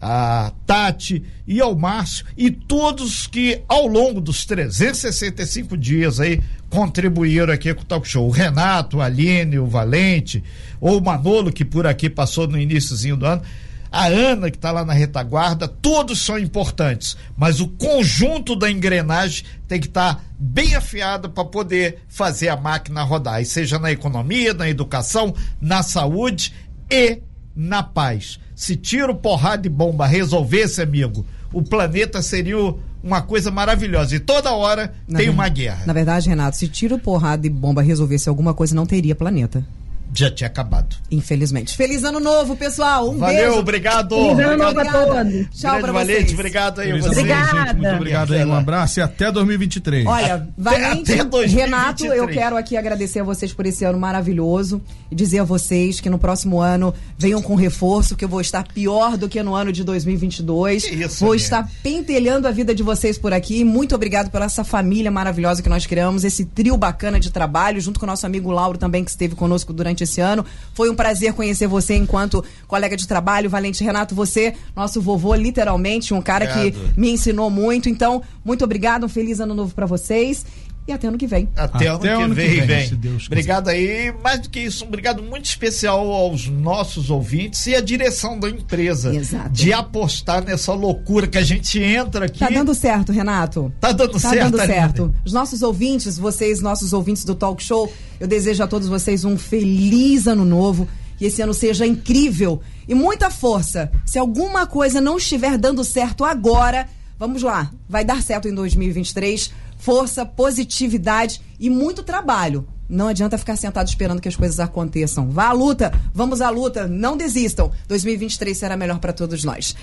a 0.00 0.52
Tati 0.66 1.24
e 1.46 1.60
ao 1.60 1.76
Márcio 1.76 2.24
e 2.36 2.50
todos 2.50 3.26
que 3.26 3.62
ao 3.68 3.86
longo 3.86 4.20
dos 4.20 4.44
365 4.44 5.76
dias 5.76 6.20
aí 6.20 6.40
contribuíram 6.70 7.52
aqui 7.52 7.72
com 7.74 7.82
o 7.82 7.84
Talk 7.84 8.06
Show. 8.06 8.26
O 8.26 8.30
Renato, 8.30 9.00
a 9.00 9.06
Aline, 9.06 9.58
o 9.58 9.66
Valente, 9.66 10.42
ou 10.80 10.98
o 10.98 11.04
Manolo 11.04 11.52
que 11.52 11.64
por 11.64 11.86
aqui 11.86 12.08
passou 12.08 12.46
no 12.46 12.58
iníciozinho 12.58 13.16
do 13.16 13.26
ano 13.26 13.42
a 13.90 14.06
Ana, 14.06 14.50
que 14.50 14.56
está 14.56 14.70
lá 14.70 14.84
na 14.84 14.92
retaguarda, 14.92 15.66
todos 15.66 16.20
são 16.20 16.38
importantes, 16.38 17.16
mas 17.36 17.60
o 17.60 17.68
conjunto 17.68 18.54
da 18.54 18.70
engrenagem 18.70 19.44
tem 19.66 19.80
que 19.80 19.86
estar 19.86 20.16
tá 20.16 20.20
bem 20.38 20.74
afiado 20.74 21.30
para 21.30 21.44
poder 21.44 22.02
fazer 22.08 22.48
a 22.48 22.56
máquina 22.56 23.02
rodar, 23.02 23.40
e 23.40 23.44
seja 23.46 23.78
na 23.78 23.90
economia, 23.90 24.54
na 24.54 24.68
educação, 24.68 25.34
na 25.60 25.82
saúde 25.82 26.54
e 26.90 27.20
na 27.54 27.82
paz. 27.82 28.38
Se 28.54 28.76
tiro, 28.76 29.14
porrada 29.14 29.66
e 29.66 29.70
bomba 29.70 30.06
resolvesse, 30.06 30.82
amigo, 30.82 31.24
o 31.52 31.62
planeta 31.62 32.20
seria 32.22 32.74
uma 33.02 33.22
coisa 33.22 33.50
maravilhosa. 33.50 34.16
E 34.16 34.20
toda 34.20 34.52
hora 34.52 34.92
na 35.06 35.18
tem 35.18 35.28
uma 35.28 35.48
guerra. 35.48 35.84
Na 35.86 35.92
verdade, 35.92 36.28
Renato, 36.28 36.56
se 36.56 36.68
tiro, 36.68 36.98
porrada 36.98 37.46
e 37.46 37.50
bomba 37.50 37.82
resolvesse 37.82 38.28
alguma 38.28 38.52
coisa, 38.52 38.74
não 38.74 38.86
teria 38.86 39.14
planeta. 39.14 39.64
Já 40.14 40.30
tinha 40.30 40.46
acabado. 40.46 40.96
Infelizmente. 41.10 41.76
Feliz 41.76 42.04
ano 42.04 42.20
novo, 42.20 42.56
pessoal. 42.56 43.10
Um 43.10 43.18
Valeu, 43.18 43.46
beijo. 43.46 43.58
obrigado. 43.58 44.16
Feliz 44.16 44.38
ano 44.46 44.56
novo 44.64 44.80
a 44.80 44.84
todos. 44.84 45.32
Tchau 45.50 45.70
Grande 45.70 45.82
pra 45.82 45.92
Valente, 45.92 46.18
vocês. 46.20 46.32
obrigado 46.34 46.80
aí. 46.80 46.88
Feliz 46.88 47.04
você. 47.06 47.20
ano 47.20 47.28
novo, 47.28 47.40
gente. 47.46 47.54
Muito 47.54 47.68
Obrigada. 47.68 47.96
obrigado 47.96 48.34
aí. 48.34 48.44
Um 48.44 48.54
abraço 48.54 49.00
e 49.00 49.02
até 49.02 49.30
2023. 49.32 50.06
Olha, 50.06 50.48
Valente, 50.56 51.12
até 51.12 51.24
2023. 51.24 51.52
Renato, 51.52 52.06
eu 52.06 52.28
quero 52.28 52.56
aqui 52.56 52.76
agradecer 52.76 53.20
a 53.20 53.24
vocês 53.24 53.52
por 53.52 53.66
esse 53.66 53.84
ano 53.84 53.98
maravilhoso 53.98 54.80
e 55.10 55.14
dizer 55.14 55.40
a 55.40 55.44
vocês 55.44 56.00
que 56.00 56.10
no 56.10 56.18
próximo 56.18 56.60
ano 56.60 56.92
venham 57.16 57.40
com 57.42 57.54
reforço, 57.54 58.16
que 58.16 58.24
eu 58.24 58.28
vou 58.28 58.40
estar 58.40 58.66
pior 58.66 59.16
do 59.16 59.28
que 59.28 59.42
no 59.42 59.54
ano 59.54 59.72
de 59.72 59.84
2022. 59.84 60.84
Que 60.84 60.94
isso, 60.94 61.20
vou 61.20 61.30
amiga. 61.32 61.42
estar 61.44 61.70
pentelhando 61.82 62.48
a 62.48 62.50
vida 62.50 62.74
de 62.74 62.82
vocês 62.82 63.18
por 63.18 63.32
aqui. 63.32 63.64
Muito 63.64 63.94
obrigado 63.94 64.30
pela 64.30 64.46
essa 64.46 64.64
família 64.64 65.10
maravilhosa 65.10 65.62
que 65.62 65.68
nós 65.68 65.84
criamos, 65.86 66.24
esse 66.24 66.44
trio 66.44 66.76
bacana 66.76 67.20
de 67.20 67.30
trabalho, 67.30 67.80
junto 67.80 68.00
com 68.00 68.06
o 68.06 68.08
nosso 68.08 68.24
amigo 68.26 68.50
Lauro 68.50 68.78
também, 68.78 69.04
que 69.04 69.10
esteve 69.10 69.34
conosco 69.34 69.72
durante 69.72 69.97
esse 70.04 70.20
ano. 70.20 70.44
Foi 70.74 70.90
um 70.90 70.94
prazer 70.94 71.32
conhecer 71.32 71.66
você 71.66 71.96
enquanto 71.96 72.44
colega 72.66 72.96
de 72.96 73.06
trabalho. 73.06 73.50
Valente 73.50 73.82
Renato, 73.82 74.14
você, 74.14 74.54
nosso 74.74 75.00
vovô, 75.00 75.34
literalmente, 75.34 76.14
um 76.14 76.22
cara 76.22 76.46
que 76.46 76.68
Obrigado. 76.68 76.94
me 76.96 77.10
ensinou 77.10 77.50
muito. 77.50 77.88
Então, 77.88 78.22
muito 78.44 78.64
obrigado, 78.64 79.04
um 79.04 79.08
feliz 79.08 79.40
ano 79.40 79.54
novo 79.54 79.74
pra 79.74 79.86
vocês 79.86 80.44
e 80.88 80.92
até 80.92 81.06
ano 81.06 81.18
que 81.18 81.26
vem. 81.26 81.48
Até, 81.54 81.88
Até 81.88 82.08
ano, 82.12 82.24
ano 82.24 82.34
que 82.34 82.40
que 82.42 82.48
vem, 82.48 82.66
vem, 82.66 82.66
vem. 82.66 82.94
Deus 82.96 83.14
quiser. 83.22 83.26
Obrigado 83.26 83.68
aí. 83.68 84.12
Mais 84.24 84.40
do 84.40 84.48
que 84.50 84.60
isso, 84.60 84.84
um 84.84 84.88
obrigado 84.88 85.22
muito 85.22 85.44
especial 85.44 86.10
aos 86.10 86.48
nossos 86.48 87.10
ouvintes 87.10 87.66
e 87.66 87.74
à 87.74 87.80
direção 87.80 88.38
da 88.40 88.48
empresa. 88.48 89.14
Exato. 89.14 89.50
De 89.50 89.72
apostar 89.72 90.42
nessa 90.44 90.72
loucura 90.72 91.26
que 91.26 91.36
a 91.38 91.42
gente 91.42 91.78
entra 91.80 92.24
aqui. 92.26 92.38
Tá 92.38 92.48
dando 92.48 92.74
certo, 92.74 93.12
Renato? 93.12 93.72
Tá 93.80 93.92
dando 93.92 94.12
Tá 94.12 94.18
certo, 94.30 94.50
dando 94.50 94.60
Aline? 94.60 94.74
certo. 94.74 95.14
Os 95.24 95.32
nossos 95.32 95.62
ouvintes, 95.62 96.16
vocês, 96.18 96.60
nossos 96.60 96.92
ouvintes 96.92 97.24
do 97.24 97.34
Talk 97.34 97.62
Show, 97.62 97.92
eu 98.18 98.26
desejo 98.26 98.62
a 98.62 98.66
todos 98.66 98.88
vocês 98.88 99.24
um 99.24 99.36
feliz 99.36 100.26
ano 100.26 100.44
novo. 100.44 100.88
Que 101.18 101.24
esse 101.26 101.42
ano 101.42 101.52
seja 101.52 101.84
incrível 101.84 102.60
e 102.88 102.94
muita 102.94 103.28
força. 103.28 103.90
Se 104.06 104.20
alguma 104.20 104.66
coisa 104.68 105.00
não 105.00 105.16
estiver 105.18 105.58
dando 105.58 105.82
certo 105.82 106.24
agora, 106.24 106.86
vamos 107.18 107.42
lá, 107.42 107.72
vai 107.88 108.04
dar 108.04 108.22
certo 108.22 108.46
em 108.46 108.54
2023. 108.54 109.50
Força, 109.78 110.26
positividade 110.26 111.40
e 111.58 111.70
muito 111.70 112.02
trabalho. 112.02 112.66
Não 112.88 113.08
adianta 113.08 113.36
ficar 113.36 113.56
sentado 113.56 113.86
esperando 113.88 114.20
que 114.20 114.28
as 114.28 114.36
coisas 114.36 114.58
aconteçam. 114.58 115.30
Vá 115.30 115.48
à 115.48 115.52
luta, 115.52 115.92
vamos 116.12 116.40
à 116.40 116.48
luta, 116.48 116.86
não 116.86 117.16
desistam. 117.16 117.70
2023 117.86 118.56
será 118.56 118.76
melhor 118.76 118.98
para 118.98 119.12
todos 119.12 119.44
nós. 119.44 119.76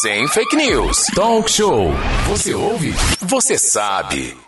Sem 0.00 0.26
fake 0.28 0.56
news. 0.56 1.06
Talk 1.14 1.50
show. 1.50 1.90
Você 2.28 2.54
ouve? 2.54 2.94
Você 3.20 3.58
sabe. 3.58 4.45